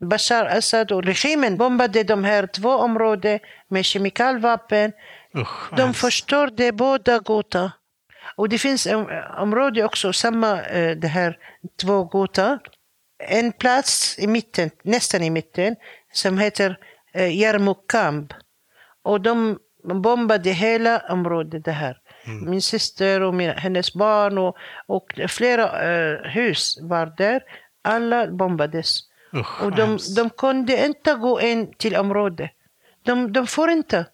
Bashar 0.00 0.46
Assad 0.46 0.92
och 0.92 1.04
regimen 1.04 1.56
bombade 1.56 2.02
de 2.02 2.24
här 2.24 2.46
två 2.46 2.70
områden 2.70 3.38
med 3.68 3.84
kemikalvapen. 3.84 4.92
Usch, 5.38 5.70
De 5.76 5.82
hemskt. 5.82 6.00
förstörde 6.00 6.72
båda 6.72 7.18
Gota. 7.18 7.72
Och 8.36 8.48
det 8.48 8.58
finns 8.58 8.86
en 8.86 9.06
område 9.38 9.84
också, 9.84 10.12
samma 10.12 10.62
eh, 10.62 10.96
det 10.96 11.08
här 11.08 11.36
två 11.82 12.04
Gota. 12.04 12.58
En 13.18 13.52
plats 13.52 14.18
i 14.18 14.26
mitten, 14.26 14.70
nästan 14.82 15.22
i 15.22 15.30
mitten, 15.30 15.76
som 16.12 16.38
heter 16.38 16.78
eh, 17.12 17.28
Yarmouk-Kamp. 17.40 18.32
Och 19.02 19.20
de 19.20 19.58
bombade 19.84 20.50
hela 20.50 20.98
området 21.08 21.64
det 21.64 21.72
här. 21.72 22.00
Min 22.46 22.62
syster 22.62 23.20
och 23.20 23.34
min, 23.34 23.50
hennes 23.50 23.94
barn 23.94 24.38
och, 24.38 24.56
och 24.86 25.12
flera 25.28 25.82
eh, 25.82 26.18
hus 26.30 26.78
var 26.82 27.06
där. 27.16 27.42
Alla 27.82 28.26
bombades. 28.26 29.00
Usch, 29.34 29.62
Och 29.62 29.70
de, 29.72 29.82
hemskt. 29.82 30.16
de 30.16 30.30
kunde 30.30 30.86
inte 30.86 31.14
gå 31.14 31.40
in 31.40 31.72
till 31.76 31.96
området. 31.96 32.50
De, 33.02 33.32
de 33.32 33.46
får 33.46 33.70
inte. 33.70 34.06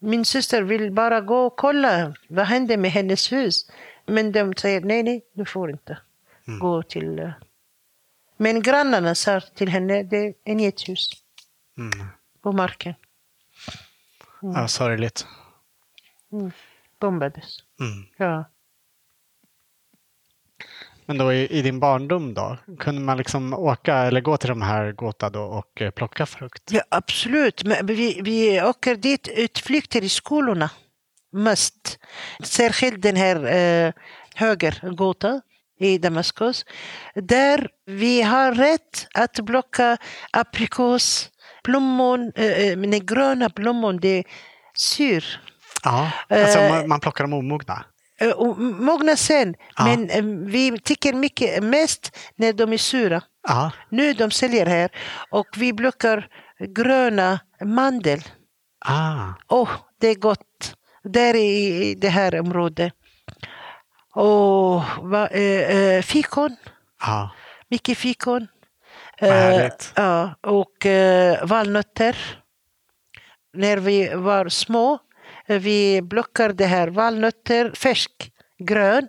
Min 0.00 0.24
syster 0.24 0.62
vill 0.62 0.92
bara 0.92 1.20
gå 1.20 1.38
och 1.46 1.56
kolla 1.56 2.14
vad 2.28 2.46
hände 2.46 2.76
med 2.76 2.90
hennes 2.90 3.32
hus. 3.32 3.70
Men 4.06 4.32
de 4.32 4.54
säger 4.54 4.80
nej, 4.80 5.02
nej, 5.02 5.24
du 5.34 5.44
får 5.44 5.70
inte 5.70 5.98
gå 6.60 6.82
till... 6.82 7.32
Men 8.36 8.62
grannarna 8.62 9.14
sa 9.14 9.40
till 9.40 9.68
henne, 9.68 10.02
det 10.02 10.16
är 10.16 10.34
inget 10.44 10.88
hus 10.88 11.10
Mm. 11.78 12.06
på 12.42 12.52
marken. 12.52 12.94
Ja, 14.40 14.68
sorgligt. 14.68 15.26
Bombades. 17.00 17.58
Mm. 17.80 18.06
Ja. 18.16 18.44
Men 21.06 21.18
då 21.18 21.32
i, 21.32 21.58
i 21.58 21.62
din 21.62 21.80
barndom 21.80 22.34
då, 22.34 22.56
kunde 22.78 23.00
man 23.00 23.16
liksom 23.18 23.52
åka 23.54 23.96
eller 23.96 24.20
gå 24.20 24.36
till 24.36 24.48
de 24.48 24.62
här 24.62 24.92
Gåta 24.92 25.30
då 25.30 25.42
och 25.42 25.82
eh, 25.82 25.90
plocka 25.90 26.26
frukt? 26.26 26.62
Ja, 26.72 26.82
absolut. 26.88 27.64
Men 27.64 27.86
vi, 27.86 28.20
vi 28.24 28.62
åker 28.62 28.96
dit 28.96 29.28
utflykter 29.28 30.02
i 30.04 30.08
skolorna. 30.08 30.70
Mest. 31.32 31.98
Särskilt 32.44 33.02
den 33.02 33.16
här 33.16 33.46
eh, 33.46 33.92
högergata 34.34 35.40
i 35.80 35.98
Damaskus. 35.98 36.64
Där 37.14 37.68
vi 37.86 38.22
har 38.22 38.52
rätt 38.52 39.06
att 39.14 39.46
plocka 39.46 39.96
aprikos, 40.32 41.30
plommon, 41.64 42.32
eh, 42.36 42.44
eh, 42.68 42.76
men 42.76 42.90
den 42.90 43.06
gröna 43.06 43.50
plommon, 43.50 43.96
det 44.00 44.08
är 44.18 44.24
sur. 44.76 45.24
Ja, 45.84 46.10
alltså 46.28 46.58
Eh, 46.58 46.70
man, 46.72 46.88
man 46.88 47.00
plockar 47.00 47.24
dem 47.24 47.32
omogna. 47.32 47.84
Eh, 48.20 48.36
mogna 48.80 49.16
sen, 49.16 49.54
Ja. 49.76 49.84
men 49.84 50.10
eh, 50.10 50.22
vi 50.50 50.78
tycker 50.80 51.12
mycket 51.12 51.62
mest 51.64 52.16
när 52.36 52.52
de 52.52 52.72
är 52.72 52.78
sura. 52.78 53.22
Ja, 53.48 53.70
Nu 53.90 54.12
de 54.12 54.30
säljer 54.30 54.66
här 54.66 54.90
och 55.30 55.46
vi 55.56 55.72
plockar 55.72 56.28
gröna 56.76 57.40
mandel. 57.64 58.20
ah, 58.86 59.28
Åh, 59.48 59.68
det 60.00 60.08
är 60.08 60.14
gott. 60.14 60.74
Där 61.04 61.34
i 61.36 61.94
det 61.98 62.08
här 62.08 62.40
området. 62.40 62.92
Och 64.14 64.82
va, 65.02 65.28
eh, 65.28 65.76
eh, 65.76 66.02
fikon, 66.02 66.56
ja. 67.00 67.30
mycket 67.68 67.98
fikon. 67.98 68.48
Eh, 69.18 69.68
ja, 69.94 70.34
och 70.40 70.86
eh, 70.86 71.46
valnötter. 71.46 72.16
När 73.56 73.76
vi 73.76 74.14
var 74.14 74.48
små, 74.48 74.98
eh, 75.46 75.60
vi 75.60 76.02
plockar 76.10 76.52
det 76.52 76.66
här 76.66 76.88
valnötter, 76.88 77.72
färsk, 77.74 78.30
grön 78.58 79.08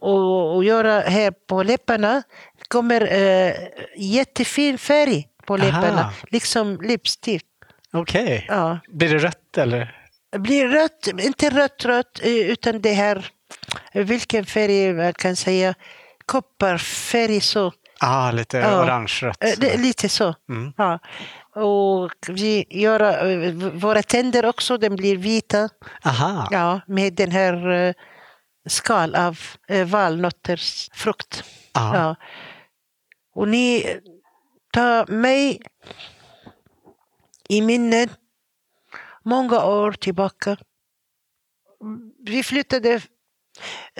och, 0.00 0.56
och 0.56 0.64
göra 0.64 1.00
här 1.00 1.30
på 1.30 1.62
läpparna. 1.62 2.22
kommer 2.68 3.12
eh, 3.12 3.54
jättefin 3.96 4.78
färg 4.78 5.28
på 5.46 5.56
läpparna, 5.56 6.00
Aha. 6.00 6.12
liksom 6.30 6.80
läppstift. 6.82 7.46
Okej. 7.92 8.46
Ja. 8.48 8.78
Blir 8.88 9.08
det 9.08 9.18
rött 9.18 9.58
eller? 9.58 10.06
blir 10.38 10.68
rött, 10.68 11.08
inte 11.18 11.50
rött 11.50 11.84
rött, 11.84 12.20
eh, 12.22 12.50
utan 12.50 12.80
det 12.80 12.92
här, 12.92 13.26
vilken 13.92 14.46
färg 14.46 14.92
man 14.94 15.12
kan 15.12 15.36
säga, 15.36 15.74
kopparfärg 16.26 17.40
så. 17.40 17.72
Ja, 18.00 18.30
lite 18.30 18.58
Ja. 18.58 18.82
orange-rött. 18.84 19.36
Eh, 19.64 19.80
lite 19.80 20.08
så. 20.08 20.34
Mm. 20.48 20.72
Ja. 20.76 20.98
Och 21.60 22.10
vi 22.28 22.64
gör 22.70 23.00
eh, 23.30 23.52
våra 23.54 24.02
tänder 24.02 24.46
också, 24.46 24.78
den 24.78 24.96
blir 24.96 25.16
vita. 25.16 25.68
Aha, 26.04 26.48
Ja, 26.50 26.80
med 26.86 27.14
den 27.14 27.30
här 27.30 27.68
eh, 27.70 27.94
skal 28.68 29.14
av 29.14 29.38
valnötters 29.86 30.88
frukt. 30.94 31.44
ja. 31.74 31.96
Ja. 31.96 32.16
Och 33.34 33.48
ni 33.48 33.96
tar 34.72 35.06
mig 35.06 35.60
i 37.48 37.60
minnet 37.62 38.10
många 39.22 39.64
år 39.64 39.92
tillbaka. 39.92 40.56
Vi 42.24 42.42
flyttade 42.42 43.00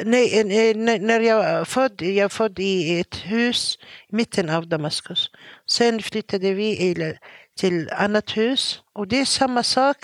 Nej, 0.05 0.41
eh, 0.41 0.77
när 0.77 0.99
när 0.99 1.21
jag 1.21 1.69
född, 1.69 2.03
jag 2.03 2.33
född 2.33 2.59
i 2.59 3.01
ett 3.01 3.15
hus 3.17 3.79
i 4.09 4.15
mitten 4.17 4.51
av 4.51 4.69
Damaskus. 4.69 5.31
Sen 5.67 6.03
flyttade 6.03 6.53
vi 6.55 6.77
till- 6.77 7.17
till 7.59 7.91
annat 7.91 8.37
hus 8.37 8.83
och 8.93 9.09
det 9.09 9.21
är 9.21 9.25
samma 9.25 9.63
sak. 9.63 9.97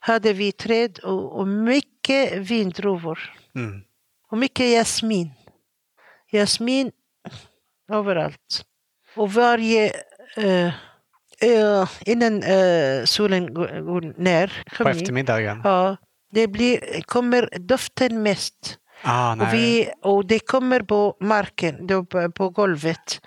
Hade 0.00 0.32
vi 0.32 0.52
träd 0.52 0.98
och, 0.98 1.38
och 1.40 1.48
mycket 1.48 2.32
vindruvor 2.36 3.34
Mm. 3.54 3.80
och 4.30 4.38
mycket 4.38 4.66
jasmin. 4.66 5.30
Jasmin 6.32 6.90
överallt. 7.92 8.64
Och 9.16 9.32
varje... 9.32 9.92
eh, 10.36 10.66
eh, 11.40 11.88
innan 12.06 12.42
eh, 12.42 13.04
solen 13.04 13.54
går, 13.54 13.80
går 13.80 14.20
ner. 14.22 14.62
På 14.78 14.88
eftermiddagen? 14.88 15.60
Ja, 15.64 15.96
det 16.30 16.46
blir, 16.48 17.02
kommer 17.02 17.48
doften 17.58 18.22
mest. 18.22 18.78
Ah. 19.02 19.32
Och, 19.32 19.54
vi, 19.54 19.90
och 20.02 20.26
det 20.26 20.38
kommer 20.38 20.80
på 20.80 21.16
marken, 21.20 21.86
på, 22.34 22.50
golvet. 22.50 23.20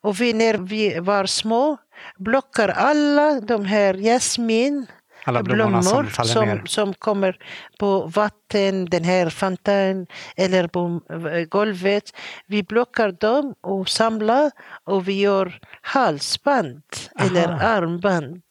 Och 0.00 0.20
vi, 0.20 0.32
när 0.32 0.54
vi 0.54 0.98
var 0.98 1.26
små 1.26 1.76
plockar 2.24 2.68
alla 2.68 3.40
de 3.40 3.64
här 3.64 3.94
jasmin 3.94 4.86
Alla 5.24 5.42
blommorna 5.42 5.82
som 5.82 6.10
som, 6.10 6.60
som 6.66 6.94
kommer 6.94 7.36
på 7.78 8.06
vatten, 8.06 8.84
den 8.84 9.04
här 9.04 9.30
fontänen 9.30 10.06
eller 10.36 10.68
på 10.68 11.00
eh, 11.10 11.44
golvet. 11.44 12.12
Vi 12.46 12.64
plockar 12.64 13.12
dem 13.12 13.54
och 13.60 13.88
samlar 13.88 14.50
och 14.84 15.08
vi 15.08 15.20
gör 15.20 15.60
halsband 15.82 16.82
eller 17.20 17.48
Aha. 17.48 17.62
armband 17.62 18.42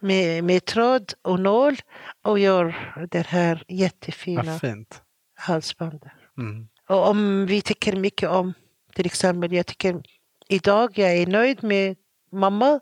med, 0.00 0.44
med 0.44 0.64
tråd 0.64 1.12
och 1.22 1.40
nål 1.40 1.76
och 2.24 2.38
gör 2.38 2.74
det 3.10 3.26
här 3.26 3.64
jättefina 3.68 4.42
Vad 4.42 4.60
fint. 4.60 5.02
Halsbandet. 5.42 6.12
Mm. 6.38 6.68
Och 6.88 7.08
om 7.08 7.46
vi 7.46 7.62
tycker 7.62 7.96
mycket 7.96 8.28
om, 8.28 8.54
till 8.94 9.06
exempel, 9.06 9.52
jag 9.52 9.66
tycker 9.66 10.02
idag 10.48 10.98
jag 10.98 11.12
är 11.16 11.26
nöjd 11.26 11.62
med 11.64 11.96
mamma. 12.32 12.80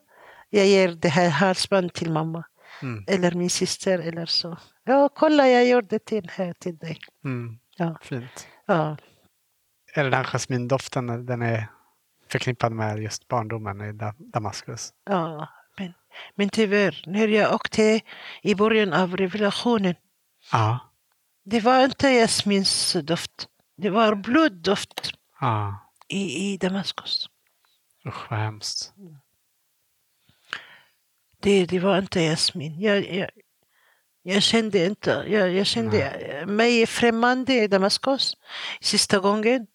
Jag 0.51 0.67
ger 0.67 0.89
det 0.89 1.09
här 1.09 1.29
halsband 1.31 1.93
till 1.93 2.13
mamma. 2.13 2.45
Mm. 2.83 3.05
Eller 3.09 3.33
min 3.35 3.51
syster 3.51 3.99
eller 3.99 4.27
så. 4.27 4.57
Ja, 4.85 5.09
kolla 5.15 5.49
jag 5.49 5.69
gjorde 5.69 5.99
till 5.99 6.31
här 6.33 6.53
till 6.53 6.79
dig. 6.79 6.99
Mm. 7.25 7.59
Ja, 7.77 7.99
Fint. 8.03 8.47
ja. 8.67 8.97
Är 9.95 10.05
det 10.05 10.11
den 10.11 10.25
jasmindoften 10.25 11.27
den 11.27 11.43
är 11.43 11.67
förknippad 12.29 12.73
med 12.73 12.99
just 12.99 13.29
barndomen 13.29 13.81
i 13.81 13.93
Da- 13.93 14.15
Damaskus? 14.19 14.93
ja. 15.05 15.49
Men, 15.79 15.93
men 16.35 16.49
tyvärr, 16.49 17.05
när 17.07 17.29
jag 17.29 17.55
åkte 17.55 18.01
i 18.43 18.55
början 18.55 18.93
av 18.93 19.17
revelationen, 19.17 19.95
Ja. 20.53 20.79
Det 21.51 21.61
var 21.61 21.85
inte 21.85 22.09
jasmins 22.09 22.97
doft. 23.03 23.49
Det 23.77 23.91
var 23.91 24.15
bloddoft 24.15 25.13
Ja. 25.41 25.91
i, 26.09 26.53
i 26.53 26.57
Damaskus. 26.57 27.29
Usch 28.07 28.31
vad 28.31 28.39
hemskt. 28.41 28.93
Det, 31.41 31.67
det 31.67 31.79
var 31.79 31.99
inte 31.99 32.21
Jasmin. 32.21 32.81
Jag, 32.81 33.15
jag, 33.15 33.31
jag 34.23 34.43
kände 34.43 34.87
inte, 34.87 35.25
jag, 35.29 35.53
jag 35.53 35.67
kände 35.67 36.45
mig 36.47 36.87
främmande 36.87 37.55
i 37.55 37.69
Damaskus 37.69 38.37
sista 38.81 39.19
gången. 39.19 39.67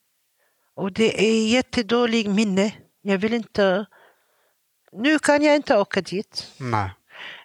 Och 0.75 0.91
det 0.91 1.25
är 1.25 1.47
jättedålig 1.47 2.29
minne. 2.29 2.73
Jag 3.01 3.17
vill 3.17 3.33
inte... 3.33 3.85
Nu 4.91 5.19
kan 5.19 5.43
jag 5.43 5.55
inte 5.55 5.77
åka 5.77 6.01
dit. 6.01 6.53
Nej. 6.57 6.89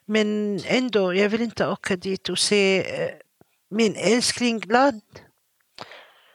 Men 0.04 0.60
ändå, 0.64 1.14
jag 1.14 1.28
vill 1.28 1.42
inte 1.42 1.66
åka 1.68 1.96
dit 1.96 2.28
och 2.28 2.38
se 2.38 2.78
eh, 3.02 3.10
min 3.70 3.96
älsklingsland. 3.96 5.02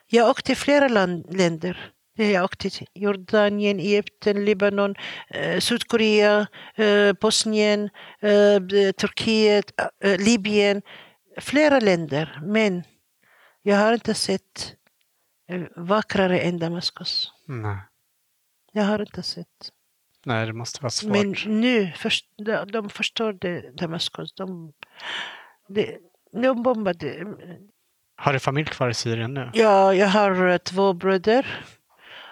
Jag 0.07 0.29
åkte 0.29 0.55
flera 0.55 0.87
land, 0.87 1.35
länder. 1.37 1.91
Jag 2.17 2.43
åkte 2.43 2.69
till 2.69 2.87
Jordanien, 2.93 3.79
Egypten, 3.79 4.45
Libanon, 4.45 4.95
eh, 5.29 5.59
Sydkorea, 5.59 6.47
eh, 6.75 7.13
Bosnien, 7.13 7.89
eh, 8.19 8.59
b- 8.59 8.93
Turkiet, 8.93 9.71
eh, 10.03 10.17
Libyen. 10.19 10.81
Flera 11.39 11.79
länder. 11.79 12.39
Men 12.43 12.83
jag 13.61 13.75
har 13.77 13.93
inte 13.93 14.13
sett 14.13 14.75
eh, 15.49 15.61
vackrare 15.75 16.39
än 16.39 16.59
Damaskus. 16.59 17.31
Nej. 17.47 17.77
Jag 18.71 18.83
har 18.83 18.99
inte 18.99 19.23
sett. 19.23 19.71
Nej, 20.25 20.45
det 20.45 20.53
måste 20.53 20.81
vara 20.81 20.89
svårt. 20.89 21.11
Men 21.11 21.35
nu, 21.61 21.91
först, 21.95 22.25
de, 22.37 22.71
de 22.71 22.89
förstår 22.89 23.33
det, 23.33 23.71
Damaskus. 23.77 24.33
De, 24.33 24.73
de, 25.67 25.97
de 26.41 26.63
bombade. 26.63 27.25
Har 28.17 28.33
du 28.33 28.39
familj 28.39 28.67
kvar 28.67 28.89
i 28.89 28.93
Syrien 28.93 29.33
nu? 29.33 29.49
Ja, 29.53 29.93
jag 29.93 30.07
har 30.07 30.47
eh, 30.47 30.57
två 30.57 30.93
bröder. 30.93 31.45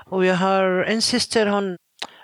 Och 0.06 0.26
jag 0.26 0.36
har 0.36 0.84
en 0.84 1.02
syster, 1.02 1.48
hon 1.48 1.78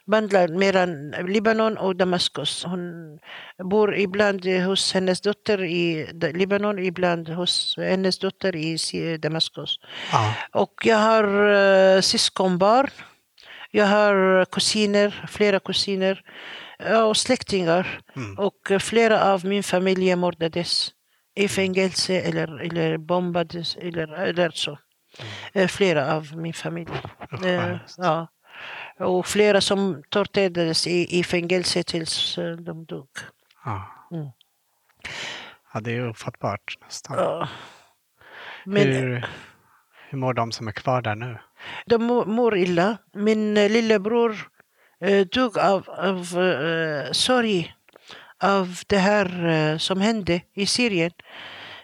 vandrar 0.06 0.48
mellan 0.48 1.12
Libanon 1.12 1.78
och 1.78 1.96
Damaskus. 1.96 2.64
Hon 2.64 3.20
bor 3.64 3.96
ibland 3.96 4.46
hos 4.46 4.94
hennes 4.94 5.22
dotter 5.22 5.64
i 5.64 6.08
Libanon, 6.34 6.80
ibland 6.80 7.30
hos 7.30 7.76
hennes 7.78 8.20
dotter 8.20 8.56
i 8.56 9.18
Damaskus. 9.18 9.80
Ja. 10.12 10.34
Och 10.52 10.74
jag 10.84 10.98
har 10.98 11.24
uh, 11.48 12.02
syskonbarn. 12.02 12.90
Jag 13.72 13.86
har 13.86 14.46
kusiner, 14.46 15.26
flera 15.28 15.60
kusiner 15.60 16.22
ja, 16.80 17.04
och 17.04 17.18
släktingar. 17.18 18.00
Mm. 18.16 18.38
Och 18.38 18.72
eh, 18.72 18.80
flera 18.80 19.34
av 19.34 19.46
min 19.46 19.64
familj 19.64 20.16
mördades 20.16 20.92
i 21.40 21.48
fängelse 21.48 22.22
eller, 22.22 22.60
eller 22.60 22.98
bombades 22.98 23.76
eller, 23.76 24.08
eller 24.14 24.50
så. 24.50 24.78
Eh, 25.54 25.68
Flera 25.68 26.16
av 26.16 26.38
min 26.38 26.54
familj. 26.54 26.92
Hemskt. 27.44 27.98
ja. 27.98 28.28
Och 29.00 29.28
flera 29.28 29.62
som 29.62 30.04
torterades 30.10 30.88
i, 30.88 31.20
i 31.20 31.24
fängelse 31.24 31.84
tills 31.84 32.38
eh, 32.38 32.56
de 32.56 32.86
dog. 32.86 33.10
Ja. 33.66 34.08
Mm. 34.12 34.28
ja, 35.74 35.80
det 35.80 35.92
är 35.92 36.10
ofattbart 36.10 36.78
nästan. 36.82 37.18
Ja. 37.18 37.48
Men 38.66 38.88
hur, 38.88 39.26
hur 40.10 40.18
mår 40.18 40.34
de 40.34 40.52
som 40.52 40.68
är 40.68 40.72
kvar 40.72 41.02
där 41.02 41.16
nu? 41.16 41.38
De 41.86 42.04
mår 42.28 42.58
illa. 42.58 42.98
Min 43.14 43.54
lillebror 43.54 44.48
dog 45.32 45.58
av, 45.58 45.90
av 45.90 46.18
eh, 46.18 47.12
sorg 47.12 47.76
av 48.44 48.80
det 48.88 48.98
här 48.98 49.48
eh, 49.48 49.78
som 49.78 50.02
hände 50.02 50.42
i 50.56 50.66
Syrien. 50.66 51.12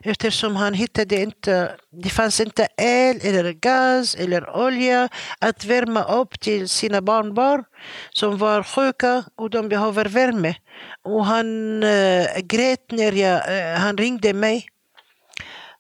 Eftersom 0.04 0.56
han 0.56 0.74
hittade 0.74 1.22
inte, 1.22 1.76
det 1.92 2.10
fanns 2.10 2.42
inte 2.42 2.68
el 2.78 3.20
eller 3.24 3.54
gas 3.54 4.16
eller 4.16 4.56
olja 4.56 5.10
att 5.40 5.66
värma 5.66 6.04
upp 6.04 6.40
till 6.40 6.70
sina 6.70 7.02
barnbarn 7.02 7.64
som 8.12 8.38
var 8.38 8.64
sjuka 8.64 9.24
och 9.36 9.50
de 9.50 9.70
behöver 9.70 10.06
värme. 10.06 10.56
Och 11.04 11.26
han 11.26 11.84
äh, 11.84 12.28
grät 12.44 12.92
när 12.92 13.12
jag, 13.12 13.60
äh, 13.60 13.80
han 13.80 13.98
ringde 13.98 14.34
mig 14.34 14.68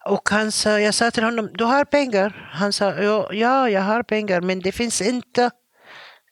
och 0.06 0.30
han 0.30 0.52
sa, 0.52 0.80
jag 0.80 0.94
sa 0.94 1.12
till 1.12 1.24
honom, 1.24 1.50
du 1.54 1.64
har 1.64 1.86
pengar? 1.86 2.50
Han 2.54 2.74
sa, 2.74 2.94
ja, 2.94 3.34
ja 3.34 3.70
jag 3.70 3.82
har 3.82 4.04
pengar 4.04 4.42
men 4.42 4.60
det 4.60 4.72
finns 4.72 5.02
inte 5.02 5.52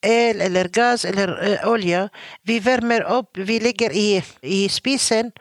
el 0.03 0.41
eller 0.41 0.67
gas 0.67 1.05
eller 1.05 1.51
eh, 1.51 1.69
olja. 1.69 2.09
Vi 2.43 2.59
värmer 2.59 3.01
upp, 3.01 3.37
vi 3.37 3.59
lägger 3.59 3.91
i, 3.91 4.23
i 4.41 4.69
spisen 4.69 5.31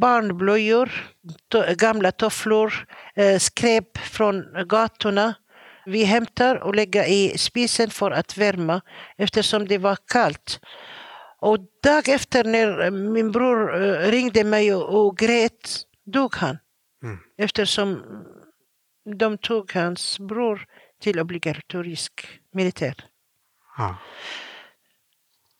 barnblöjor, 0.00 0.90
to, 1.48 1.62
gamla 1.76 2.12
tofflor, 2.12 2.86
eh, 3.14 3.38
skräp 3.38 3.98
från 3.98 4.44
gatorna. 4.68 5.34
Vi 5.86 6.04
hämtar 6.04 6.56
och 6.56 6.74
lägger 6.74 7.04
i 7.08 7.38
spisen 7.38 7.90
för 7.90 8.10
att 8.10 8.36
värma 8.36 8.80
eftersom 9.16 9.68
det 9.68 9.78
var 9.78 9.96
kallt. 10.12 10.60
Och 11.40 11.58
dag 11.82 12.08
efter 12.08 12.44
när 12.44 12.90
min 12.90 13.32
bror 13.32 13.82
eh, 13.82 14.10
ringde 14.10 14.44
mig 14.44 14.74
och, 14.74 15.06
och 15.06 15.18
grät 15.18 15.80
dog 16.06 16.34
han. 16.34 16.58
Mm. 17.02 17.18
Eftersom 17.38 18.02
de 19.18 19.38
tog 19.38 19.72
hans 19.72 20.18
bror 20.20 20.66
till 21.00 21.20
obligatorisk 21.20 22.40
militär. 22.52 22.94
Ja. 23.76 23.96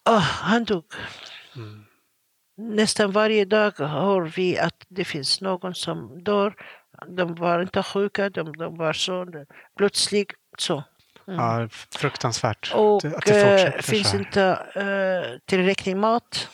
Åh, 0.08 0.18
han 0.18 0.64
dog. 0.64 0.84
Mm. 1.56 1.84
Nästan 2.56 3.12
varje 3.12 3.44
dag 3.44 3.72
hör 3.78 4.20
vi 4.20 4.58
att 4.58 4.86
det 4.88 5.04
finns 5.04 5.40
någon 5.40 5.74
som 5.74 6.24
dör. 6.24 6.54
De 7.08 7.34
var 7.34 7.62
inte 7.62 7.82
sjuka, 7.82 8.30
de, 8.30 8.56
de 8.56 8.76
var 8.76 8.92
så 8.92 9.26
plötsligt 9.76 10.32
så. 10.58 10.84
Mm. 11.28 11.40
ja, 11.40 11.68
fruktansvärt. 11.90 12.72
Och 12.74 13.04
att 13.04 13.26
det 13.26 13.74
eh, 13.74 13.82
finns 13.82 14.14
inte 14.14 14.42
eh, 14.74 15.38
tillräcklig 15.44 15.96
mat. 15.96 16.48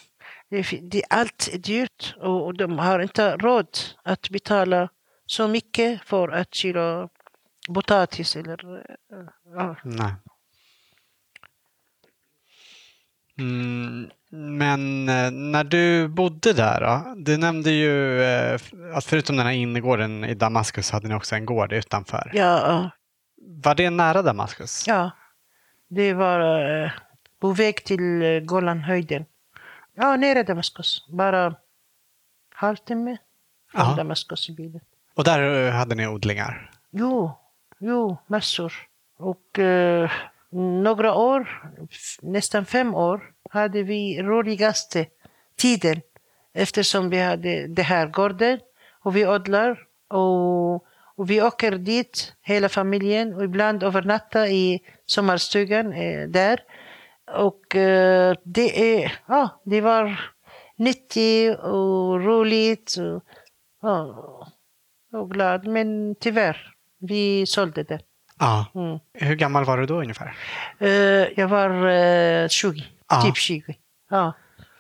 Det, 0.50 0.80
det, 0.82 1.02
allt 1.11 1.48
är 1.52 1.58
dyrt 1.58 2.14
och, 2.16 2.46
och 2.46 2.54
de 2.56 2.78
har 2.78 3.00
inte 3.00 3.36
råd 3.36 3.78
att 4.02 4.30
betala 4.30 4.88
så 5.26 5.48
mycket 5.48 6.00
för 6.04 6.28
att 6.28 6.54
kyla 6.54 7.08
potatis 7.74 8.36
eller 8.36 8.86
ja. 9.54 9.76
Nej. 9.84 10.14
Mm, 13.41 14.11
men 14.30 15.09
eh, 15.09 15.30
när 15.30 15.64
du 15.64 16.09
bodde 16.09 16.53
där, 16.53 16.80
då, 16.80 17.14
du 17.16 17.36
nämnde 17.36 17.70
ju 17.70 18.22
eh, 18.22 18.61
att 18.95 19.05
förutom 19.05 19.36
den 19.36 19.47
här 19.47 19.53
innergården 19.53 20.24
i 20.24 20.34
Damaskus 20.34 20.91
hade 20.91 21.09
ni 21.09 21.14
också 21.14 21.34
en 21.34 21.47
gård 21.47 21.72
utanför. 21.72 22.30
Ja, 22.34 22.91
Var 23.64 23.74
det 23.74 23.91
nära 23.91 24.22
Damaskus? 24.22 24.84
ja, 24.88 25.11
det 25.88 26.12
var 26.14 26.41
eh, 26.84 26.91
på 27.41 27.53
väg 27.53 27.84
till 27.84 28.41
Golanhöjden. 28.45 29.24
Ja, 29.95 30.16
i 30.16 30.43
Damaskus. 30.43 31.07
Bara 31.09 31.55
halvtimme 32.55 33.16
från 33.72 33.80
Ja. 33.91 33.95
Damaskus 33.97 34.49
i 34.49 34.53
bilen. 34.53 34.80
Och 35.14 35.24
där 35.24 35.70
hade 35.70 35.95
ni 35.95 36.07
odlingar? 36.07 36.70
Jo, 36.91 37.32
jo, 37.78 38.16
massor. 38.26 38.72
Och 39.18 39.59
eh, 39.59 40.11
några 40.53 41.14
år, 41.14 41.48
nästan 42.22 42.64
fem 42.64 42.94
år, 42.94 43.22
hade 43.51 43.82
vi 43.82 44.22
roligaste 44.22 45.07
tiden 45.57 46.01
eftersom 46.53 47.11
vi 47.11 47.20
hade 47.20 47.66
det 47.66 47.82
här 47.82 48.07
gården 48.07 48.61
och 49.03 49.16
vi 49.16 49.26
odlar 49.26 49.86
och, 50.09 50.74
och 51.16 51.30
vi 51.30 51.42
åker 51.42 51.72
dit 51.72 52.34
hela 52.42 52.68
familjen 52.68 53.34
och 53.34 53.44
ibland 53.44 53.82
övernattar 53.82 54.46
i 54.46 54.80
sommarstugan 55.07 55.92
eh, 55.92 56.28
där. 56.28 56.61
Och 57.32 57.76
eh, 57.76 58.34
det, 58.44 59.03
är, 59.03 59.12
ja, 59.26 59.62
det 59.64 59.80
var 59.80 60.20
nyttigt 60.76 61.59
och 61.59 62.24
roligt 62.24 62.96
och, 62.98 63.24
ah, 63.90 64.48
och 65.12 65.30
glad. 65.30 65.66
Men 65.66 66.14
tyvärr, 66.20 66.74
vi 66.98 67.46
sålde 67.46 67.82
det. 67.82 68.01
Ja. 68.41 68.66
Mm. 68.74 68.99
Hur 69.14 69.34
gammal 69.36 69.64
var 69.64 69.78
du 69.78 69.86
då 69.86 70.01
ungefär? 70.01 70.36
Eh, 70.78 70.88
jag 71.36 71.49
var 71.49 71.88
eh, 71.88 72.49
20, 72.49 72.84
Ja. 73.11 73.22
typ 73.22 73.36
20. 73.36 73.74
Ja. 74.11 74.32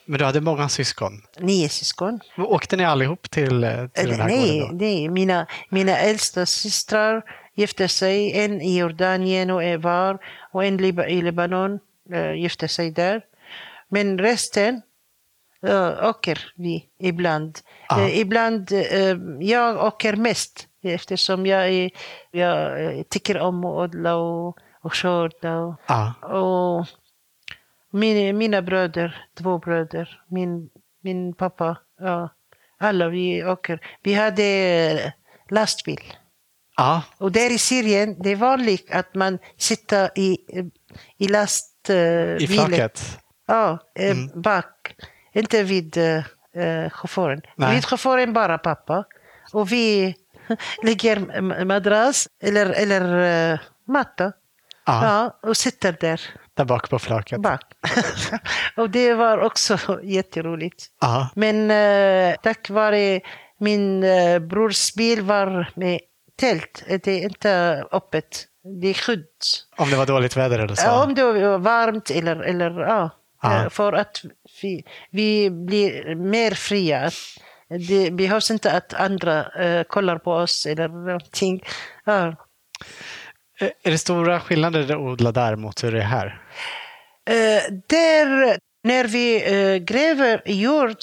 Men 0.04 0.18
du 0.18 0.24
hade 0.24 0.40
många 0.40 0.68
syskon. 0.68 1.22
Nio 1.38 1.68
syskon. 1.68 2.20
Åkte 2.38 2.76
ni 2.76 2.84
allihop 2.84 3.30
till, 3.30 3.64
eh, 3.64 3.86
till 3.86 4.08
den 4.08 4.20
Eh, 4.20 4.26
här 4.26 4.28
nej, 4.28 4.60
gården 4.60 4.78
då? 4.78 4.84
nej. 4.84 5.08
Mina, 5.08 5.46
mina 5.68 5.96
äldsta 5.98 6.46
systrar 6.46 7.22
gifte 7.54 7.88
sig. 7.88 8.40
En 8.44 8.60
i 8.60 8.78
Jordanien 8.78 9.50
och 9.50 9.62
var 9.82 10.18
och 10.52 10.64
en 10.64 10.80
i 11.08 11.22
Libanon 11.22 11.78
gifte 12.36 12.68
sig 12.68 12.90
där. 12.90 13.20
Men 13.88 14.18
resten 14.18 14.82
uh, 15.68 16.08
åker 16.08 16.52
vi 16.56 16.84
ibland. 16.98 17.58
Eh, 17.90 18.18
ibland, 18.18 18.72
eh, 18.72 19.16
jag 19.40 19.84
åker 19.84 20.16
mest 20.16 20.66
eftersom 20.82 21.46
jag, 21.46 21.68
är, 21.68 21.90
jag 22.30 22.84
eh, 22.84 23.02
tycker 23.02 23.38
om 23.38 23.64
att 23.64 23.74
odla 23.88 24.14
och, 24.16 24.58
och 24.82 24.94
skörda. 24.94 25.56
Och, 25.58 25.74
Ja. 25.86 26.14
och 26.22 26.86
min, 27.90 28.38
mina 28.38 28.62
bröder, 28.62 29.24
två 29.38 29.58
bröder, 29.58 30.22
min, 30.28 30.70
min 31.02 31.34
pappa, 31.34 31.76
ja, 32.00 32.28
alla 32.78 33.08
vi 33.08 33.44
åker. 33.44 33.80
Vi 34.02 34.14
hade 34.14 35.12
lastbil. 35.50 36.00
ja. 36.76 37.02
Och 37.18 37.32
där 37.32 37.52
i 37.52 37.58
Syrien, 37.58 38.16
det 38.22 38.30
är 38.30 38.36
vanligt 38.36 38.90
att 38.90 39.14
man 39.14 39.38
sitter 39.56 40.10
i, 40.18 40.38
i 41.18 41.28
lastbilen. 41.28 42.40
I 42.42 42.46
flaket? 42.46 43.18
Ja, 43.46 43.78
Mm. 43.94 44.42
bak. 44.42 44.66
Inte 45.32 45.62
vid 45.62 45.96
eh, 45.96 46.16
eh, 46.64 46.90
chauffören. 46.90 47.40
Nej. 47.56 47.74
Vid 47.74 47.84
chauffören 47.84 48.32
bara 48.32 48.58
pappa. 48.58 49.04
Och 49.52 49.72
vi 49.72 50.14
lägger 50.82 51.16
ma- 51.16 51.64
madrass 51.64 52.28
eller, 52.42 52.66
eller 52.70 53.52
eh, 53.52 53.58
matta. 53.88 54.32
Ja. 54.86 55.04
Ja, 55.04 55.48
och 55.48 55.56
sitter 55.56 55.96
där 56.00 56.20
Där 56.54 56.64
bak 56.64 56.90
på 56.90 56.98
flaket? 56.98 57.40
bak. 57.40 57.60
och 58.76 58.90
det 58.90 59.14
var 59.14 59.38
också 59.38 59.78
jätteroligt. 60.02 60.86
Ja. 61.00 61.28
Men 61.34 61.70
eh, 61.70 62.36
tack 62.42 62.70
vare 62.70 63.20
min 63.58 64.04
eh, 64.04 64.38
brors 64.38 64.94
bil 64.94 65.22
var 65.22 65.72
med 65.74 66.00
tält. 66.38 66.84
Det 66.88 67.08
är 67.08 67.22
inte 67.22 67.84
öppet. 67.92 68.46
Det 68.82 68.88
är 68.88 68.94
skydd. 68.94 69.26
Om 69.76 69.90
det 69.90 69.96
var 69.96 70.06
dåligt 70.06 70.36
väder 70.36 70.58
eller 70.58 70.74
så? 70.74 70.86
Ja, 70.86 71.04
Om 71.04 71.14
det 71.14 71.22
var 71.24 71.58
varmt 71.58 72.10
eller, 72.10 72.36
eller 72.36 72.70
ja. 72.80 73.10
Ja. 73.42 73.62
Eh, 73.64 73.68
För 73.68 73.92
att 73.92 74.22
vi, 74.62 74.84
vi 75.10 75.50
blir 75.50 76.14
mer 76.14 76.50
fria. 76.50 77.10
Det 77.88 78.10
behövs 78.10 78.50
inte 78.50 78.72
att 78.72 78.94
andra 78.94 79.46
eh, 79.64 79.82
kollar 79.84 80.18
på 80.18 80.32
oss 80.32 80.66
eller 80.66 80.88
någonting. 80.88 81.62
Ja. 82.04 82.26
Eh, 83.60 83.68
Är 83.82 83.90
det 83.90 83.98
stora 83.98 84.40
skillnader 84.40 84.82
att 84.82 84.90
odla 84.90 85.32
där 85.32 85.56
mot 85.56 85.84
hur 85.84 85.92
det 85.92 85.98
är 85.98 86.02
här? 86.02 86.42
Eh, 87.30 87.62
där, 87.88 88.58
när 88.84 89.04
vi 89.04 89.36
eh, 89.54 89.76
gräver 89.76 90.42
jord, 90.46 90.96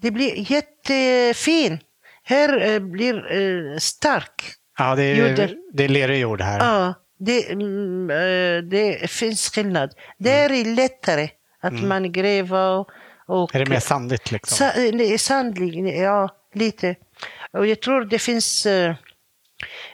det 0.00 0.10
blir 0.10 0.52
jättefint. 0.52 1.80
Här 2.24 2.80
blir 2.80 3.78
stark. 3.78 4.42
Ja, 4.78 4.94
det 4.94 5.02
är, 5.02 5.28
Jorden. 5.28 5.50
det 5.72 5.84
är 5.84 5.88
lerig 5.88 6.20
jord 6.20 6.40
här. 6.40 6.58
Ja, 6.58 6.94
det, 7.18 7.50
mm, 7.50 8.06
det 8.70 9.10
finns 9.10 9.50
skillnad. 9.50 9.90
Där 10.18 10.52
är 10.52 10.64
lättare 10.74 11.28
att 11.60 11.82
man 11.82 12.12
gräver 12.12 12.86
och... 13.26 13.54
Är 13.54 13.58
det 13.64 13.70
mer 13.70 13.80
sandigt 13.80 14.30
liksom? 14.30 14.56
Sa, 14.56 14.70
eh, 14.70 15.16
sandlig, 15.16 15.98
ja, 15.98 16.28
lite. 16.54 16.94
Och 17.52 17.66
jag 17.66 17.82
tror 17.82 18.04
det 18.04 18.18
finns 18.18 18.66
eh, 18.66 18.94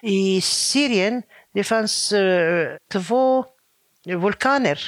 i 0.03 0.41
Syrien, 0.41 1.23
det 1.55 1.65
fanns 1.65 2.13
eh, 2.13 2.69
två 2.93 3.45
vulkaner. 4.07 4.81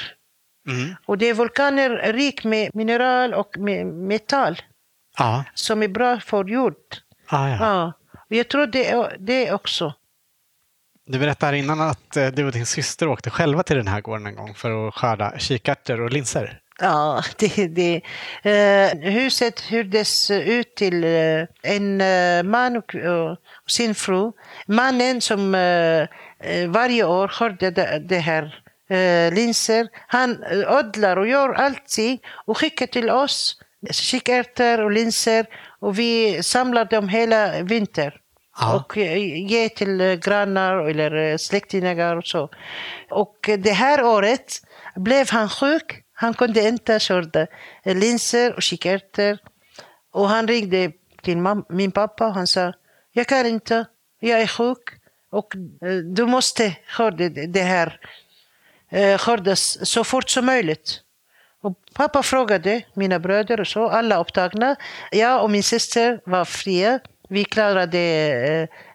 Mm. 0.69 0.95
Och 1.07 1.19
det 1.19 1.27
är 1.27 1.35
vulkaner 1.35 2.13
rik 2.13 2.45
med 2.45 2.71
mineral 2.75 3.35
och 3.35 3.59
med 3.59 3.87
metall 3.87 4.63
Ja. 5.19 5.45
som 5.55 5.83
är 5.83 5.89
bra 5.89 6.21
för 6.21 6.45
jord. 6.45 6.75
Ah, 7.27 7.49
ja. 7.49 7.57
Ja. 7.61 7.93
Jag 8.29 8.49
tror 8.49 8.67
det, 8.67 9.17
det 9.19 9.53
också. 9.53 9.95
Du 11.07 11.19
berättade 11.19 11.59
innan 11.59 11.81
att 11.81 12.11
du 12.33 12.45
och 12.45 12.53
din 12.53 12.67
syster 12.67 13.09
åkte 13.09 13.31
själva 13.31 13.63
till 13.63 13.77
den 13.77 13.89
här 13.89 14.01
gården 14.01 14.27
en 14.27 14.35
gång 14.37 14.55
för 14.55 14.89
att 14.89 14.95
skörda 14.95 15.39
kikärtor 15.39 16.01
och 16.01 16.11
linser. 16.11 16.61
Ja, 16.79 17.23
det, 17.39 17.67
det, 17.67 18.03
eh, 18.43 18.99
huset 18.99 19.61
hyrdes 19.61 20.31
ut 20.31 20.75
till 20.75 21.05
eh, 21.05 21.45
en 21.63 22.01
eh, 22.01 22.43
man 22.43 22.77
och, 22.77 22.95
och 23.65 23.71
sin 23.71 23.95
fru. 23.95 24.33
Mannen 24.67 25.21
som 25.21 25.53
varje 26.69 27.05
år 27.05 27.29
skördade 27.29 27.99
det, 27.99 28.19
här 28.19 28.63
linser. 29.31 29.89
Han 30.09 30.45
odlar 30.69 31.17
och 31.17 31.29
gör 31.29 31.53
allting 31.53 32.19
och 32.47 32.59
skickar 32.59 32.87
till 32.87 33.11
oss 33.11 33.61
kikärtor 33.91 34.81
och 34.81 34.91
linser 34.91 35.47
och 35.81 35.99
vi 35.99 36.43
samlar 36.43 36.85
dem 36.85 37.09
hela 37.09 37.63
vintern. 37.63 38.13
Ja. 38.61 38.77
Och 38.77 38.97
ge 38.97 39.69
till 39.69 40.21
grannar 40.25 40.89
eller 40.89 41.37
släktingar 41.37 42.17
och 42.17 42.27
så. 42.27 42.51
Och 43.11 43.51
det 43.59 43.73
här 43.73 44.05
året 44.05 44.63
blev 44.97 45.31
han 45.31 45.49
sjuk. 45.49 46.06
Han 46.19 46.35
kunde 46.35 46.69
inte 46.69 47.01
skörda 47.01 47.47
linser 47.85 48.55
och 48.57 48.63
kikärtor. 48.63 49.39
Och 50.13 50.29
han 50.29 50.49
ringde 50.49 50.93
till 51.23 51.39
min 51.69 51.93
pappa 51.93 52.27
och 52.27 52.35
han 52.35 52.47
sa, 52.47 52.73
jag 53.13 53.27
kan 53.27 53.47
inte, 53.47 53.87
jag 54.21 54.41
är 54.41 54.47
sjuk 54.47 54.79
och 55.31 55.57
eh, 55.57 55.95
du 55.95 56.27
måste 56.27 56.77
skörda 56.89 57.29
det 57.29 57.63
här 57.63 58.01
eh, 58.91 59.19
skördas 59.19 59.79
så 59.83 60.05
fort 60.05 60.29
som 60.31 60.47
möjligt. 60.47 61.01
Och 61.61 61.79
pappa 61.95 62.23
frågade 62.23 62.83
mina 62.95 63.19
bröder 63.19 63.61
och 63.61 63.67
så, 63.67 63.89
alla 63.89 64.21
upptagna. 64.21 64.77
Jag 65.11 65.43
och 65.43 65.51
min 65.51 65.63
syster 65.63 66.21
var 66.27 66.45
fria. 66.45 67.01
Vi 67.29 67.45
klarade 67.45 67.99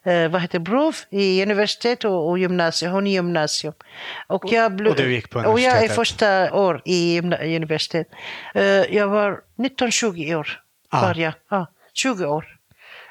eh, 0.03 0.13
eh, 0.13 0.31
vad 0.31 0.41
heter 0.41 0.59
prov 0.59 0.95
i 1.09 1.43
universitet 1.43 2.05
och, 2.05 2.29
och 2.29 2.39
gymnasium. 2.39 2.91
Hon 2.91 3.07
i 3.07 3.11
gymnasium. 3.11 3.73
Och, 4.27 4.43
jag 4.51 4.71
bl- 4.81 4.89
och 4.89 4.95
du 4.95 5.13
gick 5.13 5.29
på 5.29 5.39
Och 5.39 5.59
jag 5.59 5.63
är 5.65 5.69
universitetet? 5.69 5.95
första 5.95 6.53
år 6.53 6.81
i 6.85 7.19
universitet. 7.55 8.07
Eh, 8.55 8.63
jag 8.63 9.07
var 9.07 9.39
19-20 9.57 10.35
år. 10.35 10.59
Ah. 10.89 11.01
Var 11.01 11.15
jag. 11.15 11.33
Ja, 11.49 11.67
20 11.93 12.25
år. 12.25 12.57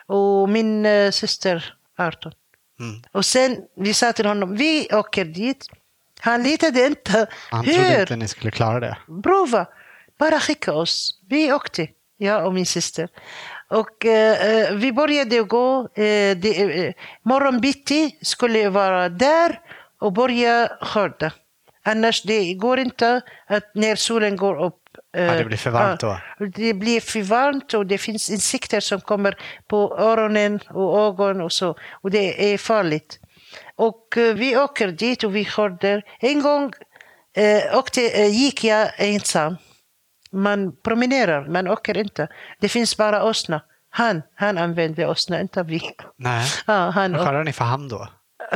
Och 0.06 0.48
min 0.48 0.86
eh, 0.86 1.10
syster 1.10 1.74
18. 1.98 2.32
Mm. 2.80 3.02
Och 3.12 3.24
sen 3.24 3.56
vi 3.76 3.94
sa 3.94 4.12
till 4.12 4.26
honom, 4.26 4.56
vi 4.56 4.88
åker 4.92 5.24
dit. 5.24 5.66
Han 6.20 6.42
litade 6.42 6.86
inte. 6.86 7.26
Han 7.50 7.64
Hur? 7.64 7.74
trodde 7.74 8.00
inte 8.00 8.16
ni 8.16 8.28
skulle 8.28 8.50
klara 8.50 8.80
det. 8.80 8.96
Prova! 9.22 9.66
Bara 10.18 10.40
skicka 10.40 10.72
oss. 10.72 11.18
Vi 11.28 11.52
åkte, 11.52 11.88
jag 12.16 12.46
och 12.46 12.54
min 12.54 12.66
syster. 12.66 13.08
Och 13.70 14.06
eh, 14.06 14.50
eh, 14.50 14.74
vi 14.74 14.92
började 14.92 15.42
gå. 15.42 15.80
Eh, 15.94 16.36
det, 16.36 16.86
eh, 16.86 16.92
morgonbitti 17.22 18.16
skulle 18.22 18.68
vara 18.70 19.08
där 19.08 19.60
och 20.00 20.12
börja 20.12 20.68
skörda. 20.80 21.32
Annars 21.84 22.22
det 22.22 22.54
går 22.54 22.78
inte 22.78 23.20
att 23.46 23.64
när 23.74 23.96
solen 23.96 24.36
går 24.36 24.64
upp. 24.64 24.76
eh, 25.16 25.24
Ja, 25.24 25.34
det 25.34 25.44
blir 25.44 25.56
för 25.56 25.70
varmt 25.70 26.02
ja, 26.02 26.20
Det 26.54 26.74
blir 26.74 27.00
för 27.00 27.22
varmt 27.22 27.74
och 27.74 27.86
det 27.86 27.98
finns 27.98 28.30
insekter 28.30 28.80
som 28.80 29.00
kommer 29.00 29.36
på 29.66 29.96
öronen 29.98 30.60
och 30.70 31.00
ögon 31.00 31.40
och 31.40 31.52
så. 31.52 31.74
Och 32.02 32.10
det 32.10 32.52
är 32.54 32.58
farligt. 32.58 33.18
Och 33.76 34.14
vi 34.16 34.56
åker 34.56 34.88
dit 34.88 35.24
och 35.24 35.36
vi 35.36 35.44
skördar. 35.44 36.02
En 36.20 36.42
gång 36.42 36.72
eh, 37.36 37.78
åkte, 37.78 38.00
gick 38.26 38.64
jag 38.64 38.90
ensam. 38.98 39.56
Man 40.32 40.72
promenerar, 40.84 41.48
man 41.48 41.68
åker 41.68 41.96
inte. 41.98 42.28
Det 42.60 42.68
finns 42.68 42.96
bara 42.96 43.24
åsna. 43.24 43.62
Han, 43.90 44.22
han 44.34 44.58
använde 44.58 45.06
åsna, 45.06 45.40
inte 45.40 45.62
vi. 45.62 45.80
Nej. 46.16 46.46
Ja, 46.66 46.90
han, 46.90 47.12
Vad 47.12 47.24
kallar 47.26 47.44
ni 47.44 47.52
för 47.52 47.64
hand 47.64 47.90
då? 47.90 48.08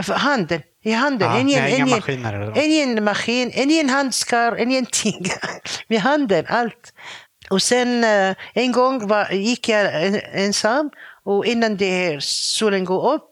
för 0.03 0.14
handen, 0.14 0.62
i 0.83 0.93
handen. 0.93 1.29
Ja, 1.31 1.39
ingen, 1.41 1.62
nej, 1.62 1.70
inga 1.77 1.87
ingen, 1.87 1.97
maskiner 1.99 2.53
ingen 2.64 3.05
maskin, 3.05 3.51
ingen 3.55 3.89
handskar, 3.89 4.57
ingenting. 4.61 5.27
Med 5.89 6.01
handen, 6.01 6.45
allt. 6.49 6.93
Och 7.51 7.62
sen 7.62 8.05
eh, 8.05 8.37
en 8.55 8.72
gång 8.72 9.09
var, 9.09 9.31
gick 9.33 9.68
jag 9.68 10.07
en- 10.07 10.20
ensam 10.33 10.91
och 11.25 11.47
innan 11.47 11.77
det 11.77 11.91
här 11.91 12.20
solen 12.20 12.85
går 12.85 13.12
upp 13.12 13.31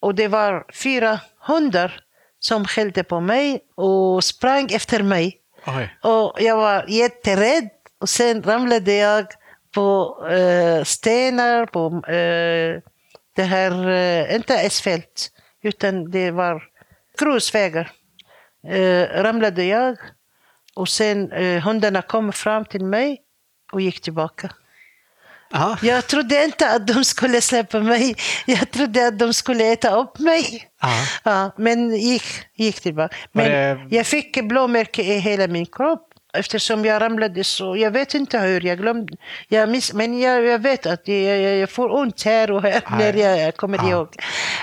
och 0.00 0.14
det 0.14 0.28
var 0.28 0.64
fyra 0.74 1.20
hundar 1.46 2.00
som 2.38 2.64
skällde 2.64 3.04
på 3.04 3.20
mig 3.20 3.60
och 3.76 4.24
sprang 4.24 4.68
efter 4.72 5.02
mig. 5.02 5.36
Oj. 5.66 5.96
Och 6.02 6.40
jag 6.40 6.56
var 6.56 6.84
jätterädd 6.88 7.70
och 8.00 8.08
sen 8.08 8.42
ramlade 8.42 8.94
jag 8.94 9.26
på 9.74 10.18
eh, 10.30 10.84
stenar, 10.84 11.66
på 11.66 11.86
eh, 12.08 12.82
det 13.36 13.42
här, 13.42 13.88
eh, 13.88 14.34
inte 14.34 14.66
asfalt, 14.66 15.30
utan 15.62 16.10
det 16.10 16.30
var 16.30 16.62
grusvägar. 17.18 17.90
Eh, 18.68 19.22
ramlade 19.22 19.64
jag 19.64 19.96
och 20.74 20.88
sen 20.88 21.32
eh, 21.32 21.62
hundarna 21.62 22.02
kom 22.02 22.32
fram 22.32 22.64
till 22.64 22.84
mig 22.84 23.20
och 23.72 23.80
gick 23.80 24.00
tillbaka. 24.00 24.50
Ja. 25.56 25.76
Jag 25.82 26.06
trodde 26.06 26.44
inte 26.44 26.70
att 26.70 26.86
de 26.86 27.04
skulle 27.04 27.40
släppa 27.40 27.80
mig. 27.80 28.16
Jag 28.46 28.70
trodde 28.70 29.06
att 29.06 29.18
de 29.18 29.34
skulle 29.34 29.72
äta 29.72 29.96
upp 29.96 30.18
mig. 30.18 30.64
Ja. 30.82 30.88
Ja, 31.24 31.54
men 31.58 31.94
gick, 31.96 32.22
gick 32.56 32.80
tillbaka. 32.80 33.16
Men 33.32 33.50
det- 33.50 33.96
jag 33.96 34.06
fick 34.06 34.44
blåmärke 34.48 35.02
i 35.02 35.18
hela 35.18 35.46
min 35.46 35.66
kropp. 35.66 36.10
Eftersom 36.36 36.84
jag 36.84 37.02
ramlade 37.02 37.44
så, 37.44 37.76
jag 37.76 37.90
vet 37.90 38.14
inte 38.14 38.38
hur, 38.38 38.60
jag 38.66 38.78
glömde. 38.78 39.16
Jag 39.48 39.68
miss, 39.68 39.92
men 39.92 40.20
jag, 40.20 40.44
jag 40.44 40.58
vet 40.58 40.86
att 40.86 41.08
jag, 41.08 41.18
jag, 41.40 41.56
jag 41.56 41.70
får 41.70 41.92
ont 41.94 42.22
här 42.24 42.50
och 42.50 42.62
här 42.62 42.82
Aj. 42.86 43.12
när 43.12 43.36
jag 43.36 43.56
kommer 43.56 43.78
Ja. 43.78 43.90
ihåg. 43.90 44.08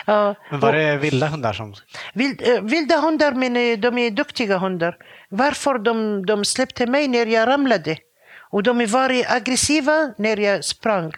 Ja, 0.06 0.36
Men 0.52 0.60
var 0.60 0.70
och 0.70 0.76
det 0.80 0.98
vilda 0.98 1.28
hundar 1.28 1.54
som... 1.54 1.74
vild, 2.14 2.42
eh, 2.48 2.62
vilda 2.62 2.98
hundar, 3.00 3.32
men 3.32 3.58
eh, 3.58 3.78
de 3.80 3.98
är 3.98 4.12
duktiga 4.12 4.58
hundar. 4.58 4.96
Varför 5.30 5.80
de, 5.80 6.26
de 6.26 6.46
släppte 6.46 6.86
mig 6.86 7.08
när 7.08 7.26
jag 7.26 7.48
ramlade? 7.48 7.98
Och 8.52 8.64
de 8.64 8.86
var 8.86 9.10
aggressiva 9.28 10.14
när 10.18 10.38
jag 10.38 10.66
sprang. 10.66 11.12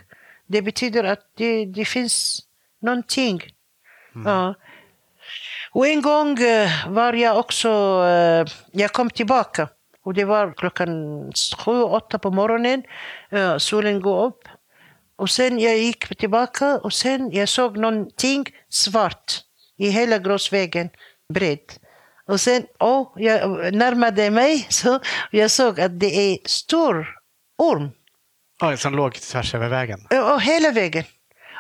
Det 0.48 0.62
betyder 0.62 1.04
att 1.04 1.26
det, 1.38 1.66
det 1.66 1.86
finns 1.86 2.42
någonting. 2.82 3.42
Ja. 4.26 4.56
Och 5.72 5.88
en 5.88 6.02
gång 6.02 6.40
eh, 6.40 6.70
var 6.88 7.14
jag 7.14 7.40
också, 7.40 7.70
eh, 8.08 8.46
jag 8.72 8.92
kom 8.94 9.10
tillbaka 9.10 9.70
och 10.04 10.14
det 10.14 10.26
var 10.26 10.54
klockan 10.54 10.92
sju, 11.58 11.82
åtta 11.84 12.20
på 12.20 12.32
morgonen. 12.32 12.84
Solen 13.58 14.02
går 14.02 14.26
upp. 14.26 14.48
Och 15.16 15.30
sen 15.30 15.60
jag 15.60 15.78
gick 15.78 16.18
tillbaka 16.18 16.78
och 16.78 16.94
sen 16.94 17.32
jag 17.32 17.50
såg 17.50 17.78
någonting 17.78 18.46
svart 18.70 19.34
i 19.78 19.90
hela 19.90 20.18
grusvägen 20.18 20.90
bred. 21.34 21.60
Och 22.28 22.40
sen, 22.40 22.66
oh, 22.80 23.12
jag 23.16 23.74
närmade 23.74 24.30
mig 24.30 24.68
så 24.70 25.00
jag 25.32 25.52
såg 25.52 25.82
att 25.82 26.00
det 26.00 26.16
är 26.34 26.38
stor 26.46 27.23
orm. 27.58 27.92
Oj, 28.62 28.78
som 28.78 28.96
låg 28.96 29.14
tvärs 29.14 29.56
över 29.56 29.70
vägen. 29.70 30.00
Och 30.34 30.42
hela 30.42 30.72
vägen. 30.72 31.04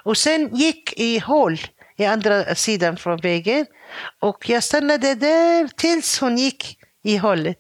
Och 0.03 0.17
sen 0.17 0.55
gick 0.55 0.93
i 0.99 1.19
hål 1.19 1.57
i 1.97 2.05
andra 2.05 2.55
sidan 2.55 2.97
från 2.97 3.17
vägen. 3.17 3.65
Och 4.19 4.49
jag 4.49 4.63
stannade 4.63 5.15
där 5.15 5.67
tills 5.67 6.19
hon 6.19 6.37
gick 6.37 6.77
i 7.03 7.17
hålet. 7.17 7.57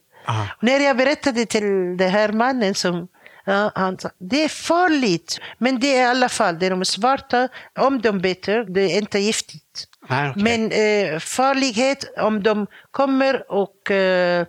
När 0.61 0.79
jag 0.79 0.97
berättade 0.97 1.45
till 1.45 1.97
den 1.97 2.09
här 2.09 2.31
mannen 2.31 2.75
som 2.75 3.07
Ja, 3.45 3.71
han 3.75 3.99
sa, 3.99 4.09
det 4.17 4.43
är 4.43 4.49
farligt, 4.49 5.39
men 5.57 5.79
det 5.79 5.97
är 5.97 6.01
i 6.01 6.05
alla 6.05 6.29
fall, 6.29 6.59
det 6.59 6.65
är 6.65 6.69
de 6.69 6.85
svarta, 6.85 7.47
om 7.79 8.01
de 8.01 8.19
biter, 8.19 8.65
det 8.73 8.81
är 8.81 8.97
inte 8.97 9.19
giftigt. 9.19 9.87
Nej, 10.09 10.29
okej. 10.29 10.43
Men 10.43 10.71
eh, 10.71 11.19
farlighet 11.19 12.17
om 12.17 12.43
de 12.43 12.67
kommer 12.91 13.51
och 13.51 13.91
eh, 13.91 14.45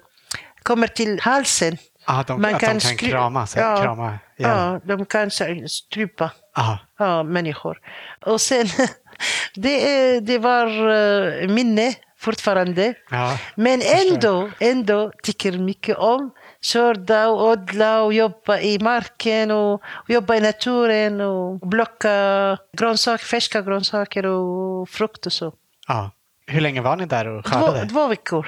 kommer 0.62 0.86
till 0.86 1.20
halsen. 1.20 1.78
Ah, 2.04 2.22
de, 2.22 2.44
att 2.44 2.52
de 2.52 2.58
kan 2.66 2.78
skry- 2.80 3.10
krama 3.10 3.46
sig, 3.46 3.62
ja, 3.62 3.82
krama 3.82 4.18
ja, 4.36 4.80
de 4.84 5.04
kan 5.06 5.30
så- 5.30 5.68
strypa 5.68 6.30
Aha. 6.56 6.78
ja, 6.98 7.22
människor. 7.22 7.78
Och 8.26 8.40
sen, 8.40 8.66
det, 9.54 10.20
det 10.20 10.38
var 10.38 10.66
eh, 10.90 11.48
minne 11.48 11.94
fortfarande. 12.18 12.94
Ja, 13.10 13.38
Men 13.54 13.80
ändå, 13.84 14.50
ändå 14.60 15.12
tycker 15.22 15.52
mycket 15.52 15.96
om 15.96 16.30
skörda 16.62 17.28
och 17.28 17.48
odla 17.50 18.02
och 18.02 18.12
jobba 18.12 18.58
i 18.58 18.78
marken 18.78 19.50
och, 19.50 19.82
jobba 20.08 20.34
i 20.34 20.40
naturen 20.40 21.20
och 21.20 21.70
plocka 21.70 22.58
grönsaker, 22.72 23.24
färska 23.24 23.62
grönsaker 23.62 24.26
och 24.26 24.88
frukt 24.88 25.26
och 25.26 25.32
så. 25.32 25.52
Ja. 25.88 26.10
Hur 26.46 26.60
länge 26.60 26.80
var 26.80 26.96
ni 26.96 27.06
där 27.06 27.26
och 27.26 27.44
Två, 27.44 27.50
skördade? 27.58 27.88
två 27.88 28.06
veckor. 28.06 28.46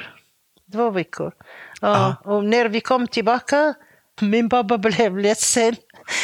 Två 0.73 0.91
veckor. 0.91 1.33
Ja, 1.81 2.17
och 2.25 2.45
när 2.45 2.69
vi 2.69 2.81
kom 2.81 3.07
tillbaka, 3.09 3.75
min 4.21 4.49
pappa 4.49 4.79
blev 4.79 5.19
ledsen 5.19 5.77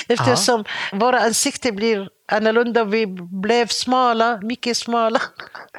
eftersom 0.08 0.64
våra 0.92 1.20
ansikten 1.20 1.76
blir 1.76 2.08
annorlunda. 2.32 2.84
Vi 2.84 3.06
blev 3.42 3.66
smala, 3.66 4.40
mycket 4.42 4.76
smala. 4.76 5.20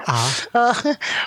Ja. 0.08 0.14
Ja, 0.54 0.76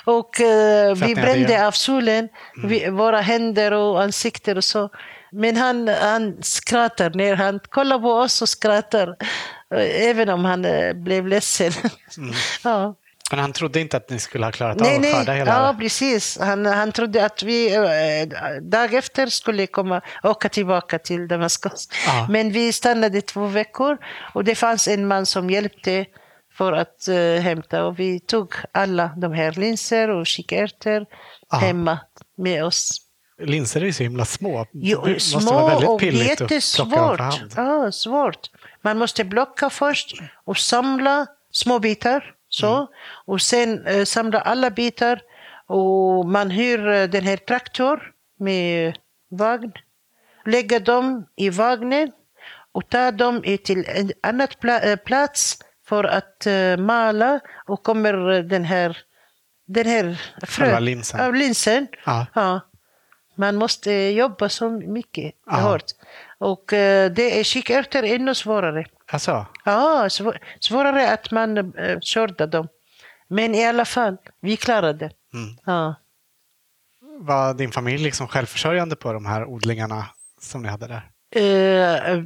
och 0.05 0.41
eh, 0.41 0.95
vi 0.95 1.15
brände 1.15 1.67
av 1.67 1.71
solen, 1.71 2.29
vi, 2.63 2.89
våra 2.89 3.21
händer 3.21 3.71
och 3.73 4.01
ansikten 4.01 4.57
och 4.57 4.63
så. 4.63 4.89
Men 5.31 5.57
han, 5.57 5.87
han 5.87 6.37
skrattar 6.43 7.09
när 7.15 7.35
han 7.35 7.59
kollar 7.69 7.99
på 7.99 8.11
oss 8.13 8.41
och 8.41 8.49
skrattar. 8.49 9.07
eh, 9.75 10.07
Även 10.09 10.29
om 10.29 10.45
han 10.45 10.65
eh, 10.65 10.93
blev 10.93 11.27
ledsen. 11.27 11.71
Ja. 12.63 12.95
Men 13.31 13.39
han 13.39 13.53
trodde 13.53 13.79
inte 13.79 13.97
att 13.97 14.09
ni 14.09 14.19
skulle 14.19 14.45
ha 14.45 14.51
klarat 14.51 14.79
Nej, 14.79 14.97
av 14.97 15.03
att 15.03 15.11
skörda 15.11 15.33
hela... 15.33 15.51
Ja, 15.51 15.75
precis. 15.79 16.37
Han, 16.41 16.65
han 16.65 16.91
trodde 16.91 17.25
att 17.25 17.43
vi 17.43 17.75
eh, 17.75 18.61
dag 18.61 18.93
efter 18.93 19.27
skulle 19.27 19.67
komma 19.67 20.01
åka 20.23 20.49
tillbaka 20.49 20.99
till 20.99 21.27
Damaskus. 21.27 21.89
Ja. 22.05 22.27
Men 22.29 22.51
vi 22.51 22.73
stannade 22.73 23.21
två 23.21 23.45
veckor 23.45 23.97
och 24.33 24.43
det 24.43 24.55
fanns 24.55 24.87
en 24.87 25.07
man 25.07 25.25
som 25.25 25.49
hjälpte 25.49 26.05
för 26.57 26.73
att 26.73 27.07
eh, 27.07 27.41
hämta. 27.41 27.85
Och 27.85 27.99
vi 27.99 28.19
tog 28.19 28.53
alla 28.71 29.11
de 29.17 29.33
här 29.33 29.51
linser 29.51 30.09
och 30.09 30.27
kikärtor 30.27 31.05
Ja. 31.49 31.57
hemma 31.57 31.99
med 32.37 32.65
oss. 32.65 33.01
Linser 33.41 33.81
är 33.81 33.85
ju 33.85 33.93
så 33.93 34.03
himla 34.03 34.25
små. 34.25 34.65
Jo, 34.73 35.01
det 35.05 35.13
måste 35.13 35.29
små 35.39 35.51
vara 35.53 35.67
väldigt 35.69 35.89
och 35.89 35.99
pilligt 35.99 36.31
att 36.31 36.37
plocka 36.37 36.47
dem 36.47 36.55
jättesvårt. 36.55 37.19
hand. 37.19 37.53
Ja, 37.55 37.91
svårt. 37.91 38.49
Man 38.81 38.97
måste 38.97 39.23
blocka 39.23 39.69
först 39.69 40.13
och 40.45 40.57
samla 40.57 41.27
små 41.51 41.79
bitar. 41.79 42.33
Så. 42.59 42.75
Mm. 42.75 42.87
Och 43.25 43.41
sen 43.41 43.85
eh, 43.87 44.05
samla 44.05 44.41
alla 44.41 44.69
bitar. 44.69 45.21
Och 45.67 46.25
man 46.25 46.49
hyr 46.51 46.87
eh, 46.87 47.07
den 47.09 47.23
här 47.23 47.37
traktor 47.37 48.11
med 48.39 48.97
vagn. 49.29 49.71
Lägga 50.45 50.79
dem 50.79 51.25
i 51.35 51.49
vagnen 51.49 52.11
och 52.71 52.89
ta 52.89 53.11
dem 53.11 53.41
till 53.63 53.85
en 53.87 54.11
annan 54.23 54.47
pla- 54.47 54.85
eh, 54.85 54.95
plats 54.95 55.57
för 55.87 56.03
att 56.03 56.45
eh, 56.47 56.77
mala. 56.77 57.39
Och 57.67 57.83
kommer 57.83 58.31
eh, 58.31 58.43
den 58.43 58.65
här, 58.65 58.97
den 59.67 59.85
här 59.87 60.21
Själva 60.47 60.79
linsen. 60.79 61.19
Ja, 61.19 61.31
linsen. 61.31 61.87
Ja. 62.05 62.25
Ja. 62.33 62.59
Man 63.35 63.55
måste 63.55 63.91
jobba 63.93 64.49
så 64.49 64.69
mycket 64.69 65.33
Ja. 65.45 65.55
hårt. 65.55 65.85
Och 66.37 66.73
eh, 66.73 67.11
det 67.11 67.39
är 67.39 67.43
kikärtor 67.43 68.03
ännu 68.03 68.35
svårare. 68.35 68.85
Alltså, 69.11 69.45
Ja, 69.65 70.09
svår, 70.09 70.39
svårare 70.59 71.13
att 71.13 71.31
man 71.31 71.57
uh, 71.57 71.99
körde 72.01 72.45
dem. 72.45 72.67
Men 73.27 73.55
i 73.55 73.65
alla 73.65 73.85
fall, 73.85 74.17
vi 74.41 74.57
klarade 74.57 74.99
det. 74.99 75.11
Mm. 75.33 75.57
Ja. 75.65 75.95
var 77.19 77.53
din 77.53 77.71
familj 77.71 78.03
liksom 78.03 78.27
självförsörjande 78.27 78.95
på 78.95 79.13
de 79.13 79.25
här 79.25 79.45
odlingarna 79.45 80.05
som 80.41 80.61
ni 80.61 80.67
hade 80.69 80.87
där? 80.87 81.09
Eh, 81.35 82.23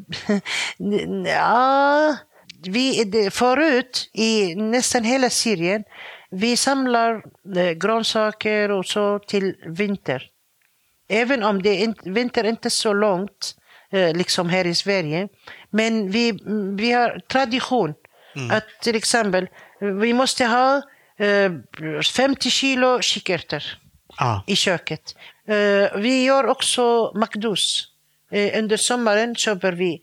ja, 1.26 2.18
vi, 2.64 3.04
det, 3.04 3.32
förut 3.34 4.10
i 4.14 4.56
nästan 4.56 5.04
hela 5.04 5.30
Syrien, 5.30 5.84
vi 6.30 6.58
samlar 6.58 7.24
eh, 7.56 7.72
grönsaker 7.72 8.72
och 8.72 8.86
så 8.86 9.20
till 9.20 9.56
vinter. 9.66 10.24
Även 11.10 11.44
om 11.44 11.62
det 11.62 11.76
inte, 11.76 12.10
vinter 12.10 12.44
inte 12.44 12.68
är 12.68 12.70
så 12.70 12.94
långt, 12.94 13.56
eh, 13.56 13.61
liksom 13.92 14.50
här 14.50 14.68
i 14.68 14.76
Sverige. 14.76 15.28
Men 15.70 16.12
vi, 16.12 16.40
vi 16.78 16.92
har 16.92 17.20
tradition 17.28 17.94
att 18.52 18.64
till 18.82 18.96
exempel, 18.96 19.48
vi 20.02 20.14
måste 20.14 20.46
ha 20.46 20.82
eh, 21.18 21.52
50 22.16 22.50
kilo 22.50 23.02
kikärtor 23.02 23.64
Ja, 24.18 24.44
i 24.48 24.56
köket. 24.56 25.16
Eh, 25.48 25.98
vi 26.00 26.24
gör 26.24 26.46
också 26.48 27.12
makdus. 27.16 27.88
Eh, 28.32 28.60
under 28.60 28.78
sommaren 28.78 29.36
köper 29.36 29.72
vi 29.72 30.02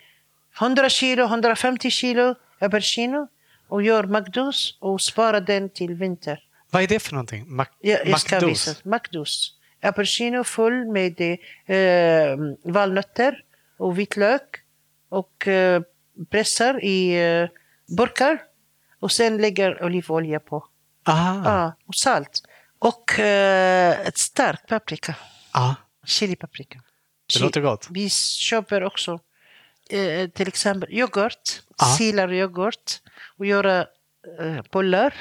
100 0.60 0.88
kilo, 0.88 1.24
150 1.24 1.90
kilo 1.90 2.34
aubergine 2.60 3.26
och 3.68 3.82
gör 3.82 4.04
makdus 4.04 4.78
och 4.80 5.00
sparar 5.00 5.40
den 5.40 5.68
till 5.70 5.94
vinter. 5.94 6.38
vad 6.70 6.82
är 6.82 6.86
det 6.86 6.98
för 7.00 7.12
någonting? 7.12 7.44
Mac- 7.56 7.66
Jag, 7.80 8.06
jag 8.08 8.20
ska 8.20 8.36
Macdos? 8.36 8.50
visa. 8.68 8.88
Makdus. 8.88 9.54
Aubergine 9.82 10.44
full 10.44 10.86
med 10.92 11.20
eh, 11.20 12.36
valnötter 12.72 13.42
och 13.78 13.98
vitlök 13.98 14.56
och 15.08 15.48
eh, 15.48 15.82
pressar 16.30 16.84
i 16.84 17.14
eh, 17.14 17.48
burkar 17.96 18.38
och 19.00 19.12
sen 19.12 19.36
lägger 19.36 19.84
olivolja 19.84 20.40
på. 20.40 20.66
Aha, 21.08 21.42
Ja, 21.44 21.72
och 21.86 21.94
salt. 21.94 22.42
Och 22.78 23.18
eh, 23.18 24.00
ett 24.00 24.18
starkt 24.18 24.66
paprika. 24.68 25.14
ja. 25.52 25.74
Chilipaprika. 26.04 26.82
Det 27.34 27.40
låter 27.40 27.60
gott. 27.60 27.86
Vi 27.90 28.10
köper 28.10 28.82
också 28.84 29.20
eh, 29.90 30.28
till 30.30 30.48
exempel 30.48 30.92
yoghurt, 30.92 31.62
Ja. 31.78 31.86
silar 31.86 32.32
yoghurt 32.32 33.00
och 33.36 33.46
göra 33.46 33.86
eh, 34.40 34.62
bollar 34.72 35.14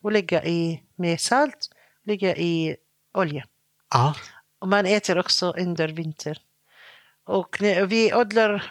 och 0.00 0.12
lägga 0.12 0.44
i 0.44 0.82
med 0.96 1.20
salt, 1.20 1.70
lägga 2.04 2.36
i 2.36 2.76
olja. 3.14 3.44
Ja, 3.94 4.14
Och 4.58 4.68
man 4.68 4.86
äter 4.86 5.18
också 5.18 5.50
under 5.58 5.88
vinter. 5.88 6.38
Och 7.26 7.56
vi 7.88 8.14
odlar, 8.14 8.70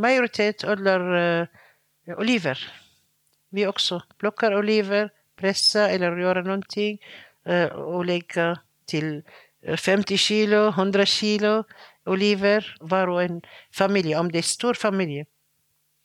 majoritet 0.00 0.64
odlar 0.64 1.16
eh, 1.16 1.46
oliver. 2.18 2.72
Vi 3.50 3.66
också 3.66 4.02
plockar 4.18 4.54
oliver, 4.54 5.10
pressa 5.36 5.90
eller 5.90 6.16
göra 6.16 6.42
någonting 6.42 6.98
eh, 7.46 7.66
och 7.66 8.04
lägga 8.04 8.58
till 8.86 9.22
eh, 9.66 9.76
50 9.76 10.16
kilo, 10.16 10.68
100 10.68 11.06
kilo 11.06 11.64
oliver 12.04 12.76
var 12.80 13.08
och 13.08 13.22
en 13.22 13.42
familj, 13.72 14.16
om 14.16 14.32
det 14.32 14.38
är 14.38 14.42
stor 14.42 14.74
familj. 14.74 15.24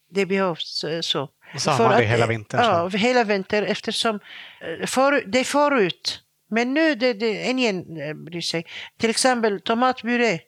Det 0.10 0.26
behövs 0.26 0.84
eh, 0.84 1.02
så. 1.02 1.30
och 1.54 1.62
så 1.62 1.72
har 1.72 1.90
man 1.90 1.98
det 1.98 2.06
hela 2.06 2.24
eh, 2.24 2.30
vintern. 2.30 2.62
Ja, 2.64 2.88
hela 2.88 3.24
vintern 3.24 3.64
eftersom 3.64 4.20
eh, 4.62 4.86
för, 4.86 5.24
det 5.26 5.40
är 5.40 5.44
förut. 5.44 6.24
Men 6.50 6.74
nu 6.74 6.96
det, 6.96 7.14
det 7.14 7.50
ingen 7.50 8.02
eh, 8.02 8.14
bryr 8.14 8.42
sig. 8.42 8.66
Till 8.98 9.10
exempel 9.10 9.62
tomatpuré 9.62 10.40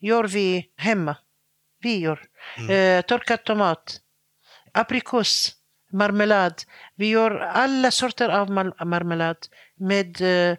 gör 0.00 0.24
vi 0.24 0.66
hemma. 0.76 1.16
Vi 1.80 1.98
gör. 1.98 2.20
Mm. 2.58 2.70
Eh, 2.98 3.02
torkad 3.02 3.44
tomat, 3.44 4.00
aprikos, 4.72 5.52
marmelad. 5.92 6.54
Vi 6.96 7.06
gör 7.08 7.30
alla 7.40 7.90
sorter 7.90 8.28
av 8.28 8.48
mar- 8.50 8.84
marmelad 8.84 9.36
med 9.76 10.20
eh, 10.20 10.56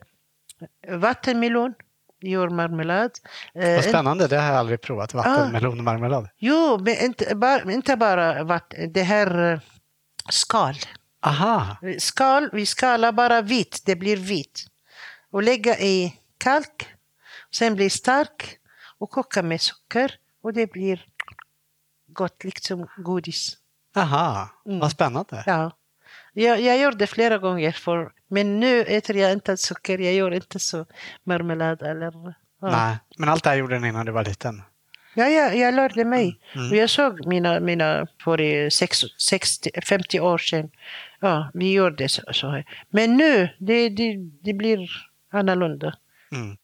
vattenmelon. 0.98 1.74
Gör 2.22 2.50
marmelad. 2.50 3.12
Eh, 3.56 3.76
Vad 3.76 3.84
spännande, 3.84 4.28
det 4.28 4.38
har 4.38 4.48
jag 4.48 4.56
aldrig 4.56 4.82
provat. 4.82 5.14
Vattenmelonmarmelad. 5.14 6.30
Jo, 6.38 6.78
men 6.78 6.96
inte 7.06 7.36
bara, 7.36 7.72
inte 7.72 7.96
bara 7.96 8.44
vatten. 8.44 8.94
Det 8.94 9.04
här 9.04 9.52
eh, 9.54 9.60
skal. 10.30 10.76
Aha, 11.22 11.78
skal. 12.00 12.50
Vi 12.54 12.66
skalar 12.66 13.12
bara 13.12 13.42
vitt, 13.42 13.82
det 13.86 13.96
blir 13.96 14.18
vitt. 14.18 14.66
Och 15.32 15.44
lägga 15.44 15.78
i 15.80 16.16
kalk. 16.38 16.88
Sen 17.52 17.76
blir 17.76 17.90
stark 17.90 18.59
och 19.00 19.10
koka 19.10 19.43
med 19.43 19.62
socker. 19.62 20.12
Och 20.41 20.54
det 20.54 20.72
blir 20.72 21.06
gott, 22.08 22.43
liksom 22.43 22.88
godis. 22.97 23.58
aha. 23.95 24.50
Mm. 24.66 24.80
vad 24.80 24.91
spännande. 24.91 25.43
Ja. 25.45 25.72
Jag, 26.34 26.62
jag 26.62 26.78
gör 26.78 26.91
det 26.91 27.08
flera 27.08 27.38
gånger, 27.38 27.72
för, 27.72 28.12
men 28.28 28.60
nu 28.60 28.82
äter 28.82 29.16
jag 29.16 29.32
inte 29.34 29.58
socker. 29.58 30.00
Jag 30.00 30.14
gör 30.14 30.32
inte 30.32 30.60
så 30.60 30.86
marmelad 31.24 31.82
eller... 31.82 32.14
Ja. 32.62 32.72
Nej, 32.72 32.97
men 33.18 33.30
allt 33.30 33.43
det 33.43 33.50
här 33.50 33.58
gjorde 33.58 33.80
ni 33.80 33.88
innan 33.88 34.06
du 34.06 34.12
var 34.12 34.26
liten. 34.26 34.62
Ja, 35.14 35.26
jag, 35.28 35.58
jag 35.58 35.74
lärde 35.74 36.06
mig. 36.06 36.39
Mm. 36.56 36.70
Och 36.72 36.76
jag 36.78 36.89
såg 36.89 37.26
mina, 37.28 37.60
mina 37.60 38.08
för 38.24 38.41
eh, 38.41 38.70
sex- 38.70 39.20
60, 39.30 39.70
50 39.86 40.20
år 40.20 40.38
sedan. 40.38 40.70
Ja, 41.20 41.52
vi 41.54 41.72
gjorde 41.74 42.10
så, 42.10 42.22
så 42.34 42.50
här. 42.50 42.66
Men 42.89 43.18
nu, 43.18 43.50
det, 43.60 43.89
det, 43.89 44.16
det 44.43 44.54
blir 44.54 44.89
annorlunda. 45.32 45.95
Mm. 46.32 46.58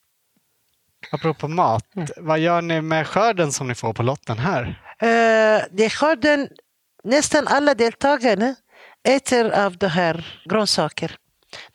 Apropå 1.15 1.47
mat, 1.47 1.85
vad 2.17 2.39
gör 2.39 2.61
ni 2.61 2.81
med 2.81 3.07
skörden 3.07 3.51
som 3.51 3.67
ni 3.67 3.75
får 3.75 3.93
på 3.93 4.03
lotten 4.03 4.37
här? 4.37 4.63
Uh, 5.03 5.65
det 5.71 5.85
är 5.85 5.89
skörden, 5.89 6.47
nästan 7.03 7.47
alla 7.47 7.73
deltagarna 7.73 8.55
äter 9.07 9.51
av 9.51 9.77
det 9.77 9.87
här 9.87 10.41
grönsaker. 10.45 11.15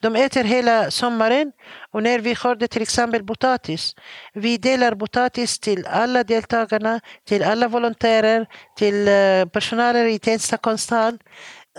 De 0.03 0.17
äter 0.17 0.45
hela 0.45 0.91
sommaren 0.91 1.53
och 1.93 2.03
när 2.03 2.19
vi 2.19 2.35
skördar 2.35 2.67
till 2.67 2.83
exempel 2.83 3.25
potatis, 3.27 3.95
vi 4.35 4.57
delar 4.57 4.95
potatis 4.95 5.59
till 5.59 5.87
alla 5.87 6.25
deltagarna, 6.25 7.01
till 7.29 7.43
alla 7.43 7.69
volontärer, 7.69 8.47
till 8.77 9.09
eh, 9.09 9.47
personalen 9.53 10.09
i 10.09 10.19
Tensta 10.19 10.57
konsthall. 10.57 11.19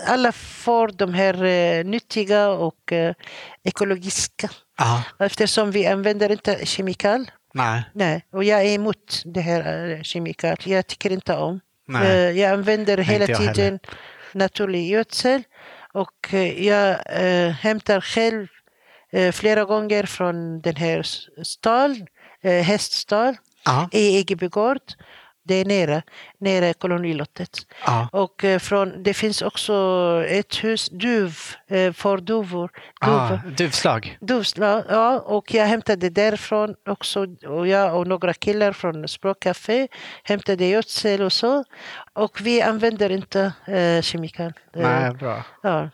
Alla 0.08 0.32
får 0.32 0.88
de 0.88 1.14
här 1.14 1.44
eh, 1.44 1.84
nyttiga 1.84 2.48
och 2.48 2.92
eh, 2.92 3.14
ekologiska 3.64 4.48
Ja, 4.78 5.02
eftersom 5.18 5.70
vi 5.70 5.86
använder 5.86 6.32
inte 6.32 6.66
kemikal. 6.66 7.30
Nej, 7.54 7.82
Nej, 7.92 8.24
och 8.32 8.44
jag 8.44 8.60
är 8.64 8.74
emot 8.74 9.22
det 9.24 9.40
här 9.40 9.90
eh, 9.90 10.02
kemikal. 10.02 10.56
Jag 10.64 10.86
tycker 10.86 11.12
inte 11.12 11.36
om. 11.36 11.60
Nej. 11.88 12.10
Eh, 12.10 12.30
Jag 12.40 12.52
använder 12.52 12.98
hela 12.98 13.24
jag 13.28 13.38
tiden 13.38 13.78
naturlig 14.34 14.88
gödsel 14.88 15.42
och 15.92 16.34
eh, 16.34 16.66
jag 16.66 16.90
eh, 16.90 17.50
hämtar 17.50 18.00
själv 18.00 18.46
eh, 19.12 19.32
flera 19.32 19.64
gånger 19.64 20.06
från 20.06 20.60
den 20.60 20.76
här 20.76 21.02
stall, 21.42 21.96
eh, 22.42 22.62
häststall 22.62 23.36
ja, 23.64 23.88
i 23.92 24.16
Egebygård. 24.16 24.82
Det 25.44 25.54
är 25.54 25.64
nere, 25.64 26.02
nere 26.40 26.72
kolonilottet. 26.74 27.50
ja. 27.86 28.08
Och 28.12 28.44
eh, 28.44 28.58
från, 28.58 29.02
det 29.02 29.14
finns 29.14 29.42
också 29.42 29.74
ett 30.28 30.64
hus, 30.64 30.88
duv, 30.88 31.36
eh, 31.68 31.92
för 31.92 32.16
duvor. 32.18 32.70
Ah, 33.00 33.28
duvor. 33.28 33.50
duvslag. 33.56 34.18
Duvslag, 34.20 34.84
ja, 34.88 35.18
och 35.18 35.54
jag 35.54 35.66
hämtade 35.66 36.10
därifrån 36.10 36.74
också. 36.88 37.26
Och 37.46 37.68
jag 37.68 37.96
och 37.96 38.06
några 38.06 38.32
killar 38.34 38.72
från 38.72 39.08
Språkcafé 39.08 39.88
hämtade 40.22 40.64
gödsel 40.66 41.22
och 41.22 41.32
så. 41.32 41.64
Och 42.12 42.40
vi 42.40 42.62
använder 42.62 43.10
inte 43.12 43.52
eh, 43.66 44.02
kemikal. 44.02 44.52
Eh, 44.76 44.82
Nej, 44.82 45.10
bra. 45.14 45.44
Ja. 45.62 45.88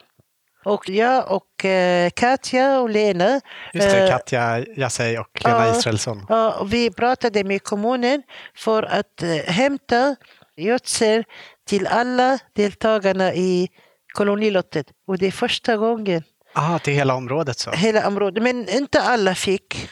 Och 0.65 0.89
jag 0.89 1.31
och 1.33 1.65
eh, 1.65 2.11
Katja 2.11 2.81
och 2.81 2.91
Lena 2.91 3.41
Just 3.75 3.91
det, 3.91 4.05
eh, 4.05 4.11
Katja 4.11 4.65
Jassej 4.77 5.19
och 5.19 5.41
Lena 5.45 5.67
ja. 5.67 5.79
Israelsson. 5.79 6.27
Ja, 6.29 6.67
vi 6.71 6.91
pratade 6.91 7.45
med 7.45 7.63
kommunen 7.63 8.23
för 8.57 8.83
att 8.83 9.23
eh, 9.23 9.29
hämta 9.53 10.17
gödsel 10.57 11.25
till 11.69 11.87
alla 11.87 12.39
deltagarna 12.55 13.35
i 13.35 13.69
kolonilottet. 14.15 14.87
Och 15.07 15.19
det 15.19 15.27
är 15.27 15.31
första 15.31 15.77
gången 15.77 16.23
Ah, 16.53 16.79
till 16.79 16.95
hela 16.95 17.15
området 17.15 17.59
så. 17.59 17.71
hela 17.71 18.07
området. 18.09 18.43
Men 18.43 18.69
inte 18.69 19.03
alla 19.03 19.35
fick. 19.35 19.89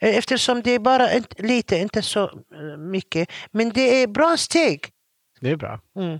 Eh, 0.00 0.16
Eftersom 0.18 0.62
det 0.62 0.70
är 0.70 0.78
bara 0.78 1.12
inte- 1.12 1.42
lite, 1.42 1.76
inte 1.76 2.02
så 2.02 2.24
eh, 2.24 2.78
mycket. 2.78 3.28
Men 3.50 3.70
det 3.70 4.02
är 4.02 4.06
bra 4.06 4.36
steg. 4.36 4.80
Det 5.40 5.50
är 5.50 5.56
bra. 5.56 5.80
Mm. 5.98 6.18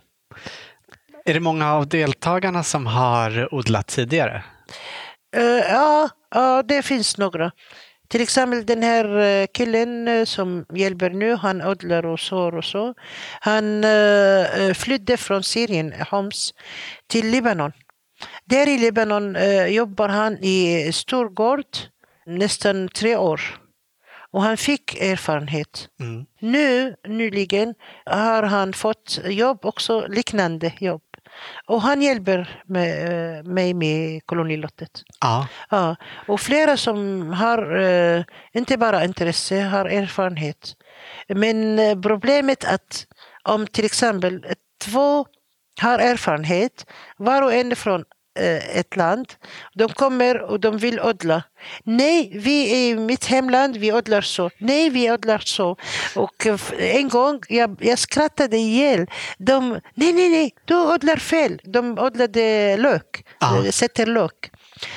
Är 1.26 1.34
det 1.34 1.40
många 1.40 1.72
av 1.72 1.88
deltagarna 1.88 2.62
som 2.62 2.86
har 2.86 3.54
odlat 3.54 3.86
tidigare? 3.86 4.44
Eh, 5.36 5.42
ja, 5.72 6.08
ja, 6.30 6.62
det 6.62 6.82
finns 6.82 7.18
några. 7.18 7.50
Till 8.08 8.20
exempel 8.20 8.66
den 8.66 8.82
här 8.82 9.18
eh, 9.18 9.46
killen 9.54 10.08
eh, 10.08 10.24
som 10.24 10.66
hjälper 10.74 11.10
nu, 11.10 11.34
han 11.34 11.62
odlar 11.62 12.06
och 12.06 12.20
sår 12.20 12.56
och 12.56 12.64
så. 12.64 12.94
Han 13.40 13.84
flydde 14.74 15.16
från 15.16 15.42
Syrien, 15.42 15.94
Homs, 16.10 16.54
till 17.06 17.26
Libanon. 17.26 17.72
Där 18.44 18.68
i 18.68 18.78
Libanon 18.78 19.36
jobbar 19.68 20.08
han 20.08 20.38
i 20.44 20.90
stor 20.92 21.28
gård 21.28 21.66
nästan 22.26 22.88
tre 22.88 23.16
år. 23.16 23.40
Och 24.30 24.42
han 24.42 24.56
fick 24.56 25.00
erfarenhet. 25.00 25.88
Mm. 26.00 26.26
Nu 26.40 26.94
nyligen 27.08 27.74
har 28.04 28.42
han 28.42 28.72
fått 28.72 29.20
jobb 29.24 29.64
också, 29.64 30.06
liknande 30.08 30.72
jobb. 30.78 31.02
Och 31.66 31.82
han 31.82 32.02
hjälper 32.02 32.62
med, 32.66 33.38
eh, 33.38 33.44
mig 33.44 33.74
med 33.74 34.26
kolonilottet. 34.26 35.02
Ja. 35.20 35.46
Ja, 35.70 35.96
och 36.26 36.40
flera 36.40 36.76
som 36.76 37.30
har 37.32 37.76
eh, 37.80 38.24
inte 38.52 38.76
bara 38.78 39.04
intresse, 39.04 39.60
har 39.60 39.84
erfarenhet. 39.84 40.74
Men 41.28 41.78
eh, 41.78 42.00
problemet 42.00 42.64
att 42.64 43.06
om 43.44 43.66
till 43.66 43.84
exempel 43.84 44.44
två 44.84 45.26
har 45.80 45.98
erfarenhet, 45.98 46.86
var 47.16 47.42
och 47.42 47.54
en 47.54 47.76
från 47.76 48.04
ett 48.72 48.96
land, 48.96 49.32
de 49.74 49.88
kommer 49.88 50.40
och 50.40 50.60
de 50.60 50.78
vill 50.78 51.00
odla. 51.00 51.42
Nej, 51.84 52.32
vi 52.34 52.86
i 52.88 52.94
mitt 52.96 53.24
hemland, 53.26 53.76
vi 53.76 53.92
odlar 53.92 54.20
så. 54.20 54.50
Nej, 54.58 54.90
vi 54.90 55.10
odlar 55.12 55.38
så. 55.38 55.76
Och 56.16 56.46
eh, 56.46 56.58
en 56.78 57.08
gång, 57.08 57.40
jag, 57.48 57.76
jag 57.80 57.98
skrattade 57.98 58.56
ihjäl. 58.56 59.06
De, 59.38 59.70
nej, 59.94 60.12
nej, 60.12 60.28
nej, 60.28 60.54
du 60.64 60.76
odlar 60.76 61.16
fel. 61.16 61.60
De 61.64 61.98
odlade 61.98 62.76
lök, 62.76 63.24
Ja. 63.40 63.64
eh, 63.64 63.70
sätter 63.70 64.06
lök. 64.06 64.50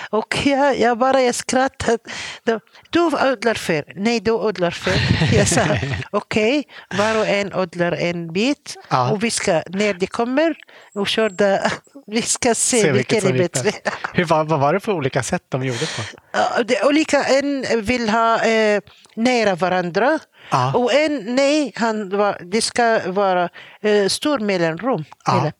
Och 0.09 0.37
jag, 0.45 0.79
jag 0.79 0.97
bara 0.97 1.21
jag 1.21 1.35
skrattade. 1.35 1.97
De, 2.43 2.59
du 2.89 2.99
odlar 3.05 3.53
fel. 3.53 3.83
Nej, 3.95 4.19
du 4.19 4.31
odlar 4.31 4.71
fel. 4.71 4.99
Jag 5.33 5.47
sa 5.47 5.61
okej, 6.11 6.63
var 6.97 7.17
och 7.19 7.27
en 7.27 7.53
odlar 7.53 7.91
en 7.91 8.33
bit. 8.33 8.75
Ja. 8.89 9.11
Och 9.11 9.23
vi 9.23 9.31
ska, 9.31 9.61
när 9.69 9.93
det 9.93 10.07
kommer, 10.07 10.55
och 10.95 11.07
körda, 11.07 11.71
vi 12.07 12.21
ska 12.21 12.55
se, 12.55 12.81
Se 12.81 12.91
vilken 12.91 13.21
som 13.21 13.29
är 13.29 13.37
bättre. 13.37 13.71
Hur, 14.13 14.25
var, 14.25 14.43
vad 14.43 14.59
var 14.59 14.73
det 14.73 14.79
för 14.79 14.91
olika 14.91 15.23
sätt 15.23 15.43
de 15.49 15.63
gjorde 15.65 15.79
på? 15.85 16.01
Ja, 16.33 16.63
det, 16.63 16.83
olika, 16.83 17.23
en 17.23 17.65
vill 17.81 18.09
ha 18.09 18.43
eh, 18.45 18.81
nära 19.15 19.55
varandra. 19.55 20.19
Ja. 20.51 20.73
Och 20.75 20.93
en, 20.93 21.35
nej, 21.35 21.71
han, 21.75 22.09
det 22.51 22.61
ska 22.61 22.99
vara 23.05 23.49
eh, 23.81 24.07
stor 24.07 24.39
mellanrum. 24.39 25.05
Ja. 25.25 25.51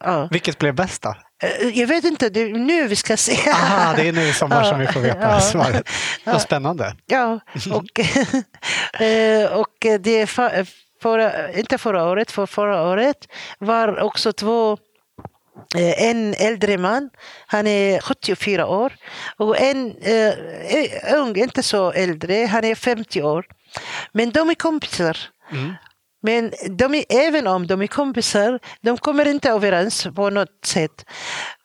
Ja. 0.00 0.28
Vilket 0.30 0.58
blev 0.58 0.74
bäst 0.74 1.02
då? 1.02 1.14
Eh, 1.42 1.78
Jag 1.80 1.86
vet 1.86 2.04
inte, 2.04 2.28
det 2.28 2.40
är 2.40 2.48
nu 2.48 2.88
vi 2.88 2.96
ska 2.96 3.16
se. 3.16 3.50
Aha, 3.50 3.94
det 3.96 4.08
är 4.08 4.12
nu 4.12 4.22
i 4.22 4.32
sommar 4.32 4.64
som 4.64 4.78
vi 4.78 4.86
får 4.86 5.00
veta 5.00 5.18
Ja. 5.30 5.40
svaret. 5.40 5.88
Vad 6.24 6.42
spännande. 6.42 6.96
Ja, 7.06 7.40
och, 7.72 8.00
eh, 9.00 9.52
och 9.52 9.76
det 10.00 10.24
fa- 10.24 10.66
förra, 11.02 11.52
inte 11.52 11.78
förra 11.78 12.04
året, 12.04 12.30
för 12.30 12.46
förra 12.46 12.82
året 12.82 13.16
var 13.58 14.00
också 14.00 14.32
två 14.32 14.78
en 15.96 16.34
äldre 16.34 16.78
man, 16.78 17.10
han 17.46 17.66
är 17.66 18.00
74 18.00 18.66
år, 18.66 18.92
och 19.36 19.60
en 19.60 19.96
eh, 19.96 20.34
ung, 21.14 21.36
inte 21.36 21.62
så 21.62 21.92
äldre, 21.92 22.46
han 22.46 22.64
är 22.64 22.74
50 22.74 23.22
år. 23.22 23.46
Men 24.12 24.30
de 24.30 24.50
är 24.50 24.54
kompisar. 24.54 25.18
Mm. 25.52 25.72
Men 26.22 26.52
de 26.70 26.94
är, 26.94 27.04
även 27.08 27.46
om 27.46 27.66
de 27.66 27.82
är 27.82 27.86
kompisar, 27.86 28.60
de 28.80 28.98
kommer 28.98 29.28
inte 29.28 29.50
överens 29.50 30.06
på 30.16 30.30
något 30.30 30.64
sätt. 30.66 31.04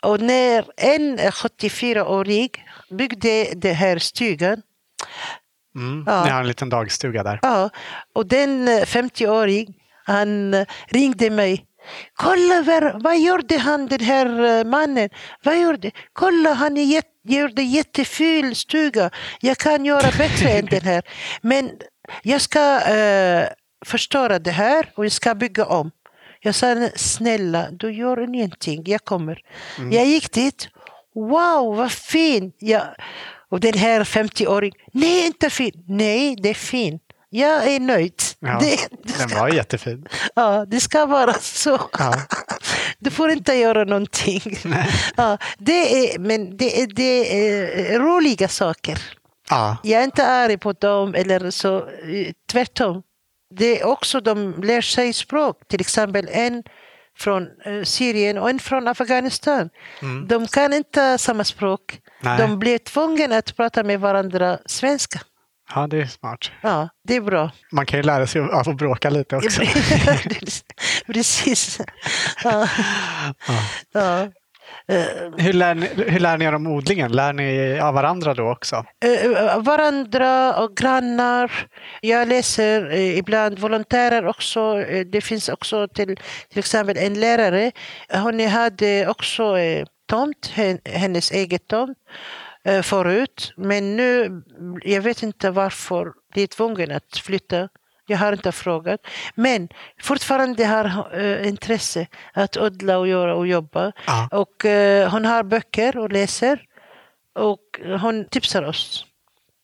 Och 0.04 0.22
när 0.22 0.66
en 0.78 1.18
74-årig 1.20 2.66
byggde 2.90 3.44
den 3.56 3.76
här 3.76 4.00
stugan, 4.00 4.62
Mm. 5.76 6.04
Ja. 6.08 6.24
Ni 6.24 6.30
har 6.30 6.40
en 6.42 6.48
liten 6.48 6.70
dagstuga 6.70 7.24
där. 7.24 7.40
ja, 7.42 7.70
och 8.16 8.28
den 8.28 8.68
eh, 8.68 8.82
50-årig, 8.82 9.68
han 10.06 10.54
eh, 10.54 10.66
ringde 10.88 11.30
mig. 11.30 11.66
Kolla, 12.14 12.62
vad, 12.62 13.04
vad 13.04 13.20
gjorde 13.20 13.58
han, 13.58 13.88
den 13.88 14.00
här 14.00 14.60
eh, 14.60 14.64
mannen? 14.64 15.10
Vad 15.44 15.62
gjorde? 15.62 15.92
Kolla, 16.14 16.54
han 16.54 16.78
är 16.78 16.84
jätte, 16.84 17.10
gjorde 17.24 17.62
jätteful 17.62 18.56
stuga. 18.56 19.10
Jag 19.42 19.58
kan 19.58 19.86
göra 19.86 20.12
bättre 20.18 20.50
än 20.50 20.66
den 20.66 20.82
här. 20.82 21.04
Men 21.42 21.72
jag 22.24 22.42
ska 22.42 22.82
eh, 22.82 23.48
förstöra 23.86 24.40
det 24.40 24.52
här 24.52 24.92
och 24.96 25.06
jag 25.06 25.12
ska 25.12 25.36
bygga 25.36 25.66
om. 25.66 25.92
Jag 26.42 26.56
sa, 26.56 26.90
snälla, 26.96 27.68
du 27.72 27.92
gör 27.94 28.24
ingenting, 28.24 28.84
jag 28.86 29.04
kommer. 29.04 29.42
Jag 29.92 30.06
gick 30.06 30.32
dit. 30.32 30.70
Wow, 31.16 31.76
vad 31.76 31.92
fin! 31.92 32.52
Jag, 32.60 32.84
och 33.50 33.60
den 33.60 33.74
här 33.74 34.04
50-åringen, 34.04 34.76
nej 34.94 35.26
inte 35.26 35.50
fin. 35.50 35.84
Nej, 35.88 36.36
det 36.42 36.50
är 36.50 36.54
fin. 36.54 37.00
Jag 37.30 37.68
är 37.68 37.80
nöjd. 37.80 38.22
Ja, 38.40 38.58
Det, 38.60 38.76
det, 39.04 39.18
Den 39.18 39.30
ska, 39.30 39.40
var 39.40 39.50
jättefin. 39.50 40.06
ja, 40.36 40.66
det 40.68 40.80
ska 40.80 41.06
vara 41.06 41.34
så. 41.34 41.80
Ja. 42.00 42.14
Du 43.02 43.12
får 43.12 43.30
inte 43.30 43.54
göra 43.54 43.84
någonting. 43.84 44.42
Ja, 45.18 45.38
det 45.58 46.14
är, 46.14 46.20
men 46.20 46.58
det 46.58 46.82
är, 46.82 46.88
det 46.88 47.54
är 47.94 48.00
roliga 48.00 48.48
saker. 48.48 48.98
Ja. 49.50 49.78
Jag 49.84 50.00
är 50.00 50.04
inte 50.04 50.28
arg 50.28 50.58
på 50.58 50.74
dem, 50.74 51.16
eller 51.16 51.52
så, 51.52 51.78
eh, 51.78 52.32
tvärtom. 52.52 53.02
Det 53.56 53.80
är 53.82 53.86
också 53.88 54.22
de 54.22 54.54
lär 54.64 54.82
sig 54.82 55.14
språk. 55.14 55.68
Till 55.68 55.82
exempel 55.82 56.30
en 56.32 56.64
från 57.18 57.44
eh, 57.66 57.84
Syrien 57.84 58.38
och 58.38 58.50
en 58.50 58.60
från 58.60 58.88
Afghanistan. 58.88 59.70
De 60.28 60.48
kan 60.48 60.74
inte 60.74 61.18
samma 61.18 61.44
språk. 61.44 62.00
Nej. 62.22 62.38
De 62.38 62.60
blir 62.60 62.78
tvungna 62.78 63.38
att 63.38 63.56
prata 63.58 63.84
med 63.84 64.00
varandra 64.00 64.58
svenska. 64.66 65.20
Ja, 65.76 65.88
det 65.88 66.02
är 66.02 66.06
smart. 66.06 66.52
Ja, 66.62 66.90
det 67.08 67.16
är 67.16 67.22
bra. 67.22 67.52
Man 67.72 67.86
kan 67.86 68.00
ju 68.00 68.04
lära 68.04 68.28
sig 68.28 68.42
att 68.52 68.78
bråka 68.78 69.10
lite 69.10 69.36
också. 69.36 69.62
Precis. 71.08 71.80
Ja. 72.44 72.68
Ja. 73.94 74.22
Eh, 74.88 75.06
Hur 75.38 75.54
lär, 75.54 75.76
ni, 75.76 75.88
hur 76.08 76.20
lär 76.20 76.38
ni 76.38 76.46
er 76.46 76.56
om 76.56 76.68
odlingen? 76.68 77.12
Lär 77.12 77.34
ni 77.34 77.80
av 77.80 77.94
varandra 77.94 78.34
då 78.34 78.52
också? 78.52 78.86
Eh, 79.06 79.60
varandra 79.62 80.56
och 80.64 80.76
grannar. 80.78 81.52
Jag 82.02 82.28
läser 82.28 82.90
eh, 82.92 83.18
ibland 83.18 83.60
volontärer 83.60 84.28
också. 84.28 84.76
Det 85.12 85.22
finns 85.22 85.50
också 85.50 85.88
till, 85.88 86.20
till 86.50 86.60
exempel 86.60 86.98
en 86.98 87.20
lärare. 87.20 87.72
Hon 88.14 88.40
hade 88.48 89.08
också 89.08 89.56
tomt, 90.10 90.52
hen- 90.54 90.80
hennes 90.86 91.32
eget 91.32 91.68
tomt 91.68 91.98
förut. 92.84 93.54
Men 93.58 93.96
nu, 93.96 94.42
jag 94.82 95.02
vet 95.02 95.24
inte 95.24 95.52
varför 95.52 96.14
de 96.34 96.44
är 96.44 96.48
tvungna 96.48 96.96
att 96.96 97.18
flytta. 97.18 97.70
Jag 98.06 98.18
har 98.18 98.34
inte 98.34 98.52
frågat. 98.52 99.00
Men 99.36 99.68
fortfarande 100.02 100.66
har 100.66 101.16
uh, 101.20 101.48
intresse 101.48 102.08
att 102.34 102.58
odla 102.58 102.98
och 102.98 103.08
göra 103.08 103.36
och 103.36 103.48
jobba. 103.48 103.92
Ja. 104.08 104.30
Och 104.32 104.66
eh, 104.66 105.12
hon 105.12 105.26
har 105.26 105.44
böcker 105.44 105.98
och 105.98 106.12
läser. 106.12 106.62
Och 107.36 107.80
hon 108.02 108.26
tipsar 108.30 108.64
oss 108.64 109.06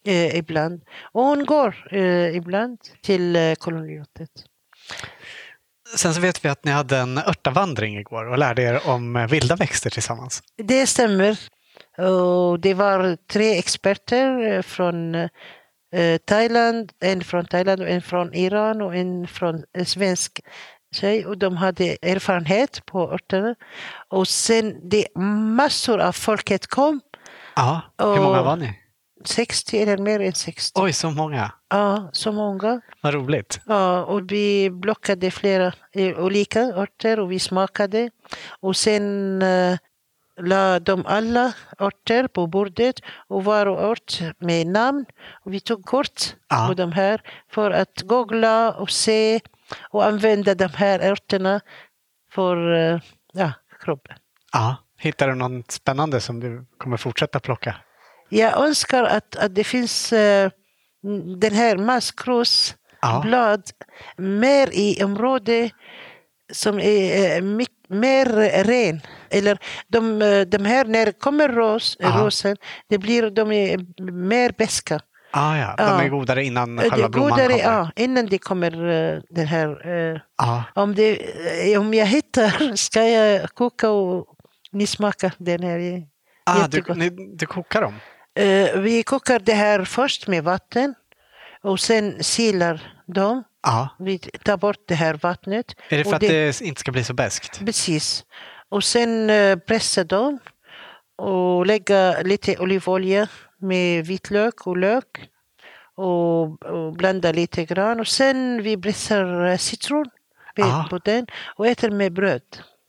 eh, 0.05 0.37
ibland. 0.37 0.81
Och 1.11 1.23
hon 1.23 1.45
går 1.45 1.87
eh, 1.91 2.35
ibland 2.35 2.79
till 3.01 3.35
eh, 3.35 3.55
kolonilottet. 3.55 4.29
Sen 5.95 6.13
så 6.13 6.21
vet 6.21 6.45
vi 6.45 6.49
att 6.49 6.65
ni 6.65 6.71
hade 6.71 6.97
en 6.97 7.17
örtavandring 7.17 7.97
igår 7.97 8.25
och 8.25 8.37
lärde 8.37 8.61
er 8.61 8.87
om 8.87 9.15
eh, 9.15 9.27
vilda 9.27 9.55
växter 9.55 9.89
tillsammans. 9.89 10.43
Det 10.57 10.87
stämmer. 10.87 11.39
Och 11.97 12.59
det 12.59 12.73
var 12.73 13.17
tre 13.27 13.57
experter 13.59 14.53
eh, 14.53 14.61
från 14.61 15.15
eh, 15.15 16.17
Thailand, 16.25 16.91
en 16.99 17.23
från 17.23 17.45
Thailand 17.45 17.81
och 17.81 17.89
en 17.89 18.01
från 18.01 18.33
Iran 18.33 18.81
och 18.81 18.95
en 18.95 19.27
från 19.27 19.63
en 19.73 19.85
svensk 19.85 20.41
tjej. 20.95 21.25
Och 21.25 21.37
de 21.37 21.57
hade 21.57 21.97
erfarenhet 22.01 22.85
på 22.85 23.11
örterna. 23.13 23.55
Och 24.09 24.27
sen 24.27 24.89
det 24.89 25.15
massor 25.55 25.99
av 25.99 26.11
folket 26.11 26.67
kom. 26.67 27.01
Ja, 27.55 27.81
hur 27.97 28.21
många 28.21 28.41
var 28.41 28.55
ni? 28.55 28.79
60 29.25 29.77
eller 29.77 29.97
mer 29.97 30.19
än 30.19 30.33
60. 30.33 30.81
Oj, 30.81 30.93
så 30.93 31.11
många. 31.11 31.51
Ja, 31.69 32.09
så 32.13 32.31
många. 32.31 32.81
Vad 33.01 33.13
roligt. 33.13 33.59
Ja, 33.65 34.03
och 34.03 34.31
vi 34.31 34.71
plockade 34.81 35.31
flera 35.31 35.73
eh, 35.93 36.19
olika 36.19 36.61
örter 36.61 37.19
och 37.19 37.31
vi 37.31 37.39
smakade. 37.39 38.09
Och 38.59 38.75
sen 38.75 39.41
eh, 39.41 39.77
la 40.41 40.79
de 40.79 41.05
alla 41.05 41.53
örter 41.79 42.27
på 42.27 42.47
bordet 42.47 42.99
och 43.27 43.43
var 43.43 43.65
och 43.65 43.83
ört 43.83 44.19
med 44.39 44.67
namn. 44.67 45.05
Och 45.45 45.53
vi 45.53 45.59
tog 45.59 45.85
kort 45.85 46.21
Ja. 46.49 46.65
på 46.67 46.73
de 46.73 46.91
här 46.91 47.21
för 47.51 47.71
att 47.71 48.01
googla 48.01 48.71
och 48.73 48.89
se 48.89 49.39
och 49.89 50.05
använda 50.05 50.55
de 50.55 50.67
här 50.67 50.99
örterna 50.99 51.61
för 52.31 52.73
eh, 52.73 52.99
ja, 53.33 53.51
kroppen. 53.79 54.15
Ja. 54.53 54.75
Hittar 54.99 55.27
du 55.27 55.35
något 55.35 55.71
spännande 55.71 56.21
som 56.21 56.39
du 56.39 56.65
kommer 56.77 56.97
fortsätta 56.97 57.39
plocka? 57.39 57.75
Jag 58.29 58.65
önskar 58.67 59.03
att, 59.03 59.35
att 59.35 59.55
det 59.55 59.63
finns 59.63 60.13
eh, 60.13 60.49
den 61.39 61.53
här 61.53 61.77
maskrosblad 61.77 63.63
Ja. 63.77 64.23
mer 64.23 64.69
i 64.73 65.03
område 65.03 65.69
som 66.53 66.79
är 66.79 67.35
eh, 67.37 67.41
mycket 67.41 67.74
mer 67.87 68.25
ren. 68.63 69.01
Eller 69.29 69.57
de, 69.87 70.21
eh, 70.21 70.41
de 70.41 70.65
här, 70.65 70.85
när 70.85 71.05
det 71.05 71.19
kommer 71.19 71.49
ros, 71.49 71.97
Ja. 71.99 72.09
rosen, 72.25 72.57
det 72.89 72.97
blir, 72.97 73.29
de 73.29 73.51
är 73.51 74.01
mer 74.11 74.53
beska. 74.57 74.99
Ah, 75.31 75.57
ja. 75.57 75.75
De 75.77 76.05
är 76.05 76.09
godare 76.09 76.43
innan 76.43 76.79
Eh, 76.79 76.89
själva 76.89 77.05
är 77.05 77.09
blomman 77.09 77.29
godare, 77.29 77.47
kommer. 77.47 77.63
ja, 77.63 77.89
innan 77.95 78.25
det 78.25 78.37
kommer 78.37 78.71
eh, 78.89 79.19
den 79.29 79.47
här... 79.47 79.77
Ja. 80.37 80.63
om, 80.75 80.95
det, 80.95 81.17
om 81.77 81.93
jag 81.93 82.05
hittar 82.05 82.75
ska 82.75 83.03
jag 83.07 83.49
koka 83.49 83.89
och 83.89 84.27
ni 84.71 84.87
smakar 84.87 85.31
den 85.37 85.63
här. 85.63 85.79
är 85.79 86.03
Ah, 86.45 86.53
du, 86.55 86.61
jättegott. 86.61 86.97
ni, 86.97 87.09
du 87.09 87.45
kokar 87.45 87.81
dem? 87.81 87.95
Vi 88.83 89.03
kokar 89.05 89.39
det 89.39 89.53
här 89.53 89.83
först 89.85 90.27
med 90.27 90.43
vatten 90.43 90.95
och 91.63 91.79
sen 91.79 92.23
silar 92.23 92.93
dem. 93.07 93.43
Ja. 93.65 93.89
Vi 93.99 94.17
tar 94.19 94.57
bort 94.57 94.77
det 94.87 94.95
här 94.95 95.13
vattnet. 95.13 95.75
Är 95.89 95.97
det 95.97 96.03
för 96.03 96.13
att 96.13 96.19
det 96.21 96.61
inte 96.61 96.79
ska 96.79 96.91
bli 96.91 97.03
så 97.03 97.13
beskt? 97.13 97.59
Precis. 97.65 98.25
Och 98.69 98.83
sen 98.83 99.29
eh, 99.29 99.55
pressa 99.57 100.03
dem 100.03 100.39
och 101.17 101.65
lägga 101.65 102.21
lite 102.21 102.57
olivolja 102.57 103.27
med 103.57 104.05
vitlök 104.05 104.67
och 104.67 104.77
lök 104.77 105.29
och, 105.95 106.63
och 106.65 106.93
blanda 106.93 107.31
lite 107.31 107.65
grann. 107.65 107.99
Och 107.99 108.07
sen 108.07 108.63
vi 108.63 108.77
pressar 108.77 109.45
eh, 109.45 109.57
citron 109.57 110.05
Ah. 110.61 110.83
på- 110.89 110.97
den 110.97 111.27
och 111.55 111.67
äter 111.67 111.89
med 111.89 112.13
bröd. 112.13 112.41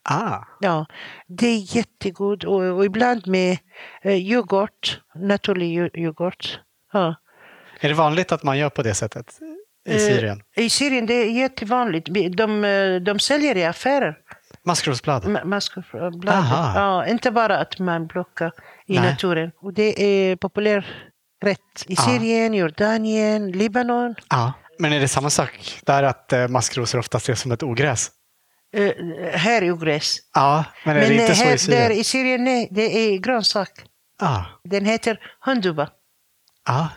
Ah. 0.09 0.39
Ja, 0.61 0.86
det 1.27 1.47
är 1.47 1.77
jättegott 1.77 2.44
och, 2.44 2.62
och 2.62 2.85
ibland 2.85 3.27
med 3.27 3.59
eh, 4.03 4.12
yoghurt, 4.16 5.01
naturlig 5.15 5.78
yo- 5.78 5.97
yoghurt. 5.98 6.61
Ja. 6.93 7.15
Är 7.81 7.89
det 7.89 7.94
vanligt 7.94 8.32
att 8.32 8.43
man 8.43 8.59
gör 8.59 8.70
på 8.70 8.82
det 8.82 8.94
sättet 8.94 9.39
i 9.86 9.92
Eh, 9.94 9.98
Syrien? 9.98 10.42
I 10.56 10.70
Syrien 10.70 11.06
det 11.06 11.14
är 11.14 11.30
jättevanligt. 11.30 12.08
De, 12.36 12.64
eh, 12.64 12.96
de 12.96 13.18
säljer 13.18 13.56
i 13.56 13.64
affärer. 13.64 14.16
Maskrosblad? 14.64 15.24
Ma- 15.24 15.44
Maskrosblad. 15.44 16.24
Ja, 16.74 17.06
inte 17.06 17.30
bara 17.30 17.58
att 17.58 17.78
man 17.78 18.08
plockar 18.08 18.52
i 18.86 18.98
Nej. 18.98 19.10
naturen. 19.10 19.50
Och 19.60 19.72
det 19.74 20.02
är 20.02 20.36
populär 20.36 20.86
rätt 21.44 21.58
i 21.86 21.94
Ja. 21.94 22.02
Syrien, 22.02 22.54
Jordanien, 22.54 23.50
Libanon. 23.52 24.14
Ja. 24.30 24.52
Men 24.78 24.92
är 24.92 25.00
det 25.00 25.08
samma 25.08 25.30
sak 25.30 25.80
där 25.84 26.02
att 26.02 26.32
eh, 26.32 26.48
maskrosor 26.48 26.98
oftast 26.98 27.22
ses 27.24 27.40
som 27.40 27.52
ett 27.52 27.62
ogräs? 27.62 28.10
Eh, 28.76 28.90
här 29.32 29.62
är 29.62 29.70
ogräs. 29.72 30.16
Ja, 30.34 30.64
men 30.84 30.96
är 30.96 31.00
Men 31.00 31.08
det 31.08 31.14
inte 31.14 31.32
eh, 31.32 31.32
så 31.34 31.44
här, 31.44 31.54
i 31.54 31.58
Syrien? 31.58 31.80
där 31.82 31.90
i 31.90 32.04
Syrien, 32.04 32.44
nej, 32.44 32.68
det 32.70 32.82
är 32.82 33.18
grönsak. 33.18 33.70
Ja. 34.20 34.46
Den 34.64 34.84
heter 34.84 35.18
hunduba. 35.40 35.88
ja. 36.66 36.88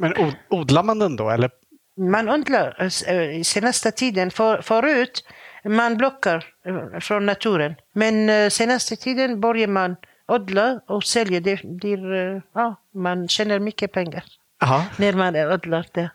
Men 0.00 0.12
od- 0.16 0.36
odlar 0.50 0.82
man 0.82 0.98
den 0.98 1.16
då? 1.16 1.30
Eller? 1.30 1.50
Man 1.96 2.28
odlar 2.28 2.76
eh, 3.06 3.42
senaste 3.42 3.90
tiden, 3.90 4.30
för, 4.30 4.62
förut 4.62 5.24
man 5.68 5.98
plockar 5.98 6.44
eh, 6.66 7.00
från 7.00 7.26
naturen. 7.26 7.74
Men 7.92 8.28
eh, 8.30 8.48
senaste 8.48 8.96
tiden 8.96 9.40
börjar 9.40 9.68
man 9.68 9.96
odla 10.28 10.80
och 10.86 11.04
sälja. 11.04 11.40
Det 11.40 11.52
eh, 11.92 12.42
ja, 12.54 12.76
man 12.94 13.28
tjänar 13.28 13.58
mycket 13.58 13.92
pengar 13.92 14.24
Ja, 14.60 14.84
när 14.96 15.12
man 15.12 15.36
odlar 15.36 15.86
det. 15.92 16.10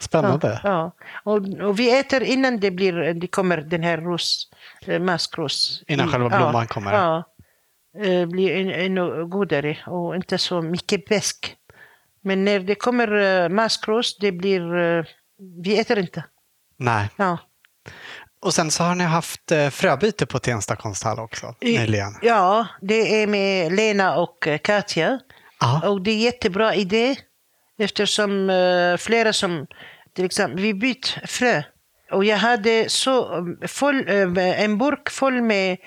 spännande. 0.00 0.60
Ja, 0.64 0.70
ja. 0.70 0.92
Och, 1.32 1.68
och 1.68 1.78
vi 1.78 1.98
äter 1.98 2.22
innan 2.22 2.60
det, 2.60 2.70
blir, 2.70 3.14
det 3.14 3.26
kommer 3.26 3.56
den 3.56 3.82
här 3.82 3.98
ros, 3.98 4.50
maskros. 5.00 5.82
Innan 5.86 6.08
själva 6.08 6.28
blomman 6.28 6.54
ja, 6.54 6.66
kommer. 6.66 6.92
Ja, 6.92 7.24
blir 8.26 8.56
än- 8.56 8.70
ännu 8.86 9.26
godare 9.26 9.78
och 9.86 10.16
inte 10.16 10.38
så 10.38 10.62
mycket 10.62 11.04
besk. 11.08 11.56
Men 12.22 12.44
när 12.44 12.60
det 12.60 12.74
kommer 12.74 13.48
maskros, 13.48 14.18
det 14.18 14.32
blir... 14.32 15.19
Vi 15.62 15.80
äter 15.80 15.98
inte. 15.98 16.24
Nej. 16.76 17.08
Ja. 17.16 17.38
Och 18.42 18.54
sen 18.54 18.70
så 18.70 18.82
har 18.82 18.94
ni 18.94 19.04
haft 19.04 19.52
eh, 19.52 19.70
fröbyte 19.70 20.26
på 20.26 20.38
Tensta 20.38 20.76
konsthall 20.76 21.18
också 21.18 21.54
nyligen. 21.60 22.14
Ja, 22.22 22.66
det 22.80 23.22
är 23.22 23.26
med 23.26 23.72
Lena 23.72 24.16
och 24.16 24.46
eh, 24.46 24.58
Katja. 24.58 25.20
Ja. 25.60 25.88
Och 25.88 26.02
det 26.02 26.10
är 26.10 26.16
jättebra 26.16 26.74
idé 26.74 27.16
eftersom 27.78 28.50
eh, 28.50 28.96
flera 28.96 29.32
som, 29.32 29.66
till 30.16 30.24
exempel, 30.24 30.60
vi 30.60 30.74
bytt 30.74 31.06
frö. 31.26 31.62
Och 32.12 32.24
jag 32.24 32.36
hade 32.36 32.88
så 32.88 33.44
full, 33.66 34.08
en 34.38 34.78
burk 34.78 35.10
full 35.10 35.42
med 35.42 35.78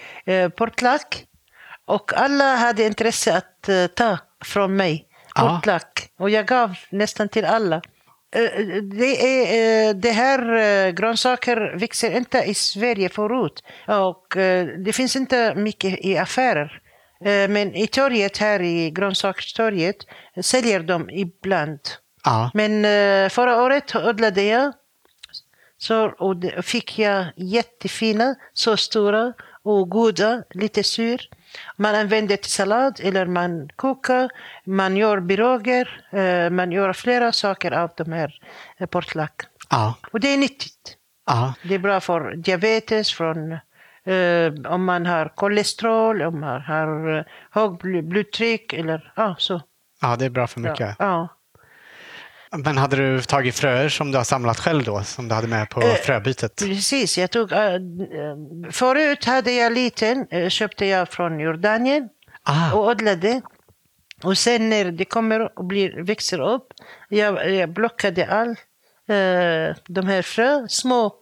portlack 0.58 1.26
och 1.86 2.14
alla 2.14 2.56
hade 2.56 2.86
intresse 2.86 3.38
att 3.38 3.96
ta 3.96 4.18
från 4.46 4.76
mig 4.76 5.08
portlack. 5.36 6.10
Och 6.20 6.30
jag 6.30 6.48
gav 6.48 6.76
nästan 6.90 7.30
till 7.30 7.46
alla. 7.46 7.82
Det, 8.82 9.22
är, 9.22 9.90
eh, 9.90 9.96
det 9.96 10.12
här 10.12 10.56
eh, 10.56 10.92
grönsaker 10.92 11.76
växer 11.80 12.18
inte 12.18 12.38
i 12.38 12.54
Sverige 12.54 13.10
förut. 13.10 13.64
Och 13.88 14.38
eh, 14.38 14.68
det 14.68 14.94
finns 14.94 15.16
inte 15.16 15.56
mycket 15.56 16.06
i 16.06 16.18
affärer. 16.18 16.80
Men 17.50 17.76
i 17.76 17.88
torget 17.88 18.38
här 18.38 18.62
i 18.62 18.92
grönsakstorget 18.92 19.96
säljer 20.42 20.80
de 20.80 21.10
ibland. 21.10 21.80
Ja. 22.24 22.52
Men 22.54 22.84
förra 23.30 23.64
året 23.64 23.96
odlade 23.96 24.44
jag 24.44 24.74
så, 25.78 26.06
och 26.06 26.36
fick 26.64 27.00
jag 27.00 27.26
jättefina, 27.36 28.36
så 28.54 28.78
stora 28.78 29.34
och 29.64 29.90
goda, 29.90 30.44
lite 30.50 30.84
sur. 30.84 31.30
Man 31.76 31.96
använder 31.96 32.38
till 32.38 32.52
sallad 32.52 33.00
eller 33.04 33.26
man 33.26 33.70
kokar, 33.76 34.30
man 34.66 34.98
gör 34.98 35.22
piroger, 35.28 36.06
eh, 36.12 36.50
man 36.50 36.72
gör 36.72 36.94
flera 36.94 37.32
saker 37.32 37.72
av 37.72 37.92
de 37.98 38.12
här 38.12 38.40
eh, 38.78 38.88
portlack. 38.88 39.42
Ja. 39.70 39.96
Och 40.12 40.20
det 40.20 40.34
är 40.34 40.38
nyttigt. 40.38 40.98
Ja. 41.26 41.54
Det 41.64 41.76
är 41.76 41.80
bra 41.80 42.00
för 42.00 42.36
diabetes, 42.36 43.14
från, 43.14 43.52
eh, 44.06 44.72
om 44.74 44.86
man 44.86 45.06
har 45.06 45.36
kolesterol, 45.36 46.22
om 46.22 46.40
man 46.40 46.62
har 46.62 47.26
högt 47.52 47.84
bl- 47.84 48.02
blodtryck 48.02 48.74
eller 48.74 49.14
ja, 49.16 49.36
så. 49.40 49.62
ja, 50.02 50.16
det 50.16 50.26
är 50.26 50.30
bra 50.30 50.48
för 50.48 50.60
mycket. 50.60 50.96
Ja, 51.00 51.06
ja. 51.06 51.28
Men 52.58 52.78
hade 52.78 52.96
du 52.96 53.22
tagit 53.22 53.56
fröer 53.56 53.90
som 53.90 54.12
du 54.12 54.18
har 54.18 54.24
samlat 54.26 54.60
själv 54.60 54.84
då, 54.84 55.04
som 55.04 55.28
du 55.28 55.36
hade 55.36 55.48
med 55.48 55.70
på 55.70 55.82
Eh, 55.82 55.94
fröbytet? 55.96 56.56
Precis, 56.56 57.18
jag 57.18 57.32
tog... 57.32 57.52
äh, 57.52 57.58
förut 58.72 59.26
hade 59.26 59.52
jag 59.52 59.74
liten, 59.74 60.28
äh, 60.30 60.50
köpte 60.50 60.86
jag 60.86 61.10
från 61.10 61.40
Jordanien 61.40 62.10
Ah, 62.46 62.74
och 62.74 62.88
odlade. 62.88 63.42
Och 64.24 64.38
sen 64.38 64.70
när 64.70 64.86
det 64.92 65.06
kommer 65.06 65.60
och 65.60 65.66
blir, 65.66 66.04
växer 66.04 66.40
upp, 66.42 66.68
jag, 67.10 67.52
jag 67.56 67.76
plockade 67.76 68.28
all 68.28 68.50
äh, 68.50 69.76
de 69.88 70.08
här 70.08 70.22
frö, 70.22 70.68
små 70.70 71.14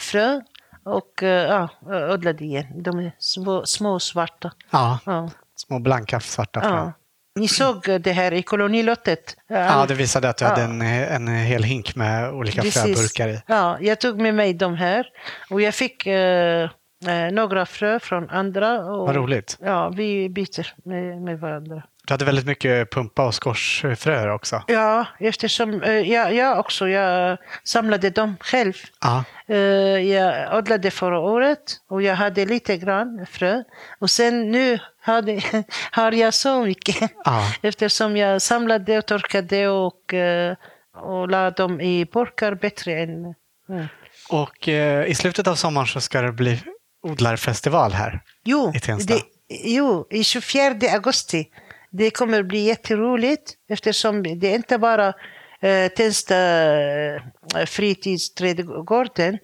frö 0.00 0.40
och 0.84 1.22
äh, 1.22 1.28
ja, 1.28 1.68
odlade 2.14 2.44
igen. 2.44 2.82
De 2.82 2.98
är 2.98 3.12
små, 3.18 3.66
små 3.66 4.00
svarta. 4.00 4.52
ja, 4.70 4.98
Ja, 5.06 5.30
små 5.56 5.78
blanka 5.78 6.20
svarta 6.20 6.60
frön. 6.60 6.72
ja. 6.72 6.92
Ni 7.40 7.48
såg 7.48 8.00
det 8.00 8.12
här 8.12 8.32
i 8.32 8.42
kolonilottet? 8.42 9.36
Ja, 9.48 9.84
det 9.88 9.94
visade 9.94 10.28
att 10.28 10.36
du 10.36 10.44
hade 10.44 10.60
Ja. 10.60 10.66
en, 10.68 10.82
en 10.82 11.28
hel 11.28 11.62
hink 11.62 11.96
med 11.96 12.30
olika 12.32 12.62
Precis. 12.62 12.82
fröburkar 12.82 13.28
i. 13.28 13.42
Ja, 13.46 13.78
jag 13.80 14.00
tog 14.00 14.20
med 14.20 14.34
mig 14.34 14.54
de 14.54 14.74
här 14.76 15.06
och 15.50 15.60
jag 15.60 15.74
fick 15.74 16.06
eh, 16.06 16.62
eh, 17.06 17.32
några 17.32 17.66
frö 17.66 17.98
från 18.00 18.30
andra. 18.30 18.78
Och, 18.84 19.06
Vad 19.06 19.16
roligt. 19.16 19.58
Ja, 19.60 19.88
vi 19.88 20.28
byter 20.28 20.88
med, 20.88 21.22
med 21.22 21.40
varandra. 21.40 21.82
Du 22.06 22.14
hade 22.14 22.24
väldigt 22.24 22.46
mycket 22.46 22.90
pumpa 22.90 23.26
och 23.26 23.34
skortsfröer 23.34 24.28
också. 24.30 24.62
Ja, 24.66 25.06
eftersom 25.18 25.82
eh, 25.82 25.92
jag, 25.92 26.34
jag 26.34 26.58
också 26.58 26.88
jag 26.88 27.38
samlade 27.64 28.10
dem 28.10 28.36
själv. 28.40 28.72
Ja, 29.00 29.24
Eh, 29.46 29.56
jag 29.98 30.58
odlade 30.58 30.90
förra 30.90 31.18
året 31.18 31.60
och 31.88 32.02
jag 32.02 32.14
hade 32.14 32.46
lite 32.46 32.76
grann 32.76 33.26
frö. 33.30 33.62
Och 33.98 34.10
sen 34.10 34.50
nu 34.50 34.78
hade, 35.00 35.42
har 35.90 36.12
jag 36.12 36.34
så 36.34 36.64
mycket. 36.64 37.12
Ja. 37.24 37.52
Eftersom 37.62 38.16
jag 38.16 38.42
samlade 38.42 38.98
och 38.98 39.06
torkade 39.06 39.68
och, 39.68 40.14
eh, 40.14 40.56
och 40.96 41.28
la 41.28 41.50
dem 41.50 41.80
i 41.80 42.04
burkar 42.04 42.54
bättre 42.54 42.92
än... 42.92 43.34
Mm. 43.68 43.86
och 44.28 44.68
i 45.06 45.14
slutet 45.14 45.46
av 45.46 45.54
sommaren 45.54 45.86
så 45.86 46.00
ska 46.00 46.20
det 46.20 46.32
bli 46.32 46.62
odlarfestival 47.02 47.92
här. 47.92 48.20
Jo, 48.44 48.72
I 48.74 48.80
Tensta. 48.80 49.14
det, 49.14 49.22
jo, 49.64 50.06
i 50.10 50.24
24 50.24 50.74
augusti. 50.92 51.48
Det 51.96 52.10
kommer 52.10 52.42
bli 52.42 52.58
jätteroligt 52.58 53.54
eftersom 53.68 54.22
det 54.22 54.54
inte 54.54 54.78
bara 54.78 55.12
eh, 55.60 55.88
Tensta 55.88 56.36
eh, 56.36 57.20
fritidsträdgården 57.66 59.38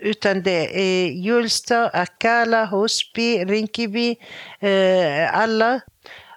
utan 0.00 0.42
det 0.42 0.80
är 0.80 1.10
Hjulsta, 1.10 1.88
Akalla, 1.88 2.64
Husby, 2.66 3.44
Rinkeby, 3.44 4.16
eh, 4.60 5.38
alla. 5.38 5.80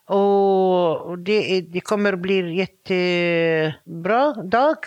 Och 0.05 1.19
det, 1.19 1.61
det 1.61 1.81
kommer 1.81 2.15
bli 2.15 2.55
jättebra 2.55 4.33
dag. 4.33 4.77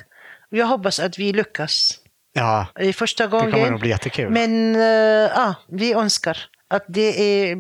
Jag 0.48 0.66
hoppas 0.66 1.00
att 1.00 1.18
vi 1.18 1.32
lyckas. 1.32 1.98
Ja, 2.32 2.66
I 2.80 2.92
första 2.92 3.24
det 3.24 3.30
gången. 3.30 3.50
kommer 3.50 3.70
nog 3.70 3.80
bli 3.80 3.88
jättekul. 3.88 4.30
Men 4.30 4.76
eh, 4.76 5.30
ja, 5.34 5.54
vi 5.68 5.92
önskar 5.92 6.38
att 6.68 6.84
det 6.88 7.20
är, 7.50 7.56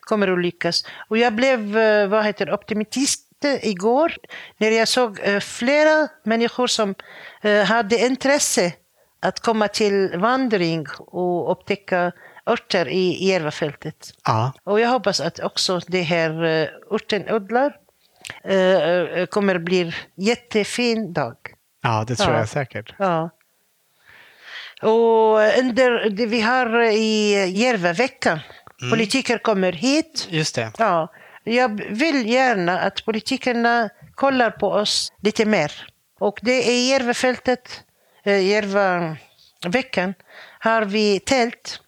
kommer 0.00 0.28
att 0.32 0.42
lyckas. 0.42 0.84
Och 1.08 1.18
jag 1.18 1.32
blev 1.34 1.78
eh, 1.78 2.08
vad 2.08 2.24
heter, 2.24 2.52
optimist 2.54 3.24
igår 3.62 4.12
när 4.56 4.70
jag 4.70 4.88
såg 4.88 5.18
eh, 5.22 5.40
flera 5.40 6.08
människor 6.24 6.66
som 6.66 6.94
eh, 7.42 7.64
hade 7.64 8.06
intresse 8.06 8.72
att 9.20 9.40
komma 9.40 9.68
till 9.68 10.12
vandring 10.16 10.86
och 10.98 11.52
upptäcka 11.52 12.12
örter 12.46 12.88
i 12.88 13.26
Järvafältet. 13.28 14.10
Ja, 14.24 14.52
Och 14.64 14.80
jag 14.80 14.88
hoppas 14.88 15.20
att 15.20 15.38
också 15.40 15.80
det 15.86 16.02
här 16.02 16.30
örtenodlar 16.90 17.76
uh, 18.50 19.26
kommer 19.26 19.58
bli 19.58 19.92
jättefin 20.16 21.12
dag. 21.12 21.36
ja 21.82 22.04
det 22.08 22.16
tror 22.16 22.32
Ja. 22.32 22.38
jag 22.38 22.48
säkert. 22.48 22.94
Ja. 22.98 23.30
Och 24.82 25.58
under, 25.58 26.26
vi 26.26 26.40
har 26.40 26.80
i 26.82 27.32
Järvaveckan, 27.50 28.38
politiker 28.90 29.38
kommer 29.38 29.72
hit. 29.72 30.28
Just 30.30 30.54
det. 30.54 30.72
Ja, 30.78 31.12
jag 31.44 31.84
vill 31.90 32.28
gärna 32.28 32.80
att 32.80 33.04
politikerna 33.04 33.88
kollar 34.14 34.50
på 34.50 34.68
oss 34.68 35.12
lite 35.22 35.44
mer. 35.44 35.72
Och 36.20 36.38
det 36.42 36.70
är 36.70 36.90
Järvafältet, 36.90 37.84
eh, 38.24 38.46
Järvaveckan, 38.46 40.14
har 40.58 40.84
vi 40.84 41.20
tält 41.20 41.80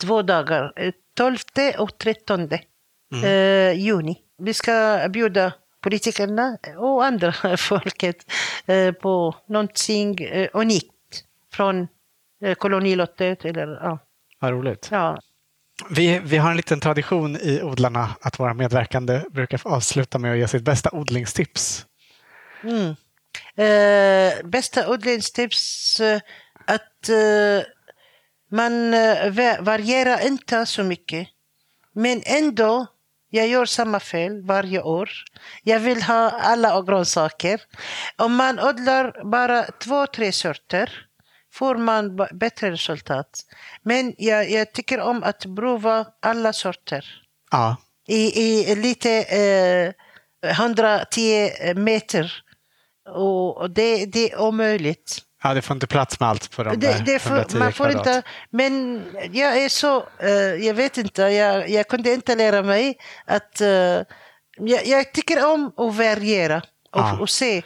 två 0.00 0.22
dagar, 0.22 0.72
eh, 0.76 0.92
12 1.16 1.38
och 1.78 1.98
13 1.98 2.48
eh, 3.24 3.72
juni. 3.72 4.18
Vi 4.38 4.54
ska 4.54 5.06
bjuda 5.10 5.52
politikerna 5.82 6.58
och 6.78 7.04
andra 7.04 7.32
folket 7.56 8.16
eh, 8.66 8.92
på 8.92 9.34
någonting 9.48 10.18
eh, 10.24 10.48
unikt 10.52 10.95
från 11.56 11.88
eh, 12.44 12.54
kolonilottet. 12.54 13.44
Eller, 13.44 13.66
ja. 13.66 13.98
Vad 14.40 14.50
roligt. 14.50 14.88
Ja. 14.90 15.18
Vi, 15.90 16.18
vi 16.18 16.36
har 16.36 16.50
en 16.50 16.56
liten 16.56 16.80
tradition 16.80 17.36
i 17.36 17.62
Odlarna 17.62 18.16
att 18.20 18.38
våra 18.40 18.54
medverkande 18.54 19.22
brukar 19.30 19.58
få 19.58 19.68
avsluta 19.68 20.18
med 20.18 20.32
att 20.32 20.38
ge 20.38 20.48
sitt 20.48 20.62
bästa 20.64 20.90
odlingstips. 20.92 21.86
Mm. 22.62 22.94
Eh, 23.56 24.44
bästa 24.44 24.88
odlingstips 24.90 26.00
eh, 26.00 26.20
att 26.66 27.08
eh, 27.08 27.66
man 28.50 28.94
eh, 28.94 29.30
va- 29.30 29.60
varierar 29.60 30.26
inte 30.26 30.66
så 30.66 30.82
mycket. 30.84 31.28
Men 31.92 32.22
ändå, 32.26 32.86
jag 33.30 33.48
gör 33.48 33.64
samma 33.64 34.00
fel 34.00 34.42
varje 34.46 34.82
år. 34.82 35.10
Jag 35.62 35.80
vill 35.80 36.02
ha 36.02 36.30
alla 36.30 36.82
grönsaker. 36.82 37.60
Om 38.16 38.36
man 38.36 38.60
odlar 38.60 39.30
bara 39.30 39.62
två, 39.62 40.06
tre 40.06 40.32
sorter 40.32 41.05
får 41.58 41.74
man 41.74 42.16
bättre 42.32 42.70
resultat. 42.70 43.40
Men 43.82 44.14
jag, 44.18 44.50
jag 44.50 44.72
tycker 44.72 45.00
om 45.00 45.22
att 45.22 45.44
prova 45.56 46.06
alla 46.22 46.52
sorter 46.52 47.04
Ja, 47.50 47.76
i, 48.08 48.40
i 48.42 48.74
lite 48.74 49.10
eh, 50.44 50.50
110 50.50 51.50
meter. 51.74 52.32
Och 53.14 53.70
det, 53.70 54.06
det 54.06 54.32
är 54.32 54.40
omöjligt. 54.40 55.18
ja 55.42 55.54
det 55.54 55.62
får 55.62 55.74
inte 55.74 55.86
plats 55.86 56.20
med 56.20 56.28
allt 56.28 56.50
på 56.50 56.62
de 56.64 56.76
Det, 56.80 57.02
det 57.06 57.18
får, 57.18 57.30
110 57.36 57.58
man 57.58 57.72
får 57.72 57.84
kvadrat. 57.84 58.06
inte, 58.06 58.22
men 58.50 59.02
jag 59.32 59.56
är 59.64 59.68
så, 59.68 60.06
eh, 60.18 60.30
jag 60.66 60.74
vet 60.74 60.98
inte, 60.98 61.22
jag, 61.22 61.68
jag 61.70 61.88
kunde 61.88 62.12
inte 62.12 62.34
lära 62.34 62.62
mig 62.62 62.98
att 63.24 63.60
eh, 63.60 63.68
jag, 64.58 64.86
jag 64.86 65.12
tycker 65.12 65.46
om 65.52 65.66
att 65.76 65.94
variera 65.94 66.56
och, 66.56 67.00
Ja. 67.00 67.18
och 67.20 67.30
se. 67.30 67.62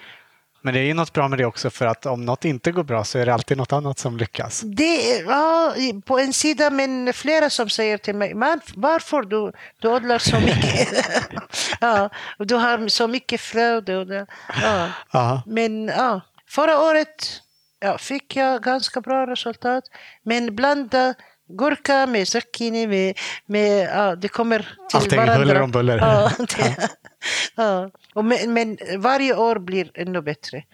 Men 0.62 0.74
det 0.74 0.80
är 0.80 0.84
ju 0.84 0.94
något 0.94 1.12
bra 1.12 1.28
med 1.28 1.38
det 1.38 1.44
också 1.44 1.70
för 1.70 1.86
att 1.86 2.06
om 2.06 2.24
något 2.24 2.44
inte 2.44 2.72
går 2.72 2.82
bra 2.82 3.04
så 3.04 3.18
är 3.18 3.26
det 3.26 3.34
alltid 3.34 3.56
något 3.56 3.72
annat 3.72 3.98
som 3.98 4.16
lyckas. 4.16 4.60
Det 4.60 5.12
är 5.12 5.24
ja, 5.24 5.74
på 6.04 6.18
en 6.18 6.32
sida, 6.32 6.70
men 6.70 7.12
flera 7.12 7.50
som 7.50 7.68
säger 7.68 7.98
till 7.98 8.14
mig, 8.14 8.34
varför 8.74 9.22
du, 9.22 9.52
du 9.78 9.88
odlar 9.88 10.18
så 10.18 10.40
mycket? 10.40 10.88
ja, 11.80 12.10
du 12.38 12.54
har 12.54 12.88
så 12.88 13.08
mycket 13.08 13.40
det, 13.86 14.26
ja. 14.62 14.88
Ja, 15.12 15.42
Men 15.46 15.88
ja, 15.88 16.20
förra 16.48 16.80
året 16.80 17.42
ja, 17.80 17.98
fick 17.98 18.36
jag 18.36 18.62
ganska 18.62 19.00
bra 19.00 19.26
resultat. 19.26 19.84
Men 20.22 20.56
blanda 20.56 21.14
gurka 21.58 22.06
med 22.06 22.28
zucchini, 22.28 22.86
med, 22.86 23.18
med, 23.46 23.88
ja, 23.94 24.16
det 24.16 24.28
kommer 24.28 24.58
till 24.58 24.96
Allting 24.96 25.18
varandra. 25.18 25.38
huller 25.38 25.62
om 25.62 25.70
buller. 25.70 25.98
Ja, 25.98 26.32
det, 26.38 26.88
ja. 27.56 27.90
Och 28.14 28.24
men, 28.24 28.52
men 28.52 28.78
varje 28.96 29.36
år 29.36 29.58
blir 29.58 29.90
ännu 29.94 30.22
bättre. 30.22 30.64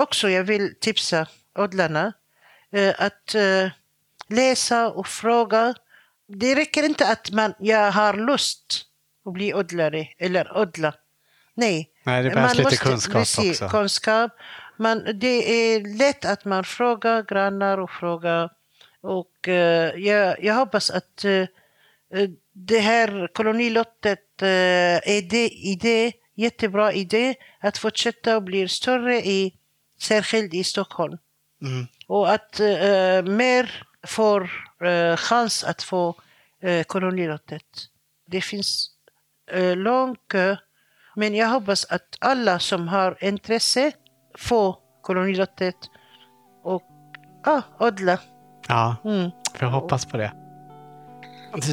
Också 0.00 0.28
jag 0.28 0.44
vill 0.44 0.74
tipsa 0.80 1.26
odlarna 1.58 2.12
eh, 2.72 2.94
att 2.98 3.34
eh, 3.34 3.70
läsa 4.28 4.88
och 4.88 5.06
fråga. 5.06 5.74
Det 6.28 6.54
räcker 6.54 6.82
inte 6.82 7.08
att 7.08 7.30
man, 7.30 7.54
jag 7.58 7.92
har 7.92 8.14
lust 8.14 8.82
att 9.26 9.32
bli 9.32 9.54
odlare 9.54 10.08
eller 10.18 10.56
odla. 10.56 10.94
Nej, 11.54 11.90
Nej, 12.04 12.22
det 12.22 12.30
behövs 12.30 12.54
lite 12.54 12.76
kunskap 12.76 13.14
precis, 13.14 13.62
också. 13.62 13.76
Kunskap. 13.78 14.32
Man, 14.76 15.04
det 15.20 15.52
är 15.52 15.98
lätt 15.98 16.24
att 16.24 16.44
man 16.44 16.64
frågar 16.64 17.22
grannar 17.22 17.78
och 17.78 17.90
frågar. 17.90 18.50
Och 19.02 19.48
eh, 19.48 19.98
jag, 20.00 20.44
jag 20.44 20.54
hoppas 20.54 20.90
att 20.90 21.24
eh, 21.24 21.46
eh, 22.14 22.30
det 22.52 22.78
här 22.78 23.28
kolonilottet 23.32 24.42
är 24.42 25.22
det 25.30 25.48
idé, 25.48 26.12
jättebra 26.34 26.92
idé 26.92 27.34
att 27.60 27.78
fortsätta 27.78 28.36
och 28.36 28.42
bli 28.42 28.68
större 28.68 29.16
i, 29.16 29.54
särskilt 30.00 30.54
i 30.54 30.64
Stockholm. 30.64 31.18
mm. 31.62 31.86
Och 32.06 32.32
att 32.32 32.60
mer 33.24 33.84
får 34.06 34.50
chans 35.16 35.64
att 35.64 35.82
få 35.82 36.14
kolonilottet. 36.86 37.66
Det 38.26 38.40
finns 38.40 38.90
lång 39.76 40.16
kö. 40.26 40.56
Men 41.16 41.34
jag 41.34 41.48
hoppas 41.48 41.84
att 41.84 42.16
alla 42.20 42.58
som 42.58 42.88
har 42.88 43.24
intresse 43.24 43.92
får 44.38 44.76
kolonilottet 45.02 45.76
och 46.62 46.82
ah, 47.44 47.62
odla. 47.78 48.18
Ja 48.68 48.96
Mm. 49.04 49.30
vi 49.60 49.66
hoppas 49.66 50.04
på 50.06 50.16
det. 50.16 50.32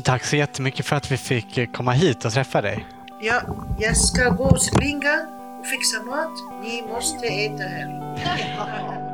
Tack 0.03 0.23
så 0.23 0.35
jättemycket 0.35 0.85
för 0.85 0.95
att 0.95 1.11
vi 1.11 1.17
fick 1.17 1.57
eh, 1.57 1.67
komma 1.71 1.91
hit 1.91 2.25
och 2.25 2.31
träffa 2.31 2.61
dig. 2.61 2.87
Ja, 3.21 3.41
jag 3.79 3.97
ska 3.97 4.29
gå 4.29 4.43
och 4.43 4.61
springa 4.61 5.19
och 5.59 5.65
fixa 5.67 6.03
mat. 6.03 6.63
Ni 6.63 6.83
måste 6.93 7.27
äta 7.27 7.63
här. 7.63 9.05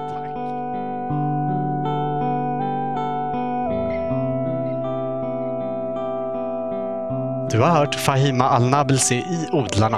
Du 7.52 7.60
har 7.62 7.70
hört 7.70 7.96
Fahima 7.96 8.46
Al-Nabelsi 8.50 9.16
i 9.16 9.50
Odlarna. 9.52 9.98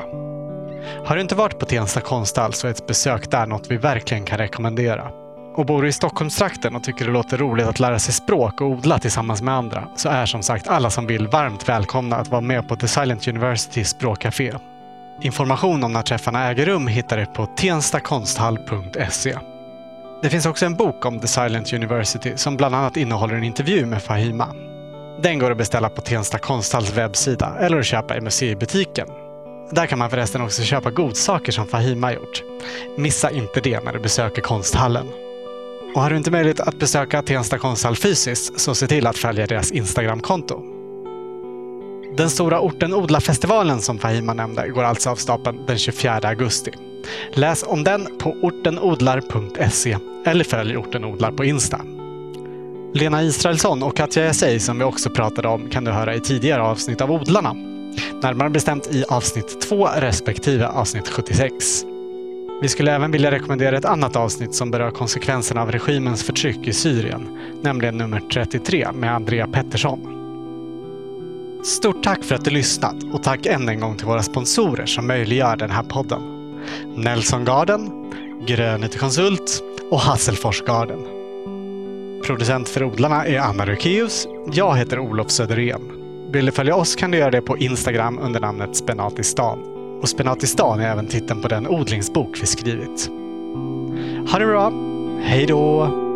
Har 1.06 1.16
du 1.16 1.22
inte 1.22 1.36
varit 1.36 1.60
på 1.60 1.66
Tensta 1.66 2.02
konsthall 2.02 2.54
så 2.54 2.68
är 2.68 2.72
ett 2.72 2.88
besök 2.88 3.32
där 3.32 3.46
något 3.48 3.72
vi 3.72 3.78
verkligen 3.78 4.26
kan 4.26 4.38
rekommendera. 4.38 5.12
Och 5.58 5.66
bor 5.66 5.82
du 5.82 5.88
i 5.88 5.92
Stockholmstrakten 5.92 6.76
och 6.76 6.84
tycker 6.84 7.06
det 7.06 7.12
låter 7.12 7.38
roligt 7.38 7.68
att 7.68 7.80
lära 7.80 8.00
sig 8.00 8.14
språk 8.14 8.62
och 8.62 8.68
odla 8.68 9.00
tillsammans 9.00 9.42
med 9.42 9.54
andra 9.54 9.88
så 9.96 10.10
är 10.10 10.26
som 10.26 10.44
sagt 10.44 10.68
alla 10.68 10.90
som 10.90 11.08
vill 11.08 11.28
varmt 11.28 11.70
välkomna 11.70 12.16
att 12.16 12.28
vara 12.28 12.42
med 12.42 12.68
på 12.68 12.76
The 12.76 12.88
Silent 12.88 13.28
University 13.28 13.84
språkcafé. 13.84 14.54
Information 15.22 15.84
om 15.84 15.94
när 15.94 16.02
träffarna 16.02 16.50
äger 16.50 16.66
rum 16.66 16.88
hittar 16.88 17.18
du 17.18 17.26
på 17.26 17.46
tenstakonsthall.se. 17.46 19.38
Det 20.22 20.30
finns 20.30 20.46
också 20.46 20.66
en 20.66 20.76
bok 20.76 21.06
om 21.06 21.20
The 21.20 21.28
Silent 21.28 21.74
University 21.74 22.34
som 22.36 22.58
bland 22.58 22.76
annat 22.76 22.98
innehåller 22.98 23.36
en 23.36 23.44
intervju 23.44 23.86
med 23.86 24.04
Fahima. 24.04 24.48
Den 25.22 25.40
går 25.40 25.52
att 25.52 25.58
beställa 25.58 25.90
på 25.90 26.02
Tensta 26.02 26.38
konsthalls 26.38 26.98
webbsida 26.98 27.56
eller 27.60 27.80
att 27.80 27.86
köpa 27.86 28.18
i 28.18 28.22
museibutiken. 28.22 29.08
Där 29.72 29.86
kan 29.86 30.00
man 30.00 30.10
förresten 30.10 30.42
också 30.42 30.64
köpa 30.64 30.92
godsaker 30.92 31.52
som 31.52 31.68
Fahima 31.68 32.14
gjort. 32.14 32.44
Missa 32.98 33.32
inte 33.32 33.62
det 33.62 33.84
när 33.84 33.94
du 33.94 34.00
besöker 34.00 34.42
konsthallen. 34.42 35.08
Och 35.98 36.04
har 36.04 36.10
du 36.10 36.18
inte 36.18 36.32
möjlighet 36.32 36.60
att 36.60 36.80
besöka 36.80 37.22
Tensta 37.22 37.58
konsthall 37.58 37.96
fysiskt 37.96 38.60
så 38.60 38.76
se 38.76 38.88
till 38.88 39.08
att 39.08 39.18
följa 39.18 39.48
deras 39.48 39.72
Instagramkonto. 39.72 40.62
Den 42.18 42.30
stora 42.30 42.62
Orten 42.62 42.94
Odla-festivalen 42.94 43.82
som 43.82 44.00
Fahima 44.00 44.34
nämnde 44.34 44.70
går 44.70 44.84
alltså 44.84 45.10
av 45.10 45.16
stapeln 45.16 45.66
den 45.66 45.78
24 45.78 46.20
augusti. 46.24 46.72
Läs 47.34 47.64
om 47.68 47.84
den 47.84 48.18
på 48.20 48.30
ortenodlar.se 48.42 49.98
eller 50.26 50.44
följ 50.44 50.78
Orten 50.78 51.06
Odlar 51.06 51.32
på 51.32 51.46
Insta. 51.46 51.82
Lena 52.94 53.24
Israelsson 53.24 53.84
och 53.84 53.98
Katja 53.98 54.26
Essay 54.26 54.60
som 54.60 54.78
vi 54.78 54.84
också 54.84 55.10
pratade 55.10 55.48
om 55.48 55.70
kan 55.70 55.84
du 55.84 55.92
höra 55.92 56.16
i 56.16 56.20
tidigare 56.20 56.62
avsnitt 56.62 57.02
av 57.02 57.12
Odlarna. 57.12 57.54
Närmare 58.22 58.50
bestämt 58.50 58.88
i 58.92 59.04
avsnitt 59.10 59.62
2 59.62 59.88
respektive 59.88 60.68
avsnitt 60.68 61.08
76. 61.08 61.54
Vi 62.62 62.68
skulle 62.68 62.96
även 62.96 63.12
vilja 63.12 63.32
rekommendera 63.32 63.78
ett 63.78 63.86
annat 63.86 64.16
avsnitt 64.16 64.56
som 64.56 64.72
berör 64.72 64.92
konsekvenserna 64.92 65.62
av 65.62 65.72
regimens 65.72 66.24
förtryck 66.24 66.68
i 66.68 66.74
Syrien, 66.74 67.40
nämligen 67.62 67.98
nummer 67.98 68.20
33 68.20 68.88
med 68.94 69.16
Andrea 69.16 69.48
Pettersson. 69.48 70.14
Stort 71.64 72.04
tack 72.04 72.24
för 72.24 72.36
att 72.36 72.46
du 72.46 72.52
lyssnat 72.52 72.96
och 73.14 73.24
tack 73.24 73.46
än 73.46 73.70
en 73.70 73.80
gång 73.80 73.98
till 73.98 74.08
våra 74.08 74.24
sponsorer 74.24 74.86
som 74.86 75.08
möjliggör 75.08 75.56
den 75.56 75.70
här 75.70 75.84
podden. 75.84 76.22
Nelson 76.96 77.46
Garden, 77.46 78.14
Grönet 78.48 79.00
Konsult 79.00 79.64
och 79.92 80.00
Hasselfors 80.00 80.62
Garden. 80.62 81.00
Producent 82.26 82.70
för 82.70 82.84
odlarna 82.84 83.26
är 83.26 83.40
Anna 83.40 83.66
Rökeus. 83.66 84.28
Jag 84.54 84.78
heter 84.78 85.00
Olof 85.00 85.32
Söderén. 85.32 85.82
Vill 86.32 86.46
du 86.46 86.52
följa 86.52 86.76
oss 86.76 86.96
kan 86.96 87.12
du 87.12 87.18
göra 87.18 87.32
det 87.32 87.42
på 87.42 87.58
Instagram 87.58 88.20
under 88.20 88.40
namnet 88.40 88.76
Spenatistan. 88.76 89.77
Och 90.02 90.10
Spenatistan 90.10 90.80
är 90.80 90.92
även 90.92 91.08
titeln 91.08 91.42
på 91.42 91.48
den 91.48 91.68
odlingsbok 91.68 92.42
vi 92.42 92.46
skrivit. 92.48 93.10
Ha 94.32 94.40
det 94.40 94.46
bra! 94.46 94.72
Hej 95.22 95.46
då! 95.46 96.07